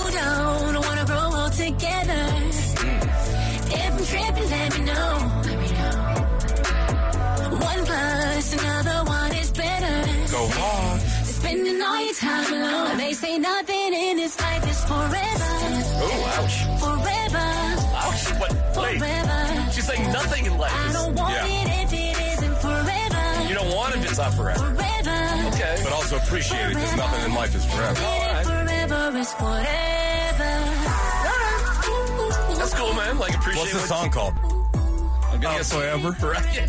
She's 19.82 19.96
saying 19.96 20.12
nothing 20.12 20.46
in 20.46 20.56
life 20.58 20.72
I 20.74 20.88
is. 20.88 20.92
don't 20.94 21.14
want 21.14 21.34
Yeah. 21.34 21.46
it 21.46 21.84
if 21.84 21.92
it 21.92 22.32
isn't 22.32 22.56
forever. 22.58 23.48
You 23.48 23.54
don't 23.54 23.74
want 23.74 23.94
it 23.94 23.98
if 23.98 24.08
it's 24.10 24.18
not 24.18 24.34
forever. 24.34 24.58
Forever. 24.74 25.48
Okay. 25.54 25.80
But 25.84 25.92
also 25.92 26.16
appreciate 26.16 26.66
it 26.70 26.74
because 26.74 26.96
nothing 26.96 27.24
in 27.24 27.34
life 27.34 27.54
is 27.54 27.64
forever. 27.64 27.94
Forever 27.94 29.18
is 29.18 29.32
whatever. 29.32 30.50
That's 32.56 32.74
cool, 32.74 32.94
man. 32.94 33.18
Like, 33.18 33.34
appreciate 33.34 33.60
What's 33.60 33.72
the 33.72 33.78
what- 33.78 33.88
song 33.88 34.10
called? 34.10 34.34
I'm 35.32 35.40
gonna 35.40 35.54
Oh, 35.54 35.58
guess 35.58 35.72
Forever? 35.72 36.16
Right. 36.22 36.68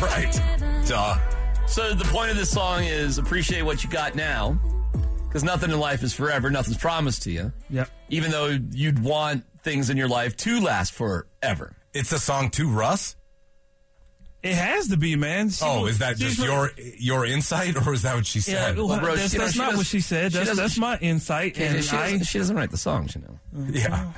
Right. 0.02 0.86
Duh. 0.86 1.18
So 1.66 1.92
the 1.94 2.04
point 2.04 2.30
of 2.30 2.36
this 2.36 2.50
song 2.50 2.84
is 2.84 3.18
appreciate 3.18 3.62
what 3.62 3.82
you 3.84 3.90
got 3.90 4.14
now, 4.14 4.58
because 5.26 5.42
nothing 5.44 5.70
in 5.70 5.78
life 5.80 6.02
is 6.02 6.12
forever. 6.12 6.50
Nothing's 6.50 6.76
promised 6.78 7.22
to 7.24 7.30
you. 7.32 7.52
Yep. 7.70 7.90
Even 8.10 8.30
though 8.30 8.58
you'd 8.72 9.02
want 9.02 9.44
things 9.62 9.90
in 9.90 9.96
your 9.96 10.08
life 10.08 10.36
to 10.38 10.60
last 10.60 10.92
forever. 10.92 11.74
It's 11.98 12.12
a 12.12 12.18
song 12.18 12.50
to 12.50 12.68
Russ? 12.68 13.16
It 14.40 14.54
has 14.54 14.86
to 14.88 14.96
be, 14.96 15.16
man. 15.16 15.50
She 15.50 15.64
Oh, 15.64 15.82
was- 15.82 15.94
is 15.94 15.98
that 15.98 16.16
just 16.16 16.38
re- 16.38 16.44
your 16.44 16.70
your 16.96 17.26
insight 17.26 17.74
or 17.76 17.92
is 17.92 18.02
that 18.02 18.14
what 18.14 18.24
she 18.24 18.38
Yeah, 18.38 18.66
said? 18.68 18.78
well, 18.78 19.00
bro, 19.00 19.16
that's, 19.16 19.32
you 19.32 19.38
know, 19.40 19.44
that's 19.46 19.54
she 19.54 19.58
not 19.58 19.70
does- 19.70 19.78
what 19.78 19.86
she 19.88 20.00
said. 20.00 20.30
That's, 20.30 20.46
doesn't- 20.46 20.62
that's 20.62 20.78
my 20.78 20.96
insight. 20.98 21.58
And 21.58 21.74
And 21.76 21.84
she, 21.84 21.96
I, 21.96 22.12
doesn't, 22.12 22.24
she 22.26 22.38
doesn't 22.38 22.56
write 22.56 22.70
the 22.70 22.76
songs, 22.78 23.16
you 23.16 23.22
know. 23.22 23.38
yeah. 23.72 24.12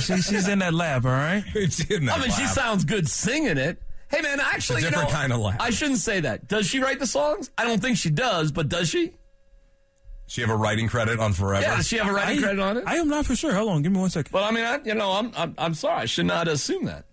she, 0.00 0.16
she's 0.22 0.48
in 0.48 0.60
that 0.60 0.72
lab, 0.72 1.04
all 1.04 1.12
right? 1.12 1.44
It's 1.54 1.80
in 1.90 2.06
that 2.06 2.18
I 2.18 2.20
mean, 2.22 2.30
she 2.30 2.46
sounds 2.46 2.84
good 2.86 3.06
singing 3.08 3.58
it. 3.58 3.78
Hey, 4.10 4.22
man, 4.22 4.40
actually, 4.40 4.78
It's 4.78 4.86
a 4.86 4.90
different 4.90 5.10
you 5.10 5.14
know, 5.14 5.20
kind 5.20 5.32
of 5.34 5.40
laugh. 5.40 5.56
I 5.60 5.70
shouldn't 5.70 5.98
say 6.00 6.20
that. 6.20 6.48
Does 6.48 6.66
she 6.66 6.80
write 6.80 6.98
the 6.98 7.06
songs? 7.06 7.50
I 7.58 7.64
don't 7.64 7.80
think 7.82 7.96
she 7.98 8.10
does, 8.10 8.50
but 8.50 8.68
does 8.68 8.88
she? 8.88 9.12
She 10.30 10.42
have 10.42 10.50
a 10.50 10.54
writing 10.54 10.86
credit 10.86 11.18
on 11.18 11.32
Forever? 11.32 11.62
Yeah, 11.62 11.76
does 11.78 11.88
she 11.88 11.96
have 11.96 12.06
a 12.06 12.12
writing 12.12 12.38
I, 12.38 12.42
credit 12.42 12.60
on 12.60 12.76
it? 12.76 12.84
I 12.86 12.98
am 12.98 13.08
not 13.08 13.26
for 13.26 13.34
sure. 13.34 13.52
Hold 13.52 13.70
on, 13.70 13.82
give 13.82 13.90
me 13.90 13.98
one 13.98 14.10
second. 14.10 14.32
Well, 14.32 14.44
I 14.44 14.52
mean, 14.52 14.64
I, 14.64 14.78
you 14.84 14.94
know, 14.94 15.10
I'm, 15.10 15.32
I'm, 15.36 15.56
I'm 15.58 15.74
sorry. 15.74 16.02
I 16.02 16.04
should 16.04 16.26
not 16.26 16.46
assume 16.46 16.84
that. 16.84 17.04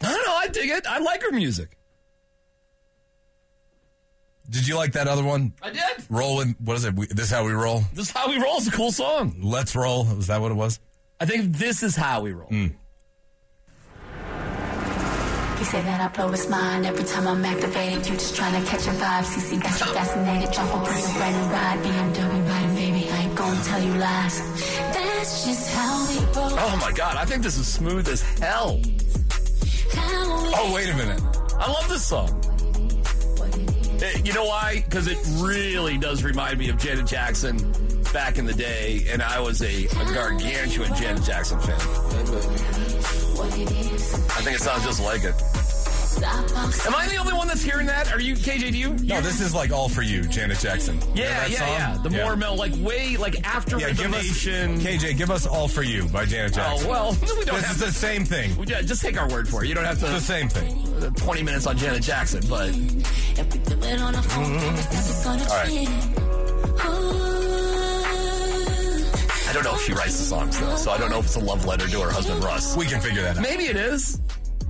No, 0.00 0.10
no, 0.10 0.32
I 0.32 0.46
dig 0.46 0.70
it. 0.70 0.86
I 0.86 1.00
like 1.00 1.22
her 1.22 1.32
music. 1.32 1.76
Did 4.48 4.68
you 4.68 4.76
like 4.76 4.92
that 4.92 5.08
other 5.08 5.24
one? 5.24 5.54
I 5.60 5.70
did. 5.70 5.82
Rolling. 6.08 6.54
What 6.60 6.76
is 6.76 6.84
it? 6.84 6.94
We, 6.94 7.06
this 7.06 7.26
is 7.26 7.30
how 7.32 7.44
we 7.44 7.52
roll. 7.52 7.82
This 7.92 8.06
is 8.06 8.12
how 8.12 8.28
we 8.28 8.40
roll. 8.40 8.58
It's 8.58 8.68
a 8.68 8.70
cool 8.70 8.92
song. 8.92 9.40
Let's 9.42 9.74
roll. 9.74 10.04
Was 10.04 10.28
that 10.28 10.40
what 10.40 10.52
it 10.52 10.56
was? 10.56 10.78
I 11.18 11.26
think 11.26 11.56
this 11.56 11.82
is 11.82 11.96
how 11.96 12.20
we 12.20 12.30
roll. 12.30 12.48
Hmm. 12.48 12.68
He 15.60 15.66
said 15.66 15.84
that 15.84 16.00
I 16.00 16.08
blow 16.08 16.30
his 16.30 16.48
mind 16.48 16.86
every 16.86 17.04
time 17.04 17.28
I'm 17.28 17.44
activated. 17.44 18.08
You 18.08 18.14
just 18.14 18.34
trying 18.34 18.58
to 18.58 18.66
catch 18.66 18.86
a 18.86 18.92
vibe. 18.92 19.24
CC 19.24 19.62
got 19.62 19.78
you 19.78 19.92
fascinated. 19.92 20.50
Jump 20.54 20.72
a 20.72 20.78
brand 20.82 21.36
new 21.36 21.52
ride. 21.52 21.78
BMW 21.84 22.48
riding, 22.48 22.74
baby. 22.76 23.10
I 23.10 23.16
ain't 23.24 23.34
gonna 23.34 23.62
tell 23.64 23.82
you 23.82 23.92
lies. 23.92 24.40
That's 24.94 25.44
just 25.44 25.70
how 25.74 26.08
we 26.08 26.16
roll. 26.34 26.58
Oh 26.58 26.78
my 26.80 26.92
god, 26.92 27.16
I 27.18 27.26
think 27.26 27.42
this 27.42 27.58
is 27.58 27.68
smooth 27.68 28.08
as 28.08 28.22
hell. 28.38 28.80
Oh, 30.56 30.72
wait 30.74 30.88
a 30.88 30.96
minute. 30.96 31.20
I 31.58 31.70
love 31.70 31.86
this 31.90 32.06
song. 32.06 32.28
You 34.24 34.32
know 34.32 34.46
why? 34.46 34.82
Because 34.86 35.08
it 35.08 35.18
really 35.42 35.98
does 35.98 36.24
remind 36.24 36.58
me 36.58 36.70
of 36.70 36.78
Janet 36.78 37.04
Jackson 37.06 37.58
back 38.14 38.38
in 38.38 38.46
the 38.46 38.54
day, 38.54 39.04
and 39.10 39.22
I 39.22 39.38
was 39.40 39.60
a, 39.60 39.84
a 39.84 40.14
gargantuan 40.14 40.94
Janet 40.94 41.22
Jackson 41.22 41.60
fan. 41.60 42.99
What 43.40 43.58
it 43.58 43.70
is. 43.92 44.14
I 44.14 44.42
think 44.42 44.56
it 44.56 44.60
sounds 44.62 44.84
just 44.84 45.02
like 45.02 45.24
it. 45.24 45.34
Am 46.22 46.94
I 46.94 47.08
the 47.08 47.16
only 47.16 47.32
one 47.32 47.48
that's 47.48 47.62
hearing 47.62 47.86
that? 47.86 48.12
Are 48.12 48.20
you, 48.20 48.34
KJ? 48.34 48.72
Do 48.72 48.78
you? 48.78 48.90
No, 48.90 49.20
this 49.22 49.40
is 49.40 49.54
like 49.54 49.70
all 49.72 49.88
for 49.88 50.02
you, 50.02 50.22
Janet 50.22 50.58
Jackson. 50.58 50.96
You 51.00 51.06
know 51.06 51.12
Yeah, 51.14 51.40
that 51.40 51.50
yeah, 51.50 51.58
song? 51.58 51.68
yeah. 51.68 51.98
The 52.02 52.10
more 52.10 52.36
mel, 52.36 52.56
like 52.56 52.72
way, 52.78 53.16
like 53.16 53.36
after 53.46 53.78
Yeah, 53.78 53.90
give 53.92 54.12
us 54.12 54.24
KJ. 54.44 55.16
Give 55.16 55.30
us 55.30 55.46
all 55.46 55.66
for 55.68 55.82
you 55.82 56.08
by 56.08 56.26
Janet 56.26 56.54
Jackson. 56.54 56.86
Oh 56.86 56.90
well, 56.90 57.12
we 57.22 57.44
don't 57.44 57.54
this 57.56 57.64
have 57.64 57.76
is 57.76 57.80
the 57.80 57.92
same 57.92 58.24
thing. 58.24 58.54
We 58.58 58.66
ju- 58.66 58.82
just 58.82 59.00
take 59.02 59.18
our 59.18 59.28
word 59.30 59.48
for 59.48 59.64
it. 59.64 59.68
You 59.68 59.74
don't 59.74 59.84
have 59.84 59.98
to. 60.00 60.06
It's 60.06 60.14
the 60.14 60.20
same 60.20 60.48
thing. 60.48 60.76
uh, 61.02 61.10
20 61.10 61.42
minutes 61.42 61.66
on 61.66 61.78
Janet 61.78 62.02
Jackson, 62.02 62.42
but 62.50 62.68
If 62.68 63.52
we 63.52 63.58
do 63.60 63.76
I 69.50 69.52
don't 69.52 69.64
know 69.64 69.74
if 69.74 69.80
she 69.82 69.92
writes 69.92 70.16
the 70.16 70.24
songs 70.24 70.60
though, 70.60 70.76
so 70.76 70.92
I 70.92 70.98
don't 70.98 71.10
know 71.10 71.18
if 71.18 71.24
it's 71.26 71.34
a 71.36 71.40
love 71.40 71.64
letter 71.64 71.88
to 71.88 72.00
her 72.02 72.10
husband 72.10 72.42
Russ. 72.44 72.76
We 72.76 72.86
can 72.86 73.00
figure 73.00 73.22
that 73.22 73.36
out. 73.36 73.42
Maybe 73.42 73.64
it 73.64 73.74
is. 73.76 74.20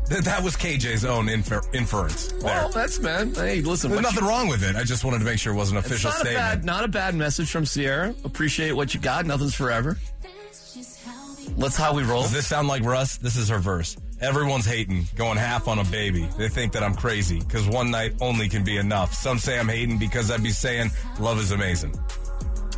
Th- 0.09 0.23
That 0.23 0.43
was 0.43 0.57
KJ's 0.57 1.05
own 1.05 1.29
infer- 1.29 1.61
inference. 1.75 2.29
There. 2.29 2.41
Well, 2.45 2.69
that's 2.71 2.99
man. 2.99 3.35
Hey, 3.35 3.61
listen. 3.61 3.91
There's 3.91 3.99
what 4.03 4.09
nothing 4.11 4.25
you- 4.25 4.31
wrong 4.31 4.49
with 4.49 4.65
it. 4.65 4.77
I 4.77 4.83
just 4.85 5.05
wanted 5.05 5.19
to 5.19 5.25
make 5.27 5.39
sure 5.39 5.53
it 5.53 5.57
was 5.57 5.71
an 5.71 5.77
It's 5.77 5.87
official 5.87 6.11
not 6.11 6.17
a 6.17 6.21
statement. 6.21 6.37
bad, 6.39 6.65
not 6.65 6.85
a 6.85 6.89
bad 6.89 7.15
message 7.15 7.51
from 7.51 7.67
Ciara. 7.67 8.15
Appreciate 8.25 8.73
what 8.73 8.95
you 8.95 9.01
got. 9.01 9.27
Nothing's 9.27 9.55
forever. 9.55 9.99
That's 10.23 10.75
just 10.75 11.05
how 11.05 11.35
we 11.37 11.55
Let's 11.59 11.77
how 11.77 11.95
we 11.95 12.03
roll. 12.03 12.23
Does 12.23 12.33
this 12.33 12.47
sound 12.47 12.67
like 12.69 12.83
Russ? 12.83 13.19
This 13.19 13.37
is 13.37 13.51
her 13.51 13.59
verse. 13.59 13.99
Everyone's 14.23 14.65
hating, 14.67 15.09
going 15.15 15.37
half 15.37 15.69
on 15.69 15.79
a 15.79 15.85
baby. 15.85 16.27
They 16.39 16.49
think 16.49 16.73
that 16.73 16.83
I'm 16.83 16.95
crazy 16.95 17.39
because 17.39 17.67
one 17.69 17.91
night 17.91 18.15
only 18.23 18.49
can 18.49 18.65
be 18.65 18.79
enough. 18.79 19.13
Some 19.15 19.39
say 19.39 19.59
I'm 19.59 19.69
hating 19.69 19.99
because 19.99 20.31
I'd 20.31 20.43
be 20.43 20.51
saying 20.51 20.91
love 21.19 21.39
is 21.39 21.51
amazing. 21.53 21.95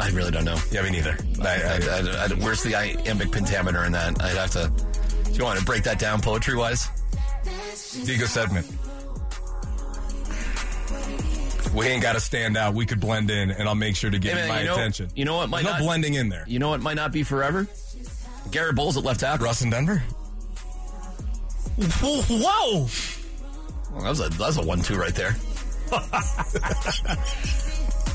I 0.00 0.08
really 0.10 0.30
don't 0.30 0.44
know. 0.44 0.56
Yeah, 0.70 0.82
me 0.82 0.90
neither. 0.90 1.16
I, 1.42 1.46
I, 1.46 2.24
I, 2.24 2.28
where's 2.42 2.62
the 2.62 2.74
iambic 2.74 3.30
pentameter 3.32 3.84
in 3.84 3.92
that? 3.92 4.20
I'd 4.22 4.36
have 4.36 4.50
to. 4.52 4.72
Do 5.24 5.32
you 5.32 5.44
want 5.44 5.58
to 5.58 5.64
break 5.64 5.84
that 5.84 5.98
down 5.98 6.20
poetry 6.20 6.56
wise? 6.56 6.88
Digo 7.44 8.26
segment. 8.26 8.66
We 11.74 11.86
ain't 11.86 12.02
got 12.02 12.14
to 12.14 12.20
stand 12.20 12.56
out. 12.56 12.74
We 12.74 12.84
could 12.86 13.00
blend 13.00 13.30
in, 13.30 13.50
and 13.50 13.68
I'll 13.68 13.74
make 13.74 13.96
sure 13.96 14.10
to 14.10 14.18
give 14.18 14.32
Hey, 14.32 14.42
you 14.42 14.48
man, 14.48 14.54
my 14.56 14.60
you 14.60 14.66
know- 14.66 14.74
attention. 14.74 15.10
you 15.14 15.24
know 15.24 15.36
what 15.36 15.48
might 15.48 15.62
There's 15.62 15.74
no 15.74 15.78
not- 15.78 15.86
blending 15.86 16.14
in 16.14 16.28
there. 16.28 16.44
You 16.46 16.58
know 16.58 16.68
what 16.70 16.80
might 16.80 16.96
not 16.96 17.12
be 17.12 17.22
forever? 17.22 17.66
Garrett 18.50 18.74
Bolles 18.76 18.96
at 18.96 19.04
left 19.04 19.20
tackle. 19.20 19.46
Russ 19.46 19.62
in 19.62 19.70
Denver. 19.70 20.02
Whoa! 21.78 22.86
Well, 23.92 24.02
that 24.02 24.08
was 24.10 24.20
a 24.20 24.28
that's 24.30 24.56
a 24.58 24.62
one-two 24.62 24.96
right 24.96 25.14
there. 25.14 25.34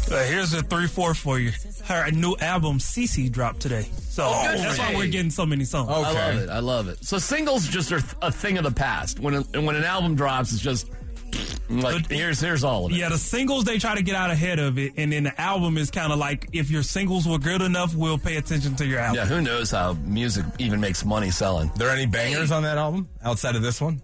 Uh, 0.09 0.23
here's 0.23 0.53
a 0.53 0.61
three 0.63 0.87
four 0.87 1.13
for 1.13 1.37
you. 1.39 1.51
Her 1.83 2.09
new 2.11 2.35
album 2.39 2.79
CiCi 2.79 3.29
dropped 3.31 3.59
today, 3.59 3.83
so 4.09 4.23
Oh, 4.25 4.43
that's 4.57 4.79
why 4.79 4.95
we're 4.95 5.07
getting 5.07 5.31
so 5.31 5.45
many 5.45 5.65
songs. 5.65 5.89
I 5.89 5.99
love 5.99 6.37
it. 6.37 6.49
I 6.49 6.59
love 6.59 6.87
it. 6.87 7.03
So 7.03 7.17
singles 7.17 7.67
just 7.67 7.91
are 7.91 8.01
a 8.21 8.31
thing 8.31 8.57
of 8.57 8.63
the 8.63 8.71
past. 8.71 9.19
When 9.19 9.33
a, 9.35 9.41
when 9.61 9.75
an 9.75 9.83
album 9.83 10.15
drops, 10.15 10.53
it's 10.53 10.61
just 10.61 10.89
like 11.69 12.09
here's 12.09 12.39
here's 12.39 12.63
all 12.63 12.85
of 12.85 12.93
it. 12.93 12.95
Yeah, 12.95 13.09
the 13.09 13.17
singles 13.17 13.65
they 13.65 13.79
try 13.79 13.95
to 13.95 14.01
get 14.01 14.15
out 14.15 14.31
ahead 14.31 14.59
of 14.59 14.79
it, 14.79 14.93
and 14.95 15.11
then 15.11 15.23
the 15.23 15.41
album 15.41 15.77
is 15.77 15.91
kind 15.91 16.13
of 16.13 16.19
like 16.19 16.47
if 16.53 16.69
your 16.71 16.83
singles 16.83 17.27
were 17.27 17.37
good 17.37 17.61
enough, 17.61 17.93
we'll 17.93 18.17
pay 18.17 18.37
attention 18.37 18.75
to 18.77 18.85
your 18.85 18.99
album. 18.99 19.17
Yeah, 19.17 19.25
who 19.25 19.41
knows 19.41 19.71
how 19.71 19.93
music 19.93 20.45
even 20.57 20.79
makes 20.79 21.03
money 21.03 21.31
selling? 21.31 21.69
There 21.75 21.89
any 21.89 22.05
bangers 22.05 22.51
on 22.51 22.63
that 22.63 22.77
album 22.77 23.09
outside 23.23 23.57
of 23.57 23.61
this 23.61 23.81
one? 23.81 24.01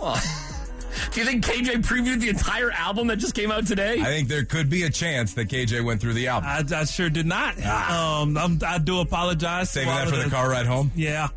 Well, 0.00 0.16
do 1.12 1.20
you 1.20 1.26
think 1.26 1.44
KJ 1.44 1.82
previewed 1.82 2.20
the 2.20 2.28
entire 2.28 2.70
album 2.70 3.08
that 3.08 3.16
just 3.16 3.34
came 3.34 3.50
out 3.50 3.66
today? 3.66 4.00
I 4.00 4.04
think 4.04 4.28
there 4.28 4.44
could 4.44 4.68
be 4.68 4.84
a 4.84 4.90
chance 4.90 5.34
that 5.34 5.48
KJ 5.48 5.84
went 5.84 6.00
through 6.00 6.14
the 6.14 6.28
album. 6.28 6.48
I, 6.48 6.64
I 6.80 6.84
sure 6.84 7.10
did 7.10 7.26
not. 7.26 7.56
Um, 7.64 8.36
I'm, 8.36 8.58
I 8.66 8.78
do 8.78 9.00
apologize. 9.00 9.70
Saving 9.70 9.88
all 9.88 9.96
that 9.96 10.08
of 10.08 10.14
for 10.14 10.22
the 10.22 10.30
car 10.30 10.50
ride 10.50 10.66
home? 10.66 10.90
Yeah, 10.94 11.28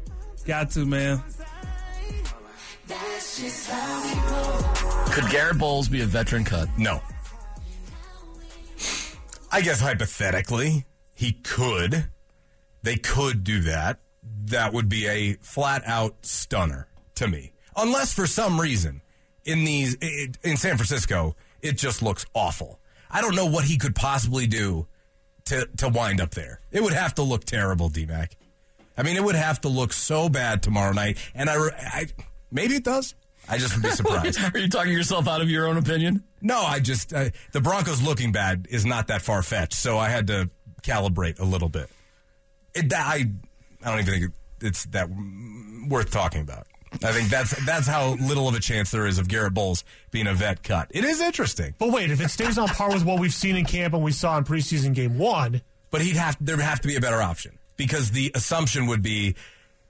got 0.45 0.71
to 0.71 0.85
man. 0.85 1.23
Could 5.11 5.29
Garrett 5.31 5.57
Bolles 5.57 5.89
be 5.89 6.01
a 6.01 6.05
veteran 6.05 6.43
cut? 6.43 6.69
No. 6.77 7.01
I 9.51 9.61
guess 9.61 9.79
hypothetically, 9.79 10.85
he 11.13 11.31
could. 11.31 12.07
They 12.83 12.97
could 12.97 13.43
do 13.43 13.61
that. 13.61 13.99
That 14.45 14.73
would 14.73 14.89
be 14.89 15.07
a 15.07 15.33
flat 15.41 15.83
out 15.85 16.25
stunner 16.25 16.87
to 17.15 17.27
me. 17.27 17.53
Unless 17.75 18.13
for 18.13 18.27
some 18.27 18.59
reason 18.59 19.01
in 19.45 19.63
these 19.63 19.95
it, 20.01 20.37
in 20.43 20.57
San 20.57 20.77
Francisco, 20.77 21.35
it 21.61 21.77
just 21.77 22.01
looks 22.01 22.25
awful. 22.33 22.79
I 23.09 23.21
don't 23.21 23.35
know 23.35 23.45
what 23.45 23.65
he 23.65 23.77
could 23.77 23.95
possibly 23.95 24.47
do 24.47 24.87
to 25.45 25.67
to 25.77 25.87
wind 25.89 26.19
up 26.19 26.31
there. 26.31 26.59
It 26.71 26.83
would 26.83 26.93
have 26.93 27.15
to 27.15 27.21
look 27.21 27.45
terrible, 27.45 27.89
D-Mac. 27.89 28.35
I 28.97 29.03
mean, 29.03 29.15
it 29.15 29.23
would 29.23 29.35
have 29.35 29.61
to 29.61 29.69
look 29.69 29.93
so 29.93 30.29
bad 30.29 30.63
tomorrow 30.63 30.93
night, 30.93 31.17
and 31.33 31.49
I, 31.49 31.55
I 31.77 32.07
maybe 32.51 32.75
it 32.75 32.83
does. 32.83 33.15
I 33.47 33.57
just 33.57 33.75
would 33.75 33.83
be 33.83 33.89
surprised. 33.91 34.39
Are 34.53 34.59
you 34.59 34.69
talking 34.69 34.91
yourself 34.91 35.27
out 35.27 35.41
of 35.41 35.49
your 35.49 35.67
own 35.67 35.77
opinion? 35.77 36.23
No, 36.41 36.61
I 36.61 36.79
just 36.79 37.13
uh, 37.13 37.29
the 37.51 37.61
Broncos 37.61 38.01
looking 38.01 38.31
bad 38.31 38.67
is 38.69 38.85
not 38.85 39.07
that 39.07 39.21
far 39.21 39.43
fetched, 39.43 39.73
so 39.73 39.97
I 39.97 40.09
had 40.09 40.27
to 40.27 40.49
calibrate 40.81 41.39
a 41.39 41.45
little 41.45 41.69
bit. 41.69 41.89
It, 42.73 42.91
I 42.93 43.25
I 43.83 43.89
don't 43.89 43.99
even 43.99 44.19
think 44.19 44.33
it's 44.61 44.85
that 44.85 45.09
worth 45.87 46.11
talking 46.11 46.41
about. 46.41 46.67
I 47.03 47.11
think 47.11 47.29
that's 47.29 47.65
that's 47.65 47.87
how 47.87 48.15
little 48.15 48.47
of 48.47 48.55
a 48.55 48.59
chance 48.59 48.91
there 48.91 49.05
is 49.05 49.19
of 49.19 49.27
Garrett 49.27 49.53
Bolles 49.53 49.83
being 50.11 50.27
a 50.27 50.33
vet 50.33 50.63
cut. 50.63 50.87
It 50.91 51.03
is 51.03 51.21
interesting, 51.21 51.75
But 51.77 51.91
wait, 51.91 52.11
if 52.11 52.21
it 52.21 52.29
stays 52.29 52.57
on 52.57 52.67
par 52.67 52.89
with 52.89 53.03
what 53.05 53.19
we've 53.19 53.33
seen 53.33 53.55
in 53.55 53.65
camp 53.65 53.93
and 53.93 54.03
we 54.03 54.11
saw 54.11 54.37
in 54.37 54.43
preseason 54.43 54.93
game 54.93 55.17
one, 55.17 55.61
but 55.91 56.01
he'd 56.01 56.15
have 56.15 56.37
there 56.39 56.55
would 56.55 56.65
have 56.65 56.79
to 56.81 56.87
be 56.87 56.95
a 56.95 57.01
better 57.01 57.21
option 57.21 57.57
because 57.77 58.11
the 58.11 58.31
assumption 58.35 58.87
would 58.87 59.01
be 59.01 59.35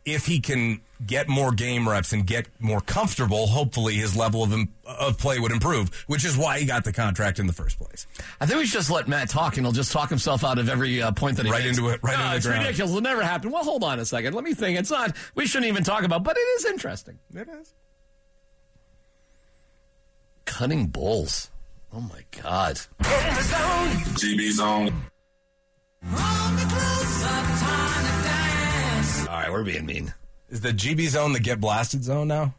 if 0.06 0.26
he 0.26 0.40
can 0.40 0.82
get 1.06 1.28
more 1.28 1.52
game 1.52 1.88
reps 1.90 2.14
and 2.14 2.26
get 2.28 2.48
more 2.60 2.82
comfortable, 2.82 3.48
hopefully 3.48 3.96
his 3.96 4.16
level 4.16 4.44
of 4.44 4.54
im- 4.54 4.74
of 4.86 5.18
play 5.18 5.40
would 5.40 5.52
improve, 5.52 5.90
which 6.08 6.24
is 6.24 6.38
why 6.38 6.60
he 6.60 6.66
got 6.66 6.84
the 6.84 6.94
contract 6.94 7.40
in 7.40 7.48
the 7.48 7.54
first 7.54 7.80
place. 7.80 8.06
I 8.40 8.46
think 8.46 8.60
we 8.60 8.66
should 8.66 8.74
just 8.80 8.92
let 8.92 9.08
Matt 9.08 9.30
talk, 9.30 9.58
and 9.58 9.66
he'll 9.66 9.74
just 9.74 9.92
talk 9.92 10.10
himself 10.10 10.44
out 10.44 10.58
of 10.60 10.70
every 10.70 11.02
uh, 11.02 11.12
point 11.12 11.38
that 11.38 11.46
he 11.46 11.52
Right 11.52 11.64
makes. 11.66 11.78
into 11.78 11.90
it, 11.90 12.00
right 12.04 12.18
no, 12.18 12.26
into 12.26 12.30
the 12.32 12.36
it's 12.38 12.46
ground. 12.46 12.64
ridiculous. 12.66 12.92
It'll 12.92 13.02
never 13.02 13.24
happen. 13.24 13.52
Well, 13.52 13.64
hold 13.64 13.84
on 13.84 14.00
a 14.00 14.06
second. 14.06 14.34
Let 14.36 14.44
me 14.44 14.54
think. 14.54 14.78
It's 14.78 14.92
not. 14.92 15.16
We 15.34 15.48
shouldn't 15.48 15.70
even 15.70 15.84
talk 15.84 16.04
about, 16.04 16.24
but 16.24 16.38
it 16.38 16.42
is 16.58 16.66
interesting. 16.66 17.20
It 17.34 17.48
is. 17.50 17.74
Cutting 20.46 20.88
Bolles. 20.88 21.50
Oh 21.94 22.02
my 22.02 22.24
god. 22.44 22.80
GB 23.02 24.52
Zone. 24.52 24.94
All 29.28 29.42
right, 29.42 29.52
we're 29.52 29.64
being 29.64 29.86
mean. 29.86 30.14
Is 30.56 30.62
the 30.62 30.72
GB 30.72 31.10
zone 31.10 31.34
the 31.34 31.42
get 31.42 31.60
blasted 31.60 32.02
zone 32.06 32.30
now? 32.30 32.54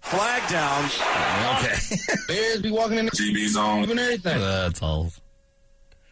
Flag 0.00 0.48
down. 0.48 0.86
Okay. 1.58 1.76
Bears 2.26 2.62
be 2.62 2.70
walking 2.70 2.96
in 2.96 3.04
the 3.04 3.10
GB 3.10 3.48
Zone. 3.48 3.90
and 3.90 4.00
everything. 4.00 4.40
That's 4.40 4.80
all. 4.80 5.12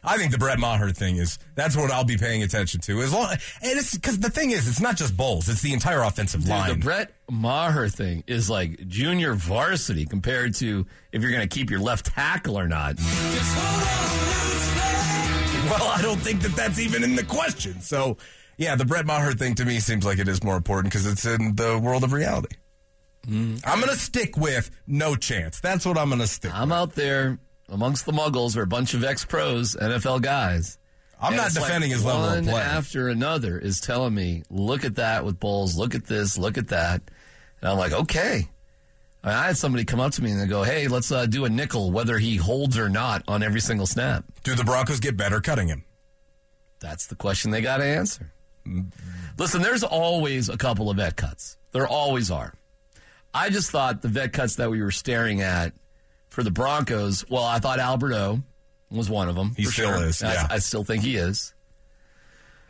I 0.04 0.18
think 0.18 0.30
the 0.30 0.36
Brett 0.36 0.58
Maher 0.58 0.90
thing 0.90 1.16
is 1.16 1.38
that's 1.54 1.74
what 1.74 1.90
I'll 1.90 2.04
be 2.04 2.18
paying 2.18 2.42
attention 2.42 2.82
to. 2.82 3.00
As 3.00 3.10
long 3.14 3.30
and 3.30 3.38
it's 3.78 3.94
because 3.94 4.18
the 4.18 4.28
thing 4.28 4.50
is, 4.50 4.68
it's 4.68 4.78
not 4.78 4.98
just 4.98 5.16
Bolles; 5.16 5.48
it's 5.48 5.62
the 5.62 5.72
entire 5.72 6.02
offensive 6.02 6.42
Dude, 6.42 6.50
line. 6.50 6.68
the 6.68 6.84
Brett 6.84 7.10
Maher 7.30 7.88
thing 7.88 8.24
is 8.26 8.50
like 8.50 8.88
junior 8.88 9.32
varsity 9.32 10.04
compared 10.04 10.54
to 10.56 10.84
if 11.12 11.22
you're 11.22 11.32
going 11.32 11.48
to 11.48 11.56
keep 11.58 11.70
your 11.70 11.80
left 11.80 12.04
tackle 12.14 12.58
or 12.58 12.68
not. 12.68 12.98
well, 15.70 15.88
I 15.88 16.00
don't 16.02 16.20
think 16.20 16.42
that 16.42 16.52
that's 16.54 16.78
even 16.78 17.02
in 17.02 17.16
the 17.16 17.24
question. 17.24 17.80
So, 17.80 18.18
yeah, 18.58 18.74
the 18.74 18.84
Brett 18.84 19.06
Maher 19.06 19.32
thing 19.32 19.54
to 19.54 19.64
me 19.64 19.78
seems 19.78 20.04
like 20.04 20.18
it 20.18 20.28
is 20.28 20.42
more 20.42 20.56
important 20.56 20.92
because 20.92 21.06
it's 21.06 21.24
in 21.24 21.54
the 21.54 21.78
world 21.78 22.04
of 22.04 22.12
reality. 22.12 22.56
Mm. 23.26 23.62
I'm 23.64 23.80
going 23.80 23.92
to 23.92 23.98
stick 23.98 24.36
with 24.36 24.70
no 24.86 25.14
chance. 25.14 25.60
That's 25.60 25.86
what 25.86 25.96
I'm 25.96 26.08
going 26.08 26.20
to 26.20 26.26
stick. 26.26 26.52
With 26.52 26.60
I'm 26.60 26.72
out 26.72 26.94
there 26.94 27.38
amongst 27.68 28.04
the 28.04 28.12
muggles 28.12 28.56
are 28.56 28.62
a 28.62 28.66
bunch 28.66 28.94
of 28.94 29.04
ex 29.04 29.24
pros, 29.24 29.76
NFL 29.76 30.22
guys. 30.22 30.76
I'm 31.20 31.36
not 31.36 31.52
defending 31.52 31.90
like 31.90 31.96
his 31.96 32.04
level 32.04 32.24
of 32.24 32.30
one 32.30 32.44
play. 32.44 32.60
after 32.60 33.08
another 33.08 33.58
is 33.58 33.80
telling 33.80 34.14
me, 34.14 34.42
look 34.50 34.84
at 34.84 34.96
that 34.96 35.24
with 35.24 35.40
Bolles, 35.40 35.76
look 35.76 35.94
at 35.94 36.06
this, 36.06 36.38
look 36.38 36.58
at 36.58 36.68
that. 36.68 37.02
And 37.60 37.70
I'm 37.70 37.78
like, 37.78 37.92
okay. 37.92 38.48
I, 39.24 39.26
mean, 39.26 39.36
I 39.36 39.46
had 39.46 39.56
somebody 39.56 39.84
come 39.84 39.98
up 39.98 40.12
to 40.12 40.22
me 40.22 40.30
and 40.30 40.40
they 40.40 40.46
go, 40.46 40.62
hey, 40.62 40.86
let's 40.86 41.10
uh, 41.10 41.26
do 41.26 41.44
a 41.44 41.48
nickel, 41.48 41.90
whether 41.90 42.18
he 42.18 42.36
holds 42.36 42.78
or 42.78 42.88
not 42.88 43.22
on 43.26 43.42
every 43.42 43.60
single 43.60 43.86
snap. 43.86 44.24
Do 44.44 44.54
the 44.54 44.62
Broncos 44.62 45.00
get 45.00 45.16
better 45.16 45.40
cutting 45.40 45.68
him? 45.68 45.84
That's 46.80 47.06
the 47.06 47.16
question 47.16 47.50
they 47.50 47.60
got 47.60 47.78
to 47.78 47.84
answer. 47.84 48.32
Listen, 49.38 49.62
there's 49.62 49.82
always 49.84 50.48
a 50.48 50.56
couple 50.56 50.90
of 50.90 50.96
vet 50.96 51.16
cuts. 51.16 51.56
There 51.72 51.86
always 51.86 52.30
are. 52.30 52.54
I 53.32 53.50
just 53.50 53.70
thought 53.70 54.02
the 54.02 54.08
vet 54.08 54.32
cuts 54.32 54.56
that 54.56 54.70
we 54.70 54.82
were 54.82 54.90
staring 54.90 55.42
at 55.42 55.72
for 56.28 56.42
the 56.42 56.50
Broncos, 56.50 57.28
well, 57.28 57.44
I 57.44 57.58
thought 57.58 57.78
Alberto 57.78 58.42
was 58.90 59.10
one 59.10 59.28
of 59.28 59.34
them. 59.34 59.54
He 59.56 59.64
still 59.64 59.92
sure. 59.92 60.06
is, 60.06 60.22
I- 60.22 60.32
yeah. 60.34 60.46
I, 60.50 60.58
still 60.58 60.84
think 60.84 61.02
he 61.02 61.16
is. 61.16 61.52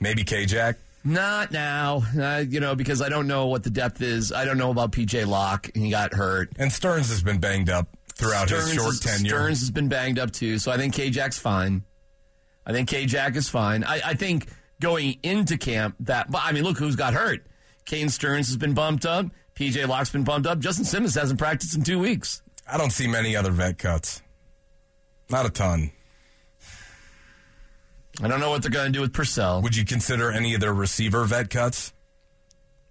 Maybe 0.01 0.25
K 0.25 0.47
Jack. 0.47 0.77
Not 1.05 1.53
now, 1.53 2.03
uh, 2.19 2.45
you 2.47 2.61
know, 2.61 2.75
because 2.75 3.01
I 3.01 3.09
don't 3.09 3.27
know 3.27 3.47
what 3.47 3.63
the 3.63 3.71
depth 3.71 4.03
is. 4.03 4.33
I 4.33 4.45
don't 4.45 4.59
know 4.59 4.71
about 4.71 4.93
PJ 4.93 5.27
Locke, 5.27 5.71
and 5.75 5.85
he 5.85 5.91
got 5.91 6.13
hurt. 6.13 6.51
And 6.59 6.73
Sterns 6.73 7.09
has 7.09 7.23
been 7.23 7.39
banged 7.39 7.71
up 7.71 7.89
throughout 8.15 8.51
his 8.51 8.73
short 8.73 8.95
is- 8.95 9.01
tenure. 9.01 9.29
Sterns 9.29 9.61
has 9.61 9.71
been 9.71 9.89
banged 9.89 10.19
up 10.19 10.33
too, 10.33 10.59
so 10.59 10.71
I 10.73 10.77
think 10.77 10.95
K 10.95 11.11
Jack's 11.11 11.39
fine. 11.39 11.85
I 12.67 12.73
think 12.73 12.89
K 12.89 13.07
Jack 13.07 13.37
is 13.37 13.49
fine. 13.49 13.85
I, 13.85 14.01
I 14.05 14.15
think 14.15 14.49
going 14.81 15.19
into 15.23 15.57
camp 15.59 15.97
that, 16.01 16.31
but 16.31 16.43
I 16.45 16.53
mean, 16.53 16.65
look 16.65 16.79
who's 16.79 16.97
got 16.97 17.15
hurt. 17.15 17.47
Caden 17.87 18.11
Sterns 18.11 18.49
has 18.49 18.57
been 18.57 18.75
bumped 18.75 19.07
up. 19.07 19.27
PJ 19.55 19.87
Locke's 19.89 20.11
been 20.11 20.25
bumped 20.25 20.47
up. 20.47 20.59
Justin 20.61 20.85
Simmons 20.85 21.15
hasn't 21.15 21.39
practiced 21.39 21.75
in 21.77 21.83
two 21.83 21.99
weeks. 21.99 22.43
I 22.71 22.77
don't 22.77 22.91
see 22.93 23.07
many 23.07 23.35
other 23.35 23.51
vet 23.51 23.79
cuts. 23.79 24.23
Not 25.31 25.47
a 25.47 25.51
ton. 25.51 25.91
I 28.23 28.27
don't 28.29 28.41
know 28.41 28.51
what 28.51 28.63
they're 28.63 28.71
going 28.71 28.87
to 28.87 28.93
do 28.93 29.01
with 29.01 29.13
Purcell. 29.13 29.63
Would 29.63 29.77
you 29.77 29.85
consider 29.85 30.31
any 30.33 30.55
of 30.55 30.61
their 30.61 30.75
receiver 30.75 31.25
vet 31.25 31.51
cuts? 31.51 31.93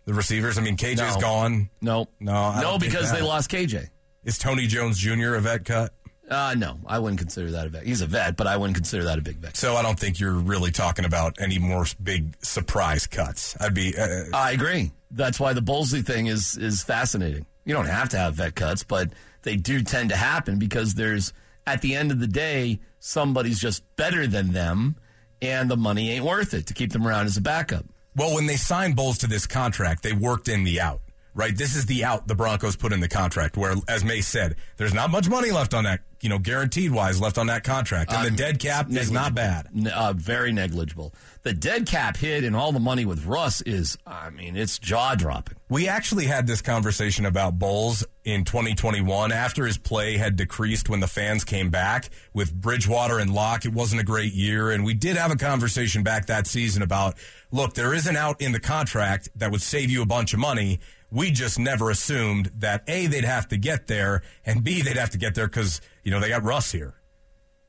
The 0.05 0.13
receivers. 0.13 0.57
I 0.57 0.61
mean, 0.61 0.77
KJ's 0.77 1.15
No. 1.15 1.21
gone. 1.21 1.69
No, 1.81 2.07
No, 2.19 2.59
no, 2.61 2.77
because 2.79 3.11
they 3.11 3.21
lost 3.21 3.49
KJ. 3.51 3.89
Is 4.23 4.38
Tony 4.38 4.67
Jones 4.67 4.97
Jr. 4.97 5.35
a 5.35 5.41
vet 5.41 5.65
cut? 5.65 5.93
Uh, 6.30 6.55
no, 6.57 6.78
I 6.86 6.99
wouldn't 6.99 7.19
consider 7.19 7.51
that 7.51 7.67
a 7.67 7.69
vet. 7.69 7.84
He's 7.86 8.01
a 8.01 8.05
vet, 8.05 8.36
but 8.36 8.47
I 8.47 8.57
wouldn't 8.57 8.75
consider 8.75 9.05
that 9.05 9.17
a 9.17 9.21
big 9.21 9.38
vet. 9.38 9.55
So 9.55 9.75
I 9.75 9.82
don't 9.82 9.97
think 9.97 10.19
you're 10.19 10.34
really 10.34 10.71
talking 10.71 11.05
about 11.05 11.38
any 11.39 11.57
more 11.57 11.86
big 12.03 12.36
surprise 12.43 13.07
cuts. 13.07 13.55
I'd 13.61 13.73
be. 13.73 13.95
Uh, 13.97 14.25
I 14.34 14.51
agree. 14.51 14.91
That's 15.09 15.39
why 15.39 15.53
the 15.53 15.61
Bowlesley 15.61 16.05
thing 16.05 16.28
is 16.28 16.57
is 16.57 16.84
fascinating. 16.84 17.45
You 17.63 17.73
don't 17.73 17.86
have 17.88 18.09
to 18.09 18.17
have 18.17 18.36
vet 18.36 18.55
cuts, 18.55 18.84
but 18.84 19.09
they 19.43 19.55
do 19.55 19.82
tend 19.84 20.09
to 20.09 20.17
happen 20.17 20.59
because 20.59 20.95
there's 20.95 21.32
at 21.65 21.82
the 21.82 21.95
end 21.95 22.11
of 22.11 22.19
the 22.19 22.28
day 22.28 22.80
somebody's 22.99 23.59
just 23.59 23.84
better 23.95 24.28
than 24.28 24.51
them, 24.51 24.97
and 25.41 25.69
the 25.71 25.78
money 25.78 26.11
ain't 26.11 26.25
worth 26.25 26.53
it 26.53 26.67
to 26.67 26.73
keep 26.73 26.91
them 26.91 27.07
around 27.07 27.28
as 27.28 27.38
a 27.38 27.41
backup. 27.41 27.86
well, 28.17 28.36
when 28.36 28.47
they 28.47 28.57
signed 28.57 28.97
Bolles 28.97 29.19
to 29.19 29.28
this 29.28 29.47
contract, 29.47 30.03
they 30.03 30.11
worked 30.13 30.49
in 30.49 30.65
the 30.65 30.82
out. 30.82 30.99
Right, 31.34 31.55
this 31.55 31.75
is 31.75 31.86
the 31.86 32.03
out 32.03 32.28
the 32.28 32.34
Broncos 32.34 32.75
put 32.75 32.91
in 32.91 32.99
the 32.99 33.07
contract. 33.07 33.57
Where, 33.57 33.75
as 33.88 34.03
May 34.03 34.21
said, 34.21 34.55
there's 34.78 34.93
not 34.93 35.11
much 35.11 35.30
money 35.30 35.51
left 35.51 35.75
on 35.75 35.84
that, 35.84 35.99
you 36.22 36.30
know, 36.30 36.39
guaranteed 36.39 36.91
wise 36.91 37.22
left 37.22 37.38
on 37.38 37.47
that 37.47 37.63
contract, 37.63 38.11
and 38.11 38.20
Um, 38.20 38.24
the 38.26 38.32
dead 38.32 38.59
cap 38.59 38.89
is 38.89 39.11
not 39.11 39.36
bad. 39.36 39.68
Uh, 39.93 40.13
very 40.13 40.51
negligible. 40.51 41.13
The 41.43 41.53
dead 41.53 41.86
cap 41.86 42.18
hit 42.18 42.43
and 42.43 42.55
all 42.55 42.72
the 42.72 42.80
money 42.80 43.05
with 43.05 43.26
Russ 43.26 43.61
is, 43.61 43.97
I 44.05 44.30
mean, 44.32 44.57
it's 44.57 44.80
jaw 44.80 45.15
dropping. 45.15 45.57
We 45.70 45.88
actually 45.88 46.26
had 46.26 46.47
this 46.47 46.61
conversation 46.61 47.26
about 47.26 47.59
Bolles 47.59 48.03
in 48.26 48.43
2021 48.45 49.32
after 49.32 49.65
his 49.65 49.78
play 49.78 50.18
had 50.18 50.36
decreased 50.36 50.89
when 50.89 50.99
the 50.99 51.07
fans 51.07 51.43
came 51.43 51.70
back 51.70 52.09
with 52.34 52.53
Bridgewater 52.53 53.20
and 53.20 53.34
Lock. 53.34 53.65
It 53.65 53.74
wasn't 53.74 54.01
a 54.01 54.03
great 54.03 54.34
year. 54.34 54.72
And 54.72 54.84
we 54.84 54.93
did 54.93 55.15
have 55.18 55.32
a 55.32 55.36
conversation 55.38 56.03
back 56.03 56.26
that 56.26 56.47
season 56.47 56.82
about 56.82 57.15
look, 57.51 57.74
there 57.76 57.93
is 57.93 58.07
an 58.07 58.18
out 58.18 58.41
in 58.41 58.51
the 58.51 58.59
contract 58.59 59.30
that 59.36 59.51
would 59.51 59.61
save 59.61 59.89
you 59.89 60.01
a 60.01 60.05
bunch 60.05 60.34
of 60.34 60.39
money, 60.39 60.80
We 61.09 61.31
just 61.31 61.57
never 61.57 61.89
assumed 61.89 62.51
that 62.57 62.83
A, 62.87 63.07
they'd 63.07 63.23
have 63.23 63.47
to 63.49 63.57
get 63.57 63.87
there, 63.87 64.23
and 64.45 64.63
B, 64.63 64.81
they'd 64.81 64.97
have 64.97 65.11
to 65.11 65.17
get 65.17 65.35
there 65.35 65.47
because, 65.47 65.79
you 66.03 66.11
know, 66.11 66.19
they 66.19 66.29
got 66.29 66.43
Russ 66.43 66.71
here. 66.71 66.95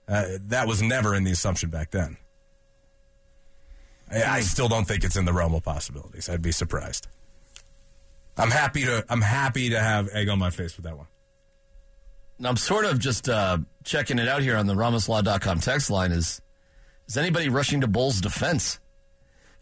Uh, 0.09 0.25
that 0.47 0.67
was 0.67 0.83
never 0.83 1.15
in 1.15 1.25
the 1.25 1.31
assumption 1.31 1.71
back 1.71 1.91
then. 1.91 2.17
I, 4.11 4.23
I 4.23 4.41
still 4.41 4.69
don't 4.69 4.87
think 4.87 5.05
it's 5.05 5.17
in 5.17 5.25
the 5.25 5.33
realm 5.33 5.55
of 5.55 5.63
possibilities. 5.63 6.29
I'd 6.29 6.43
be 6.43 6.53
surprised. 6.53 7.07
I'm 8.37 8.51
happy 8.51 8.85
to 8.85 9.05
I'm 9.09 9.21
happy 9.21 9.71
to 9.71 9.81
have 9.81 10.09
egg 10.13 10.29
on 10.29 10.39
my 10.39 10.51
face 10.51 10.77
with 10.77 10.85
that 10.85 10.97
one. 10.97 11.09
I'm 12.43 12.57
sort 12.57 12.85
of 12.85 13.01
just 13.01 13.29
uh, 13.29 13.59
checking 13.85 14.19
it 14.21 14.29
out 14.29 14.43
here 14.43 14.57
on 14.57 14.67
the 14.67 14.75
RamosLaw.com 14.75 15.59
text 15.59 15.91
line. 15.91 16.13
Is 16.13 16.41
is 17.09 17.17
anybody 17.17 17.49
rushing 17.49 17.81
to 17.81 17.89
Bolles's 17.89 18.21
defense? 18.21 18.79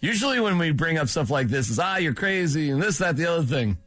Usually, 0.00 0.40
when 0.40 0.58
we 0.58 0.72
bring 0.72 0.98
up 0.98 1.08
stuff 1.08 1.30
like 1.30 1.48
this, 1.48 1.70
is 1.70 1.78
ah, 1.78 1.96
you're 1.96 2.14
crazy, 2.14 2.70
and 2.70 2.82
this, 2.82 2.98
that, 2.98 3.16
the 3.16 3.26
other 3.26 3.44
thing. 3.44 3.78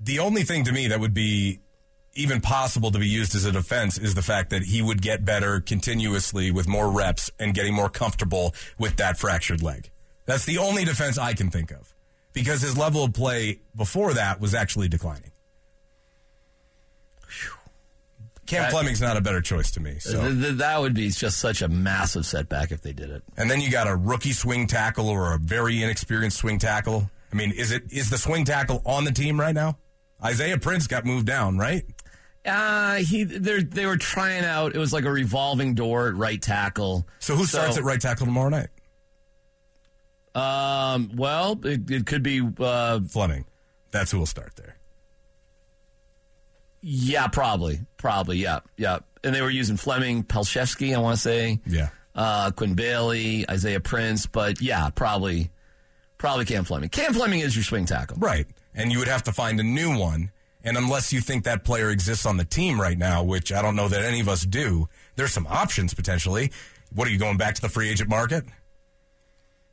The 0.00 0.18
only 0.18 0.42
thing 0.42 0.64
to 0.64 0.72
me 0.72 0.88
that 0.88 1.00
would 1.00 1.14
be 1.14 1.60
even 2.16 2.40
possible 2.40 2.90
to 2.90 2.98
be 2.98 3.08
used 3.08 3.34
as 3.34 3.44
a 3.44 3.52
defense 3.52 3.98
is 3.98 4.14
the 4.14 4.22
fact 4.22 4.50
that 4.50 4.62
he 4.62 4.80
would 4.80 5.02
get 5.02 5.24
better 5.24 5.60
continuously 5.60 6.50
with 6.50 6.66
more 6.66 6.90
reps 6.90 7.30
and 7.38 7.54
getting 7.54 7.74
more 7.74 7.88
comfortable 7.88 8.54
with 8.78 8.96
that 8.96 9.18
fractured 9.18 9.62
leg. 9.62 9.90
That's 10.24 10.44
the 10.44 10.58
only 10.58 10.84
defense 10.84 11.18
I 11.18 11.34
can 11.34 11.50
think 11.50 11.70
of 11.70 11.94
because 12.32 12.62
his 12.62 12.76
level 12.76 13.04
of 13.04 13.12
play 13.12 13.60
before 13.74 14.14
that 14.14 14.40
was 14.40 14.54
actually 14.54 14.88
declining. 14.88 15.30
Cam 18.46 18.62
That- 18.62 18.70
Fleming's 18.70 19.00
not 19.00 19.16
a 19.16 19.20
better 19.20 19.40
choice 19.40 19.70
to 19.72 19.80
me. 19.80 19.98
So. 19.98 20.20
Th- 20.20 20.40
th- 20.40 20.54
that 20.56 20.80
would 20.80 20.94
be 20.94 21.10
just 21.10 21.38
such 21.38 21.62
a 21.62 21.68
massive 21.68 22.24
setback 22.24 22.70
if 22.70 22.80
they 22.82 22.92
did 22.92 23.10
it. 23.10 23.22
And 23.36 23.50
then 23.50 23.60
you 23.60 23.70
got 23.70 23.88
a 23.88 23.96
rookie 23.96 24.32
swing 24.32 24.66
tackle 24.66 25.08
or 25.08 25.32
a 25.34 25.38
very 25.38 25.82
inexperienced 25.82 26.38
swing 26.38 26.58
tackle. 26.58 27.10
I 27.32 27.36
mean, 27.36 27.50
is 27.52 27.72
it 27.72 27.84
is 27.90 28.08
the 28.10 28.18
swing 28.18 28.44
tackle 28.44 28.82
on 28.86 29.04
the 29.04 29.12
team 29.12 29.38
right 29.40 29.54
now? 29.54 29.78
Isaiah 30.24 30.58
Prince 30.58 30.86
got 30.86 31.04
moved 31.04 31.26
down, 31.26 31.58
right? 31.58 31.84
Uh, 32.44 32.96
he 32.96 33.24
they 33.24 33.62
they 33.64 33.86
were 33.86 33.96
trying 33.96 34.44
out. 34.44 34.74
It 34.74 34.78
was 34.78 34.92
like 34.92 35.04
a 35.04 35.10
revolving 35.10 35.74
door 35.74 36.08
at 36.08 36.14
right 36.14 36.40
tackle. 36.40 37.06
So 37.18 37.34
who 37.34 37.44
starts 37.44 37.76
at 37.76 37.82
right 37.82 38.00
tackle 38.00 38.26
tomorrow 38.26 38.48
night? 38.50 38.68
Um, 40.34 41.10
well, 41.16 41.58
it, 41.64 41.90
it 41.90 42.06
could 42.06 42.22
be 42.22 42.46
uh, 42.60 43.00
Fleming. 43.00 43.46
That's 43.90 44.10
who 44.10 44.18
will 44.18 44.26
start 44.26 44.54
there. 44.56 44.75
Yeah, 46.88 47.26
probably, 47.26 47.80
probably, 47.96 48.38
yeah, 48.38 48.60
yeah. 48.76 49.00
And 49.24 49.34
they 49.34 49.42
were 49.42 49.50
using 49.50 49.76
Fleming, 49.76 50.22
Palczewski, 50.22 50.94
I 50.94 50.98
want 51.00 51.16
to 51.16 51.20
say, 51.22 51.58
Yeah. 51.66 51.88
uh, 52.14 52.52
Quinn 52.52 52.74
Bailey, 52.74 53.44
Isaiah 53.50 53.80
Prince, 53.80 54.26
but 54.26 54.60
yeah, 54.62 54.88
probably, 54.90 55.50
probably 56.16 56.44
Cam 56.44 56.62
Fleming. 56.64 56.88
Cam 56.90 57.12
Fleming 57.12 57.40
is 57.40 57.56
your 57.56 57.64
swing 57.64 57.86
tackle, 57.86 58.18
Right. 58.18 58.46
And 58.72 58.92
you 58.92 58.98
would 59.00 59.08
have 59.08 59.24
to 59.24 59.32
find 59.32 59.58
a 59.58 59.64
new 59.64 59.98
one. 59.98 60.30
And 60.62 60.76
unless 60.76 61.12
you 61.12 61.20
think 61.20 61.42
that 61.44 61.64
player 61.64 61.90
exists 61.90 62.24
on 62.24 62.36
the 62.36 62.44
team 62.44 62.80
right 62.80 62.96
now, 62.98 63.24
which 63.24 63.52
I 63.52 63.62
don't 63.62 63.74
know 63.74 63.88
that 63.88 64.04
any 64.04 64.20
of 64.20 64.28
us 64.28 64.42
do, 64.42 64.88
there's 65.16 65.32
some 65.32 65.46
options 65.48 65.92
potentially. 65.92 66.52
What 66.94 67.08
are 67.08 67.10
you 67.10 67.18
going 67.18 67.36
back 67.36 67.54
to 67.56 67.62
the 67.62 67.68
free 67.68 67.88
agent 67.88 68.08
market? 68.08 68.44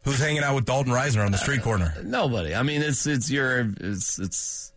Who's 0.03 0.20
hanging 0.20 0.43
out 0.43 0.55
with 0.55 0.66
Dalton 0.66 0.91
Risner 0.91 1.26
on 1.26 1.32
the 1.32 1.38
street 1.38 1.61
corner? 1.61 1.93
Nobody. 2.03 2.53
I 2.55 2.64
mean, 2.64 2.82
it's 2.82 3.05
it's 3.07 3.30
your 3.32 3.70
it's 3.80 4.20
it's. 4.20 4.72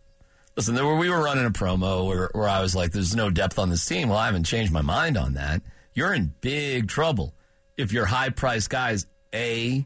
Listen, 0.57 0.73
there 0.75 0.85
were, 0.85 0.95
we 0.97 1.09
were 1.09 1.21
running 1.23 1.45
a 1.45 1.51
promo 1.51 2.07
where, 2.07 2.29
where 2.33 2.47
I 2.49 2.61
was 2.61 2.75
like, 2.75 2.91
"There's 2.91 3.15
no 3.15 3.29
depth 3.29 3.59
on 3.59 3.69
this 3.69 3.85
team." 3.85 4.09
Well, 4.09 4.17
I 4.17 4.25
haven't 4.25 4.45
changed 4.45 4.73
my 4.73 4.81
mind 4.81 5.15
on 5.15 5.35
that. 5.35 5.61
You're 5.93 6.13
in 6.13 6.33
big 6.41 6.87
trouble 6.87 7.33
if 7.77 7.91
your 7.93 8.05
high 8.07 8.29
priced 8.29 8.69
guys 8.71 9.05
a 9.33 9.85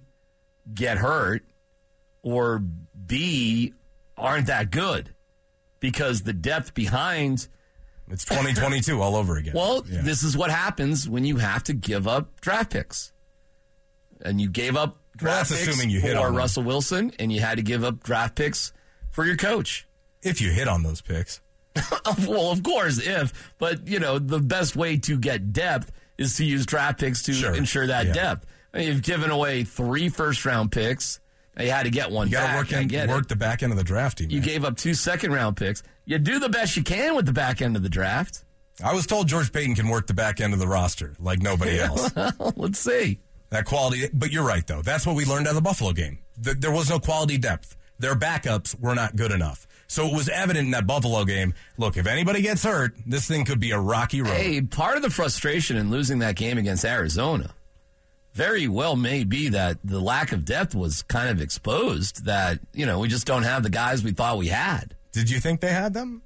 get 0.74 0.98
hurt 0.98 1.44
or 2.24 2.60
b 2.60 3.74
aren't 4.18 4.48
that 4.48 4.72
good 4.72 5.14
because 5.82 6.22
the 6.22 6.34
depth 6.34 6.74
behind. 6.74 7.48
It's 8.10 8.26
2022 8.26 9.02
all 9.02 9.16
over 9.16 9.38
again. 9.38 9.54
Well, 9.54 9.84
Yeah. 9.88 10.02
this 10.02 10.24
is 10.24 10.36
what 10.38 10.52
happens 10.52 11.08
when 11.08 11.24
you 11.26 11.38
have 11.38 11.64
to 11.64 11.74
give 11.74 12.08
up 12.08 12.40
draft 12.42 12.72
picks, 12.72 13.12
and 14.22 14.40
you 14.40 14.50
gave 14.50 14.76
up 14.78 14.90
Well, 14.90 14.98
draft 15.18 15.50
that's 15.50 15.62
picks 15.66 15.76
assuming 15.76 15.90
you 15.90 16.00
hit 16.00 16.16
for. 16.18 16.32
Russell 16.32 16.64
Wilson, 16.64 17.12
and 17.20 17.32
you 17.32 17.40
had 17.42 17.56
to 17.58 17.62
give 17.64 17.84
up 17.84 18.04
draft 18.04 18.36
picks 18.36 18.72
for 19.12 19.26
your 19.26 19.36
coach. 19.38 19.86
If 20.24 20.42
you 20.42 20.52
hit 20.52 20.68
on 20.68 20.84
those 20.84 21.02
picks. 21.02 21.42
well, 22.28 22.52
of 22.52 22.64
course, 22.64 23.00
if, 23.00 23.54
but 23.58 23.88
you 23.88 24.00
know, 24.00 24.20
the 24.20 24.40
best 24.40 24.76
way 24.76 24.98
to 24.98 25.18
get 25.18 25.54
depth 25.54 25.92
is 26.18 26.36
to 26.38 26.46
use 26.46 26.66
draft 26.66 27.00
picks 27.00 27.24
to 27.24 27.34
Sure. 27.34 27.54
ensure 27.56 27.88
that 27.88 28.08
Yeah. 28.08 28.14
depth. 28.14 28.46
I 28.74 28.80
mean, 28.80 28.88
you've 28.88 29.02
given 29.04 29.32
away 29.32 29.64
three 29.64 30.10
first 30.10 30.46
round 30.46 30.72
picks. 30.72 31.20
You 31.60 31.70
had 31.72 31.84
to 31.84 31.90
get 31.90 32.12
one 32.12 32.28
You 32.28 32.34
got 32.34 32.52
to 32.52 32.58
work, 32.58 32.72
in, 32.72 33.10
work 33.10 33.24
it. 33.24 33.30
the 33.30 33.36
back 33.36 33.62
end 33.62 33.72
of 33.74 33.78
the 33.78 33.84
draft. 33.84 34.22
You 34.22 34.40
gave 34.40 34.64
up 34.64 34.78
two 34.78 34.94
second 34.94 35.34
round 35.34 35.58
picks. 35.58 35.84
You 36.06 36.18
do 36.18 36.40
the 36.40 36.50
best 36.50 36.76
you 36.78 36.84
can 36.84 37.16
with 37.16 37.26
the 37.26 37.34
back 37.34 37.62
end 37.62 37.76
of 37.76 37.84
the 37.84 37.90
draft. 37.90 38.44
I 38.84 38.94
was 38.94 39.06
told 39.06 39.28
George 39.28 39.52
Payton 39.52 39.76
can 39.76 39.90
work 39.90 40.08
the 40.08 40.14
back 40.14 40.40
end 40.42 40.54
of 40.54 40.60
the 40.60 40.68
roster 40.68 41.14
like 41.20 41.42
nobody 41.42 41.80
else. 41.80 42.10
Let's 42.56 42.80
see. 42.80 43.20
That 43.50 43.66
quality, 43.66 44.08
but 44.14 44.32
you're 44.32 44.46
right 44.46 44.66
though. 44.66 44.82
That's 44.82 45.06
what 45.06 45.16
we 45.16 45.26
learned 45.26 45.46
out 45.48 45.52
of 45.52 45.56
the 45.56 45.62
Buffalo 45.62 45.92
game. 45.92 46.20
Th- 46.42 46.58
there 46.58 46.72
was 46.72 46.90
no 46.90 47.00
quality 47.00 47.38
depth. 47.38 47.76
Their 48.00 48.16
backups 48.16 48.80
were 48.80 48.96
not 48.96 49.16
good 49.18 49.32
enough. 49.32 49.68
So 49.92 50.08
it 50.08 50.14
was 50.14 50.30
evident 50.30 50.68
in 50.68 50.72
that 50.72 50.88
Buffalo 50.88 51.26
game. 51.26 51.54
Look, 51.78 51.98
if 51.98 52.08
anybody 52.08 52.42
gets 52.42 52.64
hurt, 52.64 52.94
this 53.06 53.28
thing 53.28 53.44
could 53.44 53.60
be 53.60 53.72
a 53.72 53.80
rocky 53.80 54.22
road. 54.22 54.32
Hey, 54.32 54.62
part 54.62 54.96
of 54.96 55.02
the 55.02 55.10
frustration 55.10 55.76
in 55.76 55.92
losing 55.92 56.20
that 56.20 56.38
game 56.38 56.58
against 56.58 56.86
Arizona 56.86 57.54
very 58.34 58.68
well 58.68 58.96
may 58.96 59.24
be 59.24 59.50
that 59.50 59.78
the 59.84 60.00
lack 60.00 60.32
of 60.32 60.46
depth 60.46 60.74
was 60.74 61.04
kind 61.04 61.30
of 61.30 61.42
exposed. 61.42 62.26
That 62.26 62.60
you 62.74 62.86
know 62.86 63.00
we 63.00 63.08
just 63.08 63.28
don't 63.28 63.44
have 63.44 63.64
the 63.64 63.70
guys 63.70 64.04
we 64.04 64.12
thought 64.12 64.38
we 64.38 64.48
had. 64.48 64.96
Did 65.12 65.30
you 65.30 65.40
think 65.40 65.60
they 65.60 65.74
had 65.74 65.94
them? 65.94 66.22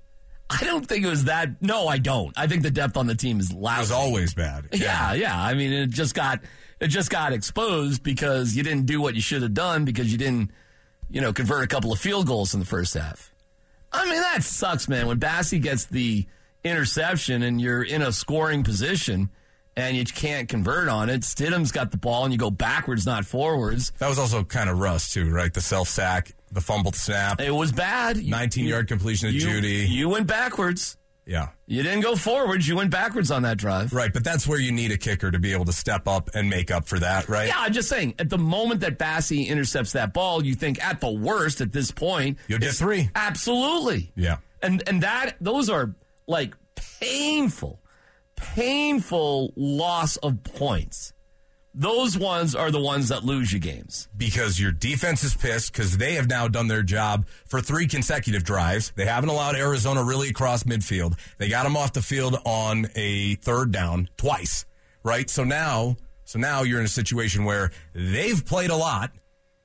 I 0.48 0.64
don't 0.64 0.86
think 0.86 1.04
it 1.04 1.10
was 1.10 1.24
that. 1.24 1.60
No, 1.62 1.88
I 1.88 1.98
don't. 1.98 2.38
I 2.38 2.46
think 2.46 2.62
the 2.62 2.70
depth 2.70 2.98
on 2.98 3.08
the 3.08 3.16
team 3.16 3.40
is 3.40 3.52
lousy. 3.52 3.78
It 3.78 3.82
was 3.82 3.92
always 3.92 4.34
bad. 4.36 4.68
Yeah, 4.74 5.14
yeah. 5.14 5.36
I 5.36 5.56
mean, 5.56 5.74
it 5.74 5.90
just 5.90 6.14
got 6.14 6.42
it 6.80 6.88
just 6.90 7.10
got 7.10 7.34
exposed 7.34 8.04
because 8.04 8.56
you 8.56 8.62
didn't 8.62 8.86
do 8.86 9.02
what 9.02 9.16
you 9.16 9.22
should 9.22 9.42
have 9.42 9.56
done 9.56 9.86
because 9.86 10.12
you 10.12 10.20
didn't, 10.20 10.52
you 11.10 11.22
know, 11.22 11.34
convert 11.34 11.64
a 11.64 11.68
couple 11.68 11.92
of 11.92 12.00
field 12.00 12.28
goals 12.28 12.54
in 12.54 12.60
the 12.60 12.66
first 12.66 12.94
half. 12.94 13.32
I 13.96 14.06
mean, 14.06 14.22
that 14.22 14.44
sucks, 14.44 14.88
man. 14.88 15.08
When 15.08 15.20
Bassey 15.20 15.62
gets 15.62 15.86
the 15.86 16.26
interception 16.64 17.44
and 17.44 17.62
you're 17.62 17.84
in 17.84 18.02
a 18.02 18.12
scoring 18.12 18.64
position 18.64 19.30
and 19.78 19.96
you 19.98 20.06
can't 20.06 20.48
convert 20.50 20.88
on 20.88 21.10
it, 21.10 21.22
Stidham's 21.22 21.72
got 21.72 21.92
the 21.92 21.98
ball 21.98 22.24
and 22.24 22.34
you 22.34 22.40
go 22.40 22.50
backwards, 22.52 23.06
not 23.06 23.26
forwards. 23.26 23.92
That 24.00 24.10
was 24.10 24.20
also 24.20 24.44
kind 24.44 24.70
of 24.70 24.80
Russ 24.80 25.14
too, 25.14 25.30
right? 25.30 25.54
The 25.54 25.62
self 25.62 25.88
sack, 25.90 26.34
the 26.52 26.62
fumbled 26.62 26.96
snap. 26.96 27.40
It 27.42 27.52
was 27.52 27.72
bad. 27.72 28.18
You- 28.18 28.32
19 28.32 28.66
yard 28.66 28.88
completion 28.88 29.30
to 29.30 29.36
you, 29.36 29.46
Jeudy. 29.46 29.88
You 29.90 30.10
went 30.10 30.28
backwards. 30.28 30.98
Yeah. 31.26 31.50
You 31.66 31.82
didn't 31.82 32.02
go 32.02 32.16
forwards. 32.16 32.68
You 32.68 32.76
went 32.76 32.92
backwards 32.92 33.32
on 33.32 33.42
that 33.44 33.58
drive. 33.58 33.92
Right, 33.94 34.14
but 34.14 34.24
that's 34.24 34.48
where 34.48 34.60
you 34.60 34.72
need 34.72 34.92
a 34.92 34.98
kicker 34.98 35.32
to 35.32 35.40
be 35.40 35.54
able 35.54 35.66
to 35.66 35.74
step 35.74 36.08
up 36.08 36.30
and 36.36 36.50
make 36.50 36.70
up 36.70 36.88
for 36.88 37.00
that, 37.00 37.28
right? 37.28 37.48
Yeah, 37.48 37.56
I'm 37.58 37.74
just 37.74 37.90
saying. 37.90 38.16
At 38.20 38.30
the 38.30 38.38
moment 38.38 38.82
that 38.82 39.00
Bassey 39.00 39.48
intercepts 39.48 39.94
that 39.94 40.14
ball, 40.14 40.46
you 40.46 40.54
think 40.54 40.84
at 40.84 41.02
the 41.02 41.12
worst 41.12 41.62
at 41.62 41.72
this 41.72 41.90
point 41.90 42.38
You'll 42.48 42.60
get 42.60 42.74
three. 42.74 43.10
Absolutely. 43.16 44.12
Yeah. 44.16 44.38
And 44.62 44.84
and 44.88 45.02
that 45.02 45.36
those 45.42 45.70
are 45.70 45.96
like 46.28 46.56
painful, 47.00 47.82
painful 48.36 49.52
loss 49.56 50.18
of 50.18 50.44
points. 50.44 51.14
Those 51.78 52.18
ones 52.18 52.56
are 52.56 52.72
the 52.72 52.80
ones 52.80 53.10
that 53.10 53.26
lose 53.26 53.52
you 53.52 53.60
games. 53.60 54.08
because 54.16 54.58
your 54.62 54.72
defense 54.72 55.26
is 55.26 55.36
pissed 55.36 55.74
because 55.74 55.98
they 55.98 56.14
have 56.14 56.30
now 56.30 56.48
done 56.48 56.70
their 56.70 56.84
job 56.84 57.28
for 57.46 57.60
three 57.60 57.86
consecutive 57.86 58.46
drives. 58.46 58.94
They 58.96 59.06
haven't 59.06 59.28
allowed 59.28 59.58
Arizona 59.58 60.02
really 60.02 60.30
across 60.30 60.64
midfield. 60.64 61.20
They 61.38 61.50
got 61.50 61.64
them 61.64 61.76
off 61.76 61.92
the 61.92 62.02
field 62.02 62.38
on 62.46 62.88
a 62.96 63.36
third 63.36 63.74
down 63.74 64.08
twice, 64.16 64.66
right? 65.04 65.30
So 65.30 65.44
now, 65.44 65.98
so 66.24 66.40
now 66.40 66.62
you're 66.64 66.80
in 66.80 66.86
a 66.86 66.88
situation 66.88 67.44
where 67.44 67.72
they've 67.94 68.46
played 68.46 68.70
a 68.70 68.78
lot 68.78 69.12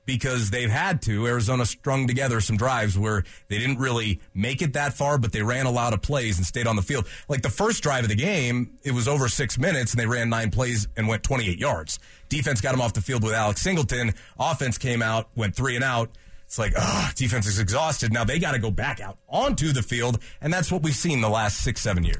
because 0.05 0.49
they've 0.49 0.69
had 0.69 1.01
to. 1.03 1.27
Arizona 1.27 1.65
strung 1.65 2.07
together 2.07 2.41
some 2.41 2.57
drives 2.57 2.97
where 2.97 3.23
they 3.47 3.57
didn't 3.57 3.79
really 3.79 4.19
make 4.33 4.61
it 4.61 4.73
that 4.73 4.93
far, 4.93 5.17
but 5.17 5.31
they 5.31 5.41
ran 5.41 5.65
a 5.65 5.71
lot 5.71 5.93
of 5.93 6.01
plays 6.01 6.37
and 6.37 6.45
stayed 6.45 6.67
on 6.67 6.75
the 6.75 6.81
field. 6.81 7.07
Like 7.27 7.41
the 7.41 7.49
first 7.49 7.83
drive 7.83 8.03
of 8.03 8.09
the 8.09 8.15
game, 8.15 8.77
it 8.83 8.91
was 8.91 9.07
over 9.07 9.27
six 9.27 9.57
minutes 9.57 9.93
and 9.93 9.99
they 9.99 10.07
ran 10.07 10.29
nine 10.29 10.51
plays 10.51 10.87
and 10.97 11.07
went 11.07 11.23
28 11.23 11.59
yards. 11.59 11.99
Defense 12.29 12.61
got 12.61 12.71
them 12.71 12.81
off 12.81 12.93
the 12.93 13.01
field 13.01 13.23
with 13.23 13.33
Alex 13.33 13.61
Singleton. 13.61 14.13
Offense 14.39 14.77
came 14.77 15.01
out, 15.01 15.29
went 15.35 15.55
three 15.55 15.75
and 15.75 15.83
out. 15.83 16.09
It's 16.45 16.59
like, 16.59 16.73
ah, 16.77 17.13
defense 17.15 17.47
is 17.47 17.59
exhausted. 17.59 18.11
Now 18.11 18.25
they 18.25 18.37
got 18.37 18.51
to 18.51 18.59
go 18.59 18.71
back 18.71 18.99
out 18.99 19.17
onto 19.29 19.71
the 19.71 19.81
field, 19.81 20.19
and 20.41 20.51
that's 20.51 20.69
what 20.69 20.83
we've 20.83 20.93
seen 20.93 21.21
the 21.21 21.29
last 21.29 21.63
six, 21.63 21.79
seven 21.79 22.03
years. 22.03 22.17